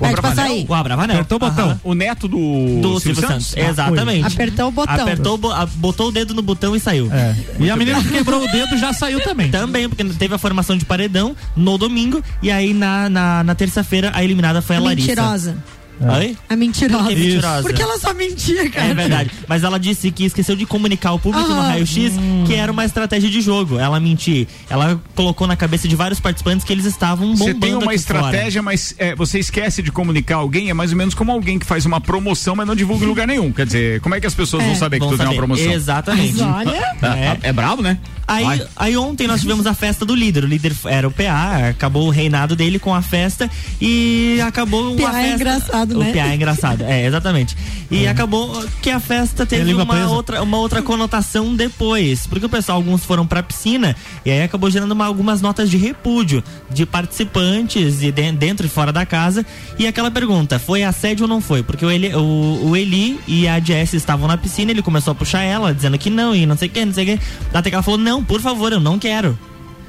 O 0.00 0.04
Abravanel? 0.04 0.64
O 0.68 0.74
Abravanel. 0.74 1.14
Apertou 1.16 1.36
o 1.36 1.38
botão. 1.38 1.66
Aham. 1.66 1.80
O 1.84 1.94
neto 1.94 2.28
do, 2.28 2.80
Do 2.80 3.00
Silvio 3.00 3.26
Santos. 3.26 3.54
Ah, 3.56 3.60
Exatamente. 3.60 4.26
Apertou 4.26 4.68
o 4.68 4.70
botão. 4.72 4.94
Apertou, 4.94 5.38
botou 5.76 6.08
o 6.08 6.12
dedo 6.12 6.34
no 6.34 6.42
botão 6.42 6.74
e 6.74 6.80
saiu. 6.80 7.10
E 7.58 7.70
a 7.70 7.76
menina 7.76 8.02
que 8.02 8.08
quebrou 8.08 8.42
o 8.42 8.50
dedo 8.50 8.76
já 8.76 8.92
saiu 8.92 9.20
também. 9.22 9.50
Também, 9.50 9.88
porque 9.88 10.04
teve 10.04 10.34
a 10.34 10.38
formação 10.38 10.76
de 10.76 10.84
paredão 10.84 11.36
no 11.56 11.78
domingo 11.78 12.22
e 12.42 12.50
aí 12.50 12.74
na, 12.74 13.08
na, 13.08 13.44
na 13.44 13.54
terça-feira 13.54 14.10
a 14.14 14.22
eliminada 14.24 14.60
foi 14.60 14.76
a 14.76 14.80
Larissa. 14.80 15.08
Mentirosa. 15.08 15.56
Oi? 16.00 16.36
A 16.48 16.56
mentirosa. 16.56 17.12
Isso. 17.12 17.20
Mentirosa. 17.20 17.62
Porque 17.62 17.82
ela 17.82 17.98
só 17.98 18.12
mentia, 18.14 18.68
cara. 18.70 18.86
É 18.88 18.94
verdade. 18.94 19.30
Mas 19.48 19.62
ela 19.64 19.78
disse 19.78 20.10
que 20.10 20.24
esqueceu 20.24 20.56
de 20.56 20.66
comunicar 20.66 21.10
ao 21.10 21.18
público 21.18 21.48
no 21.48 21.60
Ah. 21.60 21.68
raio-x 21.68 22.12
que 22.46 22.54
era 22.54 22.70
uma 22.70 22.84
estratégia 22.84 23.30
de 23.30 23.40
jogo. 23.40 23.78
Ela 23.78 23.98
mentir. 24.00 24.46
Ela 24.68 25.00
colocou 25.14 25.46
na 25.46 25.56
cabeça 25.56 25.86
de 25.88 25.94
vários 25.96 26.18
participantes 26.20 26.64
que 26.64 26.72
eles 26.72 26.84
estavam 26.84 27.28
bombando 27.34 27.44
Você 27.44 27.54
tem 27.54 27.70
uma 27.74 27.78
aqui 27.78 27.84
fora. 27.84 27.94
estratégia, 27.94 28.62
mas 28.62 28.94
é, 28.98 29.14
você 29.14 29.38
esquece 29.38 29.82
de 29.82 29.90
comunicar 29.92 30.36
alguém, 30.36 30.70
é 30.70 30.74
mais 30.74 30.90
ou 30.90 30.96
menos 30.98 31.14
como 31.14 31.30
alguém 31.32 31.58
que 31.58 31.66
faz 31.66 31.86
uma 31.86 32.00
promoção, 32.00 32.54
mas 32.56 32.66
não 32.66 32.74
divulga 32.74 33.04
em 33.04 33.08
lugar 33.08 33.26
nenhum. 33.26 33.52
Quer 33.52 33.66
dizer, 33.66 34.00
como 34.00 34.14
é 34.14 34.20
que 34.20 34.26
as 34.26 34.34
pessoas 34.34 34.64
vão 34.64 34.74
saber 34.74 34.98
que 34.98 35.04
Vão 35.06 35.12
tu 35.14 35.18
tem 35.18 35.26
uma 35.26 35.34
promoção? 35.34 35.70
Exatamente. 35.72 36.42
Mas 36.42 36.66
olha. 36.68 36.94
É, 37.14 37.48
é 37.48 37.52
brabo, 37.52 37.82
né? 37.82 37.98
Aí, 38.26 38.44
Vai. 38.44 38.66
aí 38.76 38.96
ontem 38.96 39.26
nós 39.26 39.40
tivemos 39.42 39.66
a 39.66 39.74
festa 39.74 40.04
do 40.06 40.14
líder. 40.14 40.44
O 40.44 40.46
líder 40.46 40.72
era 40.86 41.06
o 41.06 41.10
PA, 41.10 41.68
acabou 41.68 42.06
o 42.06 42.10
reinado 42.10 42.56
dele 42.56 42.78
com 42.78 42.94
a 42.94 43.02
festa 43.02 43.50
e 43.80 44.40
acabou 44.46 44.94
uma 44.96 45.10
PA 45.10 45.20
é 45.20 45.38
festa. 45.38 45.83
Engraçado, 45.84 45.98
né? 45.98 46.10
O 46.10 46.12
PA 46.14 46.20
é 46.30 46.34
engraçado, 46.36 46.82
é, 46.84 47.06
exatamente. 47.06 47.56
E 47.90 48.06
acabou 48.06 48.64
que 48.82 48.90
a 48.90 48.98
festa 48.98 49.42
É 49.42 49.46
teve 49.46 49.74
uma 49.74 49.86
presa. 49.86 50.08
outra, 50.08 50.42
uma 50.42 50.58
outra 50.58 50.82
conotação 50.82 51.54
depois. 51.54 52.26
Porque 52.26 52.46
o 52.46 52.48
pessoal, 52.48 52.76
alguns 52.78 53.04
foram 53.04 53.26
pra 53.26 53.42
piscina 53.42 53.94
e 54.24 54.30
aí 54.30 54.42
acabou 54.42 54.70
gerando 54.70 54.92
uma- 54.92 55.04
algumas 55.06 55.40
notas 55.40 55.70
de 55.70 55.76
repúdio 55.76 56.42
de 56.70 56.84
participantes 56.86 58.02
e 58.02 58.10
de- 58.10 58.32
dentro 58.32 58.66
e 58.66 58.68
fora 58.68 58.92
da 58.92 59.04
casa. 59.06 59.44
E 59.78 59.86
aquela 59.86 60.10
pergunta, 60.10 60.58
foi 60.58 60.82
assédio 60.82 61.24
ou 61.24 61.28
não 61.28 61.40
foi? 61.40 61.62
Porque 61.62 61.84
o 61.84 61.90
Eli, 61.90 62.14
o, 62.14 62.68
o 62.70 62.76
Eli 62.76 63.20
e 63.26 63.46
a 63.46 63.60
Jess 63.60 63.92
estavam 63.94 64.26
na 64.26 64.36
piscina, 64.36 64.70
ele 64.70 64.82
começou 64.82 65.12
a 65.12 65.14
puxar 65.14 65.42
ela, 65.42 65.72
dizendo 65.74 65.98
que 65.98 66.10
não, 66.10 66.34
e 66.34 66.46
não 66.46 66.56
sei 66.56 66.68
o 66.68 66.70
que, 66.70 66.84
não 66.84 66.92
sei 66.94 67.04
o 67.14 67.18
que. 67.18 67.24
Até 67.52 67.70
que 67.70 67.74
ela 67.76 67.82
falou, 67.82 67.98
não, 68.00 68.24
por 68.24 68.40
favor, 68.40 68.72
eu 68.72 68.80
não 68.80 68.98
quero. 68.98 69.38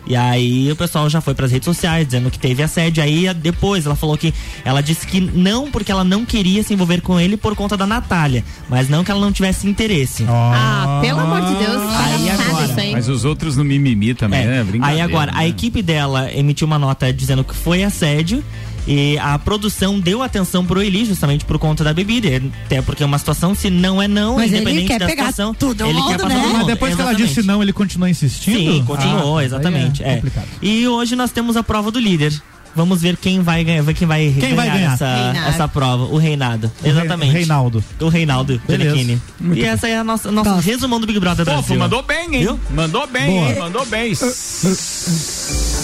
E 0.07 0.15
aí 0.15 0.71
o 0.71 0.75
pessoal 0.75 1.09
já 1.09 1.19
foi 1.21 1.33
pras 1.33 1.51
redes 1.51 1.65
sociais 1.65 2.05
dizendo 2.05 2.29
que 2.29 2.37
teve 2.39 2.61
assédio. 2.61 3.03
Aí 3.03 3.33
depois 3.33 3.85
ela 3.85 3.95
falou 3.95 4.17
que 4.17 4.33
ela 4.63 4.81
disse 4.81 5.05
que 5.07 5.19
não 5.19 5.71
porque 5.71 5.91
ela 5.91 6.03
não 6.03 6.23
queria 6.25 6.61
se 6.63 6.73
envolver 6.73 7.01
com 7.01 7.19
ele 7.19 7.35
por 7.37 7.55
conta 7.55 7.75
da 7.75 7.87
Natália, 7.87 8.43
mas 8.69 8.87
não 8.89 9.03
que 9.03 9.11
ela 9.11 9.19
não 9.19 9.31
tivesse 9.31 9.67
interesse. 9.67 10.25
Ah, 10.29 10.99
pelo 11.01 11.19
amor 11.19 11.41
de 11.41 11.55
Deus, 11.55 11.81
Aí 11.81 12.29
agora, 12.29 12.65
isso 12.65 12.79
aí. 12.79 12.91
Mas 12.91 13.09
os 13.09 13.25
outros 13.25 13.57
no 13.57 13.63
mimimi 13.63 14.13
também, 14.13 14.41
É. 14.41 14.45
né? 14.45 14.63
Brincadeira, 14.63 14.87
Aí 14.87 15.01
agora, 15.01 15.31
a 15.31 15.37
né? 15.39 15.47
equipe 15.47 15.81
dela 15.81 16.31
emitiu 16.33 16.67
uma 16.67 16.77
nota 16.79 17.11
dizendo 17.11 17.43
que 17.43 17.55
foi 17.55 17.83
assédio. 17.83 18.43
E 18.87 19.17
a 19.17 19.37
produção 19.39 19.99
deu 19.99 20.21
atenção 20.21 20.65
pro 20.65 20.81
Eli 20.81 21.05
justamente 21.05 21.43
por 21.45 21.57
conta 21.57 21.83
da 21.83 21.93
bebida. 21.93 22.27
Até 22.65 22.81
porque 22.81 23.01
é 23.01 23.05
uma 23.05 23.17
situação, 23.17 23.55
se 23.55 23.69
não 23.69 24.01
é 24.01 24.07
não, 24.07 24.35
Mas 24.35 24.51
ele 24.51 24.57
independente 24.61 24.87
quer 24.87 24.99
da 24.99 25.05
pegar 25.07 25.23
situação. 25.31 25.53
todo 25.53 25.83
ele 25.83 25.93
mundo, 25.93 26.07
quer 26.07 26.17
passar 26.19 26.29
né? 26.29 26.49
Mas 26.53 26.65
depois 26.67 26.95
que 26.95 27.01
ela 27.01 27.11
Exatamente. 27.11 27.35
disse 27.35 27.47
não, 27.47 27.61
ele 27.63 27.73
continua 27.73 28.09
insistindo? 28.09 28.57
Sim, 28.57 28.83
continuou, 28.85 29.37
Ah, 29.39 29.45
exatamente. 29.45 30.03
é 30.03 30.09
é. 30.11 30.15
complicado. 30.15 30.47
E 30.61 30.87
hoje 30.87 31.15
nós 31.15 31.31
temos 31.31 31.57
a 31.57 31.63
prova 31.63 31.89
do 31.91 31.99
líder. 31.99 32.33
Vamos 32.75 33.01
ver 33.01 33.15
quem 33.15 33.41
vai 33.41 33.63
ganhar, 33.63 33.81
ver 33.83 33.93
quem 33.93 34.05
vai 34.07 34.35
Quem 34.37 34.53
vai 34.53 34.69
ganhar? 34.69 34.93
essa, 34.93 35.33
essa 35.47 35.67
prova. 35.67 36.03
O 36.05 36.17
Reinado. 36.17 36.69
Exatamente. 36.83 37.31
Reinaldo. 37.31 37.83
O 38.01 38.09
Reinaldo. 38.09 38.61
Giannichini. 38.67 39.21
E 39.39 39.43
bem. 39.47 39.63
essa 39.63 39.87
é 39.87 39.97
a 39.97 40.03
nossa, 40.03 40.29
nosso 40.31 40.59
resumão 40.59 40.99
do 40.99 41.07
Big 41.07 41.19
Brother 41.19 41.45
Pô, 41.45 41.51
Brasil. 41.53 41.77
mandou 41.79 42.03
bem, 42.03 42.35
hein? 42.35 42.41
Viu? 42.41 42.59
Mandou 42.71 43.07
bem, 43.07 43.27
Boa. 43.27 43.49
hein? 43.49 43.59
Mandou 43.59 43.85
bem. 43.85 44.13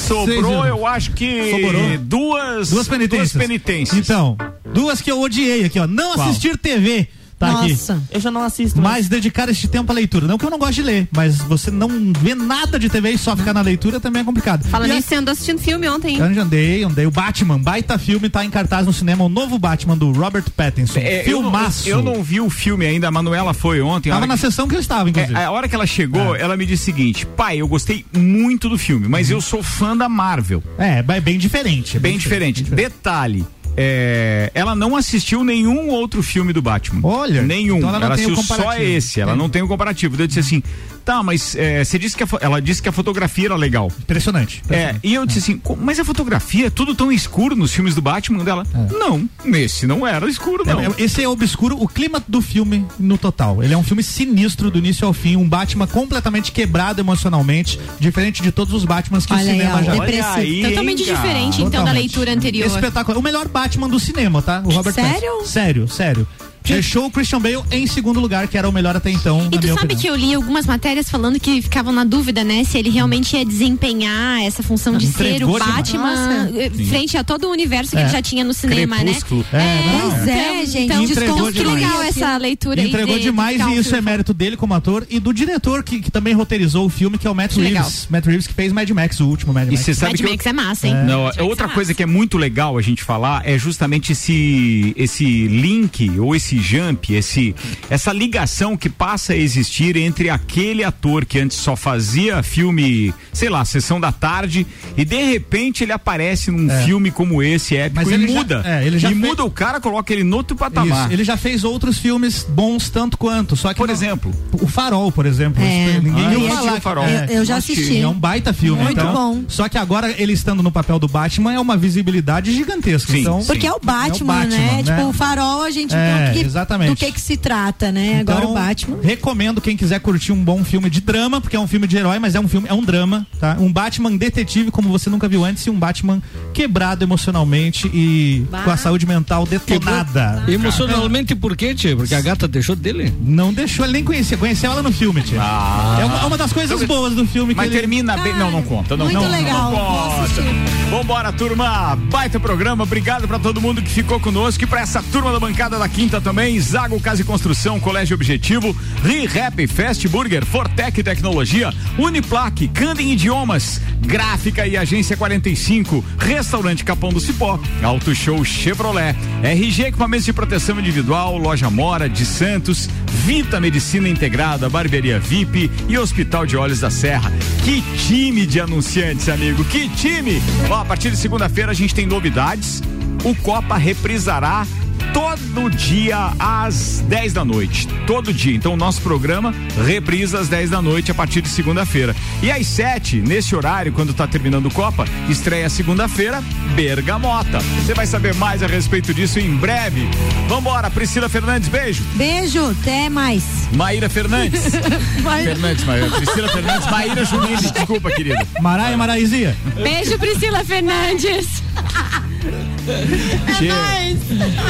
Sobrou, 0.07 0.65
eu 0.65 0.85
acho 0.85 1.11
que 1.11 1.49
Sobrou. 1.51 1.97
duas, 1.99 2.69
Duas 2.69 2.87
penitências. 2.87 3.31
duas 3.33 3.47
penitências. 3.47 3.97
Então, 3.99 4.37
duas 4.73 4.99
que 5.01 5.09
eu 5.11 5.21
odiei 5.21 5.63
aqui, 5.65 5.79
ó. 5.79 5.87
Não 5.87 6.13
Qual? 6.15 6.27
assistir 6.27 6.57
TV. 6.57 7.07
Tá 7.41 7.51
Nossa. 7.53 7.93
aqui. 7.93 8.01
Eu 8.11 8.19
já 8.21 8.29
não 8.31 8.43
assisto. 8.43 8.79
Mas 8.81 9.09
dedicar 9.09 9.49
este 9.49 9.67
tempo 9.67 9.91
à 9.91 9.95
leitura. 9.95 10.27
Não 10.27 10.37
que 10.37 10.45
eu 10.45 10.49
não 10.51 10.59
gosto 10.59 10.75
de 10.75 10.83
ler, 10.83 11.07
mas 11.11 11.37
você 11.39 11.71
não 11.71 11.89
vê 12.19 12.35
nada 12.35 12.77
de 12.77 12.87
TV 12.89 13.11
e 13.11 13.17
só 13.17 13.35
ficar 13.35 13.53
na 13.53 13.61
leitura 13.61 13.99
também 13.99 14.21
é 14.21 14.25
complicado. 14.25 14.63
Fala 14.67 14.87
nisso, 14.87 15.07
você 15.09 15.15
andou 15.15 15.31
assistindo 15.31 15.59
filme 15.59 15.89
ontem. 15.89 16.15
hein? 16.15 16.19
Eu 16.21 16.33
já 16.33 16.43
andei, 16.43 16.83
andei. 16.83 17.05
O 17.07 17.11
Batman, 17.11 17.59
baita 17.59 17.97
filme, 17.97 18.29
tá 18.29 18.45
em 18.45 18.49
cartaz 18.49 18.85
no 18.85 18.93
cinema, 18.93 19.23
o 19.23 19.29
novo 19.29 19.57
Batman 19.57 19.97
do 19.97 20.11
Robert 20.11 20.45
Pattinson. 20.55 20.99
É, 20.99 21.23
eu, 21.27 21.41
não, 21.41 21.51
Filmaço. 21.51 21.89
eu 21.89 22.03
não 22.03 22.21
vi 22.23 22.39
o 22.39 22.49
filme 22.49 22.85
ainda, 22.85 23.07
a 23.07 23.11
Manuela 23.11 23.53
foi 23.53 23.81
ontem. 23.81 24.09
Tava 24.11 24.27
na 24.27 24.35
que- 24.35 24.41
sessão 24.41 24.67
que 24.67 24.75
eu 24.75 24.79
estava, 24.79 25.09
inclusive. 25.09 25.33
É, 25.35 25.45
a 25.45 25.51
hora 25.51 25.67
que 25.67 25.73
ela 25.75 25.87
chegou, 25.87 26.35
ela 26.35 26.55
me 26.55 26.65
disse 26.65 26.83
o 26.83 26.85
seguinte: 26.85 27.25
pai, 27.25 27.57
eu 27.57 27.67
gostei 27.67 28.05
muito 28.15 28.69
do 28.69 28.77
filme, 28.77 29.07
mas 29.07 29.29
eu 29.31 29.41
sou 29.41 29.63
fã 29.63 29.97
da 29.97 30.07
Marvel. 30.07 30.63
É, 30.77 31.03
é 31.07 31.19
bem 31.21 31.37
diferente. 31.39 31.97
é 31.97 31.99
Bem 31.99 32.17
diferente. 32.17 32.63
Detalhe. 32.63 33.45
É, 33.77 34.51
ela 34.53 34.75
não 34.75 34.95
assistiu 34.95 35.43
nenhum 35.43 35.89
outro 35.89 36.21
filme 36.21 36.51
do 36.53 36.61
Batman. 36.61 36.99
Olha, 37.03 37.41
Nenhum. 37.41 37.77
então 37.77 37.89
ela 37.89 37.99
não 37.99 38.15
tem 38.15 38.25
o 38.27 38.33
assistiu 38.33 38.55
só 38.55 38.73
esse. 38.75 39.21
Ela 39.21 39.31
É. 39.33 39.35
não 39.35 39.49
tem 39.49 39.61
o 39.61 39.67
comparativo. 39.67 40.15
Daí 40.17 40.23
Eu 40.25 40.27
disse 40.27 40.39
assim: 40.39 40.63
tá, 41.03 41.21
mas 41.23 41.55
é, 41.55 41.83
você 41.83 41.97
disse 41.99 42.15
que 42.15 42.23
a 42.23 42.27
ela 42.41 42.61
disse 42.61 42.81
que 42.81 42.89
a 42.89 42.91
fotografia 42.91 43.45
era 43.47 43.55
legal. 43.55 43.91
Impressionante. 43.99 44.61
É, 44.69 44.95
e 45.03 45.13
eu 45.13 45.25
disse 45.25 45.39
assim, 45.39 45.57
"Co- 45.57 45.75
mas 45.79 45.99
a 45.99 46.05
fotografia 46.05 46.67
é 46.67 46.69
tudo 46.69 46.95
tão 46.95 47.11
escuro 47.11 47.55
nos 47.55 47.71
filmes 47.73 47.95
do 47.95 48.01
Batman 48.01 48.43
dela? 48.43 48.65
Não, 48.91 49.27
nesse 49.43 49.85
não 49.87 50.05
era 50.07 50.27
escuro, 50.29 50.63
não. 50.65 50.79
É, 50.79 50.85
é, 50.85 50.91
Esse 50.97 51.21
é 51.23 51.27
obscuro, 51.27 51.75
o 51.81 51.87
clima 51.87 52.23
do 52.27 52.41
filme 52.41 52.85
no 52.99 53.17
total. 53.17 53.61
Ele 53.63 53.73
é 53.73 53.77
um 53.77 53.83
filme 53.83 54.03
sinistro 54.03 54.69
do 54.71 54.77
início 54.77 55.05
ao 55.07 55.13
fim, 55.13 55.35
um 55.35 55.47
Batman 55.47 55.87
completamente 55.87 56.51
quebrado 56.51 57.01
emocionalmente, 57.01 57.79
diferente 57.99 58.41
de 58.41 58.51
todos 58.51 58.73
os 58.73 58.85
Batmans 58.85 59.25
que 59.25 59.33
Olha 59.33 59.43
o 59.43 59.49
aí, 59.49 59.51
cinema 59.59 59.79
ó, 59.79 59.83
já 59.83 59.91
depressivo. 59.93 60.27
aí, 60.37 60.61
Totalmente 60.63 60.99
hein, 61.03 61.05
diferente, 61.15 61.55
então, 61.55 61.69
da 61.71 61.77
Totalmente. 61.79 62.01
leitura 62.01 62.33
anterior. 62.33 62.67
Espetacular. 62.67 63.17
O 63.17 63.21
melhor 63.21 63.47
Batman 63.47 63.89
do 63.89 63.99
cinema, 63.99 64.41
tá? 64.41 64.61
O 64.65 64.69
Robert 64.71 64.93
Sério? 64.93 65.11
Pattinson. 65.11 65.45
Sério, 65.45 65.87
sério. 65.87 66.27
Deixou 66.63 67.05
o 67.07 67.11
Christian 67.11 67.41
Bale 67.41 67.63
em 67.71 67.87
segundo 67.87 68.19
lugar, 68.19 68.47
que 68.47 68.57
era 68.57 68.67
o 68.69 68.71
melhor 68.71 68.95
até 68.95 69.09
então, 69.09 69.39
E 69.39 69.43
na 69.43 69.49
tu 69.49 69.59
minha 69.61 69.73
sabe 69.73 69.93
opinião. 69.93 69.99
que 70.01 70.07
eu 70.07 70.15
li 70.15 70.33
algumas 70.33 70.65
matérias 70.65 71.09
falando 71.09 71.39
que 71.39 71.61
ficavam 71.61 71.91
na 71.91 72.03
dúvida, 72.03 72.43
né? 72.43 72.63
Se 72.63 72.77
ele 72.77 72.89
realmente 72.89 73.35
ia 73.35 73.43
desempenhar 73.45 74.41
essa 74.43 74.61
função 74.63 74.97
de 74.97 75.07
ser 75.07 75.43
o. 75.43 75.51
Batman 75.57 76.15
Nossa. 76.47 76.51
eh, 76.59 76.69
frente 76.87 77.17
a 77.17 77.23
todo 77.23 77.47
o 77.47 77.51
universo 77.51 77.91
que 77.91 77.97
É. 77.97 78.01
ele 78.01 78.09
já 78.09 78.21
tinha 78.21 78.43
no 78.43 78.53
cinema, 78.53 78.97
Crepúsculo. 78.97 79.45
né? 79.51 79.59
É, 79.61 79.97
não, 80.01 80.11
Pois 80.11 80.27
é, 80.27 80.31
então, 80.33 80.65
gente, 80.65 80.79
Então, 80.83 81.03
entregou 81.03 81.35
então 81.37 81.51
que 81.51 81.59
demais. 81.59 81.75
legal 81.81 82.01
essa 82.03 82.37
leitura. 82.37 82.81
Entregou 82.81 83.13
de- 83.15 83.19
de 83.21 83.25
demais 83.25 83.61
um 83.61 83.69
e 83.71 83.77
isso 83.79 83.95
é 83.95 84.01
mérito 84.01 84.33
dele 84.33 84.55
como 84.57 84.73
ator 84.73 85.05
e 85.09 85.19
do 85.19 85.33
diretor 85.33 85.83
que, 85.83 85.99
que 85.99 86.11
também 86.11 86.33
roteirizou 86.33 86.85
o 86.85 86.89
filme, 86.89 87.17
que 87.17 87.27
é 87.27 87.29
o 87.29 87.35
Matt 87.35 87.53
Que 87.53 87.59
legal. 87.61 87.83
Reeves. 87.83 88.07
Matt 88.09 88.25
Reeves 88.25 88.47
que 88.47 88.53
fez 88.53 88.71
Mad 88.71 88.89
Max, 88.91 89.19
o 89.19 89.27
último 89.27 89.53
Mad 89.53 89.67
E 89.67 89.71
Max. 89.71 89.81
você 89.85 89.93
sabe 89.93 90.11
Mad 90.11 90.19
que 90.21 90.25
eu- 90.25 90.31
Max 90.31 90.45
é 90.45 90.53
massa, 90.53 90.87
hein? 90.87 90.93
Não, 91.05 91.23
Mad 91.25 91.35
Max 91.35 91.47
outra 91.49 91.65
é 91.65 91.67
massa. 91.67 91.75
coisa 91.75 91.93
que 91.93 92.03
é 92.03 92.05
muito 92.05 92.37
legal 92.37 92.77
a 92.77 92.81
gente 92.81 93.03
falar 93.03 93.41
é 93.45 93.57
justamente 93.57 94.11
esse 94.11 94.93
esse 94.97 95.47
link 95.47 96.19
ou 96.19 96.35
esse 96.35 96.50
jump, 96.59 97.13
esse 97.13 97.55
essa 97.89 98.11
ligação 98.13 98.75
que 98.77 98.89
passa 98.89 99.33
a 99.33 99.35
existir 99.37 99.95
entre 99.97 100.29
aquele 100.29 100.83
ator 100.83 101.25
que 101.25 101.39
antes 101.39 101.57
só 101.57 101.75
fazia 101.75 102.41
filme, 102.43 103.13
sei 103.33 103.49
lá, 103.49 103.63
sessão 103.65 103.99
da 103.99 104.11
tarde 104.11 104.65
e 104.97 105.03
de 105.05 105.23
repente 105.23 105.83
ele 105.83 105.91
aparece 105.91 106.51
num 106.51 106.69
É. 106.71 106.83
filme 106.85 107.11
como 107.11 107.41
esse 107.43 107.75
épico 107.75 107.95
Mas 108.01 108.09
e 108.09 108.13
ele 108.13 108.27
já- 108.27 108.33
muda. 108.33 108.61
é, 108.65 108.85
ele 108.85 108.99
já 108.99 109.09
e 109.11 109.15
fez- 109.15 109.25
muda 109.27 109.43
o 109.43 109.51
cara, 109.51 109.79
coloca 109.79 110.11
ele 110.13 110.23
no 110.23 110.37
outro 110.37 110.55
patamar. 110.55 111.05
Isso, 111.05 111.13
ele 111.13 111.23
já 111.23 111.37
fez 111.37 111.63
outros 111.63 111.97
filmes 111.97 112.43
bons 112.47 112.89
tanto 112.89 113.17
quanto, 113.17 113.55
só 113.55 113.69
que 113.69 113.75
Por 113.77 113.87
não- 113.87 113.93
exemplo, 113.93 114.33
o 114.53 114.67
Farol, 114.67 115.11
por 115.11 115.25
exemplo, 115.25 115.61
É. 115.63 115.99
Ninguém 116.01 116.25
Ah, 116.25 116.29
viu 116.29 116.39
eu 116.41 116.47
falar. 116.47 116.59
assisti 116.61 116.77
o 116.77 116.81
Farol. 116.81 117.05
É, 117.05 117.25
Eu- 117.29 117.33
eu 117.37 117.45
já 117.45 117.55
assisti. 117.57 117.97
É 118.01 118.07
um 118.07 118.13
baita 118.13 118.53
filme, 118.53 118.81
Muito 118.83 118.99
então. 118.99 119.13
bom. 119.13 119.43
Só 119.47 119.67
que 119.69 119.77
agora 119.77 120.13
ele 120.21 120.33
estando 120.33 120.63
no 120.63 120.71
papel 120.71 120.97
do 120.99 121.07
Batman 121.07 121.53
é 121.53 121.59
uma 121.59 121.75
visibilidade 121.77 122.53
gigantesca. 122.53 123.11
Sim, 123.11 123.21
então, 123.21 123.43
Porque 123.45 123.67
é 123.67 123.71
o 123.73 123.79
Batman, 123.81 124.45
né? 124.45 124.81
Tipo, 124.83 125.07
o 125.09 125.13
farol 125.13 125.63
a 125.63 125.69
gente 125.71 125.93
É, 125.95 126.31
viu 126.31 126.31
o 126.31 126.33
que- 126.41 126.47
exatamente. 126.47 126.89
do 126.89 126.95
que 126.95 127.11
que 127.11 127.21
se 127.21 127.37
trata, 127.37 127.91
né? 127.91 128.19
Agora 128.21 128.39
Então, 128.39 128.51
o 128.51 128.53
Batman. 128.53 128.97
Recomendo 129.01 129.61
quem 129.61 129.75
quiser 129.77 129.99
curtir 129.99 130.31
um 130.31 130.43
bom 130.43 130.63
filme 130.63 130.89
de 130.89 131.01
drama, 131.01 131.39
porque 131.41 131.55
é 131.55 131.59
um 131.59 131.67
filme 131.67 131.87
de 131.87 131.97
herói, 131.97 132.19
mas 132.19 132.35
é 132.35 132.39
um 132.39 132.47
filme, 132.47 132.67
é 132.69 132.73
um 132.73 132.83
drama, 132.83 133.25
tá? 133.39 133.55
Um 133.59 133.71
Batman 133.71 134.15
detetive 134.15 134.71
como 134.71 134.89
você 134.89 135.09
nunca 135.09 135.27
viu 135.27 135.43
antes 135.45 135.65
e 135.65 135.69
um 135.69 135.77
Batman 135.77 136.21
quebrado 136.53 137.03
emocionalmente 137.03 137.87
e 137.93 138.45
Bah. 138.49 138.63
com 138.63 138.71
a 138.71 138.77
saúde 138.77 139.05
mental 139.05 139.45
detonada. 139.45 140.43
Emocionalmente 140.47 141.35
por 141.35 141.55
quê, 141.55 141.73
tia? 141.73 141.95
Porque 141.95 142.15
a 142.15 142.21
gata 142.21 142.47
deixou 142.47 142.75
dele? 142.75 143.13
Não 143.21 143.53
deixou, 143.53 143.85
ele 143.85 143.93
nem 143.93 144.03
conhecia, 144.03 144.37
conheceu 144.37 144.71
ela 144.71 144.81
no 144.83 144.91
filme, 144.91 145.21
tia. 145.21 145.39
Ah. 145.41 145.97
É 146.01 146.05
uma, 146.05 146.17
é 146.21 146.25
uma 146.25 146.37
das 146.37 146.51
coisas 146.53 146.83
boas 146.83 147.13
do 147.15 147.25
filme 147.25 147.53
Mas 147.53 147.67
que 147.67 147.73
ele... 147.73 147.79
termina 147.81 148.17
bem. 148.17 148.33
Não, 148.37 148.51
não 148.51 148.63
conta. 148.63 148.95
Não, 148.97 149.05
Muito 149.05 149.19
não, 149.21 149.29
legal, 149.29 149.71
Não 149.71 149.77
conta. 149.79 150.41
Vambora, 150.89 151.31
turma. 151.31 151.95
Baita 152.11 152.39
programa. 152.39 152.83
Obrigado 152.83 153.27
pra 153.27 153.39
todo 153.39 153.61
mundo 153.61 153.81
que 153.81 153.89
ficou 153.89 154.19
conosco 154.19 154.63
e 154.63 154.67
pra 154.67 154.81
essa 154.81 155.01
turma 155.03 155.31
da 155.31 155.39
bancada 155.39 155.77
da 155.79 155.87
quinta 155.87 156.19
também. 156.19 156.30
Zago 156.61 156.99
Casa 156.99 157.21
e 157.21 157.25
Construção, 157.25 157.79
Colégio 157.79 158.15
Objetivo, 158.15 158.75
ReHap, 159.03 159.67
Fast 159.67 160.07
Burger, 160.07 160.45
Fortec 160.45 161.03
Tecnologia, 161.03 161.73
Uniplaque, 161.97 162.69
Candem 162.69 163.11
Idiomas, 163.11 163.81
Gráfica 163.99 164.65
e 164.65 164.77
Agência 164.77 165.17
45, 165.17 166.03
Restaurante 166.17 166.85
Capão 166.85 167.11
do 167.11 167.19
Cipó, 167.19 167.59
Auto 167.83 168.15
Show 168.15 168.43
Chevrolet, 168.45 169.15
RG 169.43 169.83
Equipamentos 169.87 170.25
de 170.25 170.31
Proteção 170.31 170.79
Individual, 170.79 171.37
Loja 171.37 171.69
Mora 171.69 172.07
de 172.07 172.25
Santos, 172.25 172.89
Vita 173.25 173.59
Medicina 173.59 174.07
Integrada, 174.07 174.69
Barbearia 174.69 175.19
VIP 175.19 175.69
e 175.89 175.97
Hospital 175.97 176.45
de 176.45 176.55
Olhos 176.55 176.79
da 176.79 176.89
Serra. 176.89 177.31
Que 177.63 177.81
time 178.07 178.45
de 178.45 178.59
anunciantes, 178.61 179.27
amigo, 179.27 179.65
que 179.65 179.89
time! 179.89 180.41
Ó, 180.69 180.75
a 180.79 180.85
partir 180.85 181.11
de 181.11 181.17
segunda-feira 181.17 181.71
a 181.71 181.75
gente 181.75 181.93
tem 181.93 182.05
novidades. 182.05 182.81
O 183.23 183.35
Copa 183.35 183.77
reprisará 183.77 184.65
todo 185.13 185.69
dia 185.69 186.33
às 186.39 187.03
10 187.07 187.33
da 187.33 187.45
noite. 187.45 187.87
Todo 188.07 188.33
dia. 188.33 188.55
Então, 188.55 188.73
o 188.73 188.77
nosso 188.77 189.01
programa 189.01 189.53
reprisa 189.85 190.39
às 190.39 190.47
10 190.47 190.69
da 190.69 190.81
noite 190.81 191.11
a 191.11 191.13
partir 191.13 191.41
de 191.41 191.49
segunda-feira. 191.49 192.15
E 192.41 192.51
às 192.51 192.67
7, 192.67 193.17
nesse 193.17 193.55
horário, 193.55 193.91
quando 193.91 194.13
tá 194.13 194.27
terminando 194.27 194.67
o 194.67 194.71
Copa, 194.71 195.05
estreia 195.29 195.69
segunda-feira, 195.69 196.43
Bergamota. 196.75 197.59
Você 197.83 197.93
vai 197.93 198.05
saber 198.05 198.33
mais 198.35 198.63
a 198.63 198.67
respeito 198.67 199.13
disso 199.13 199.39
em 199.39 199.55
breve. 199.55 200.07
Vambora, 200.47 200.89
Priscila 200.89 201.29
Fernandes, 201.29 201.69
beijo. 201.69 202.03
Beijo, 202.15 202.71
até 202.71 203.09
mais. 203.09 203.43
Maíra 203.73 204.09
Fernandes. 204.09 204.63
Fernandes, 205.43 205.83
Maíra. 205.83 206.09
Priscila 206.09 206.47
Fernandes, 206.49 206.89
Maíra 206.89 207.25
Junine, 207.25 207.71
desculpa, 207.71 208.11
querida. 208.11 208.47
Maraia 208.61 208.97
Maraizia. 208.97 209.55
Beijo, 209.75 210.17
Priscila 210.17 210.63
Fernandes. 210.63 211.61
Tchê. 213.57 213.69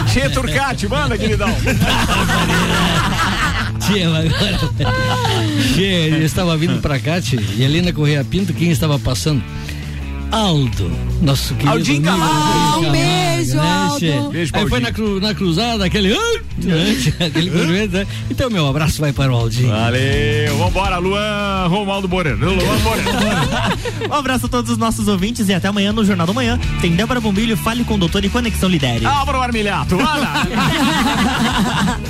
Tchê 0.08 0.30
Turcati, 0.30 0.88
manda, 0.88 1.18
queridão. 1.18 1.50
Agora. 3.92 4.60
Tia, 5.74 6.08
eu 6.08 6.24
estava 6.24 6.56
vindo 6.56 6.82
pra 6.82 6.98
cá, 6.98 7.20
tia, 7.20 7.42
e 7.58 7.66
ali 7.66 7.82
na 7.82 7.92
Correia 7.92 8.24
Pinto, 8.24 8.54
quem 8.54 8.72
estava 8.72 8.98
passando? 8.98 9.44
Aldo, 10.32 10.90
nosso 11.22 11.54
querido 11.54 11.72
Aldinho 11.72 12.02
Camargo. 12.02 12.36
Aldinho 12.76 12.90
Um 12.90 12.92
beijo, 12.92 13.56
né, 13.56 13.88
Aldo. 13.90 14.30
Beijo 14.32 14.52
Aí 14.56 14.68
foi 14.70 14.80
na, 14.80 14.92
cru- 14.92 15.20
na 15.20 15.34
cruzada, 15.36 15.86
aquele. 15.86 16.14
"Ah", 16.14 16.40
né, 16.58 16.96
aquele 17.26 17.52
movimento, 17.52 17.92
né? 17.94 18.08
Então, 18.30 18.50
meu 18.50 18.68
abraço 18.68 19.00
vai 19.02 19.14
para 19.14 19.32
o 19.32 19.36
Aldinho. 19.36 19.70
Valeu, 19.70 20.58
vambora, 20.58 20.98
Luan 20.98 21.68
Romualdo 21.68 22.10
Moreno. 22.10 22.54
Luan 22.54 22.78
Moreno. 22.80 23.10
Um 24.10 24.14
abraço 24.14 24.46
a 24.48 24.50
todos 24.50 24.72
os 24.72 24.78
nossos 24.78 25.08
ouvintes 25.08 25.48
e 25.50 25.54
até 25.54 25.68
amanhã 25.68 25.92
no 25.94 26.04
Jornal 26.04 26.26
do 26.28 26.34
Manhã. 26.34 26.60
Tem 26.82 26.92
Débora 26.96 27.20
Bombilho, 27.22 27.56
Fale 27.58 27.84
com 27.84 27.96
o 27.96 27.98
Doutor 27.98 28.24
e 28.26 28.30
Conexão 28.30 28.70
Lidere. 28.70 29.06
Álvaro 29.06 29.42
Armilhato! 29.42 29.98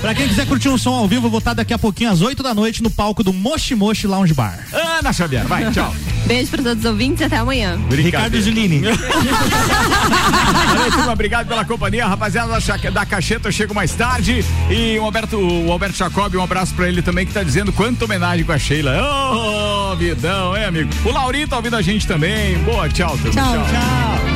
Pra 0.02 0.14
quem 0.16 0.28
quiser 0.28 0.48
curtir 0.48 0.70
um 0.70 0.78
som 0.78 0.94
ao 0.94 1.08
vivo, 1.08 1.28
eu 1.28 1.30
vou 1.30 1.40
estar 1.40 1.54
daqui 1.54 1.74
a 1.74 1.78
pouquinho 1.80 2.12
às 2.12 2.22
8 2.22 2.42
da 2.42 2.54
noite 2.54 2.82
no 2.82 2.90
palco 2.90 3.24
do 3.24 3.32
Moshi 3.34 3.76
Moshi 3.76 4.08
Lounge 4.08 4.34
Bar. 4.34 4.60
Ana 5.00 5.14
Xavier, 5.14 5.46
vai, 5.48 5.70
tchau. 5.72 5.94
Beijo 6.26 6.50
pra 6.52 6.64
todos 6.64 6.84
os 6.84 6.90
ouvintes 6.90 7.22
e 7.22 7.24
até 7.26 7.38
amanhã. 7.38 7.80
Ricardo 7.90 8.42
Juline. 8.42 8.82
Valeu, 10.68 10.92
turma, 10.92 11.12
obrigado 11.14 11.48
pela 11.48 11.66
companhia, 11.66 12.08
rapaziada 12.08 12.52
da, 12.52 12.60
Chaque- 12.60 12.90
da 12.92 13.06
Cacheta, 13.06 13.48
eu 13.48 13.52
chego 13.52 13.74
mais 13.74 13.94
tarde. 13.94 14.46
E 14.70 14.98
o 15.00 15.04
Alberto, 15.06 15.38
o 15.38 15.72
Alberto 15.72 15.98
Jacob, 15.98 16.36
um 16.36 16.44
abraço 16.44 16.74
pra 16.74 16.88
ele 16.88 17.02
também, 17.02 17.26
que 17.26 17.34
tá 17.34 17.44
dizendo 17.44 17.72
quanta 17.74 18.06
homenagem 18.06 18.46
com 18.46 18.52
a 18.52 18.60
Sheila. 18.60 19.02
Ô, 19.02 19.96
vidão, 19.96 20.56
é, 20.56 20.66
amigo? 20.66 20.90
O 21.06 21.12
Laurinho 21.12 21.48
tá 21.48 21.58
ouvindo 21.58 21.76
a 21.76 21.82
gente 21.82 22.08
também. 22.08 22.58
Boa, 22.60 22.88
tchau, 22.90 23.18
turma. 23.18 23.32
Tchau. 23.42 23.66
tchau. 23.66 24.31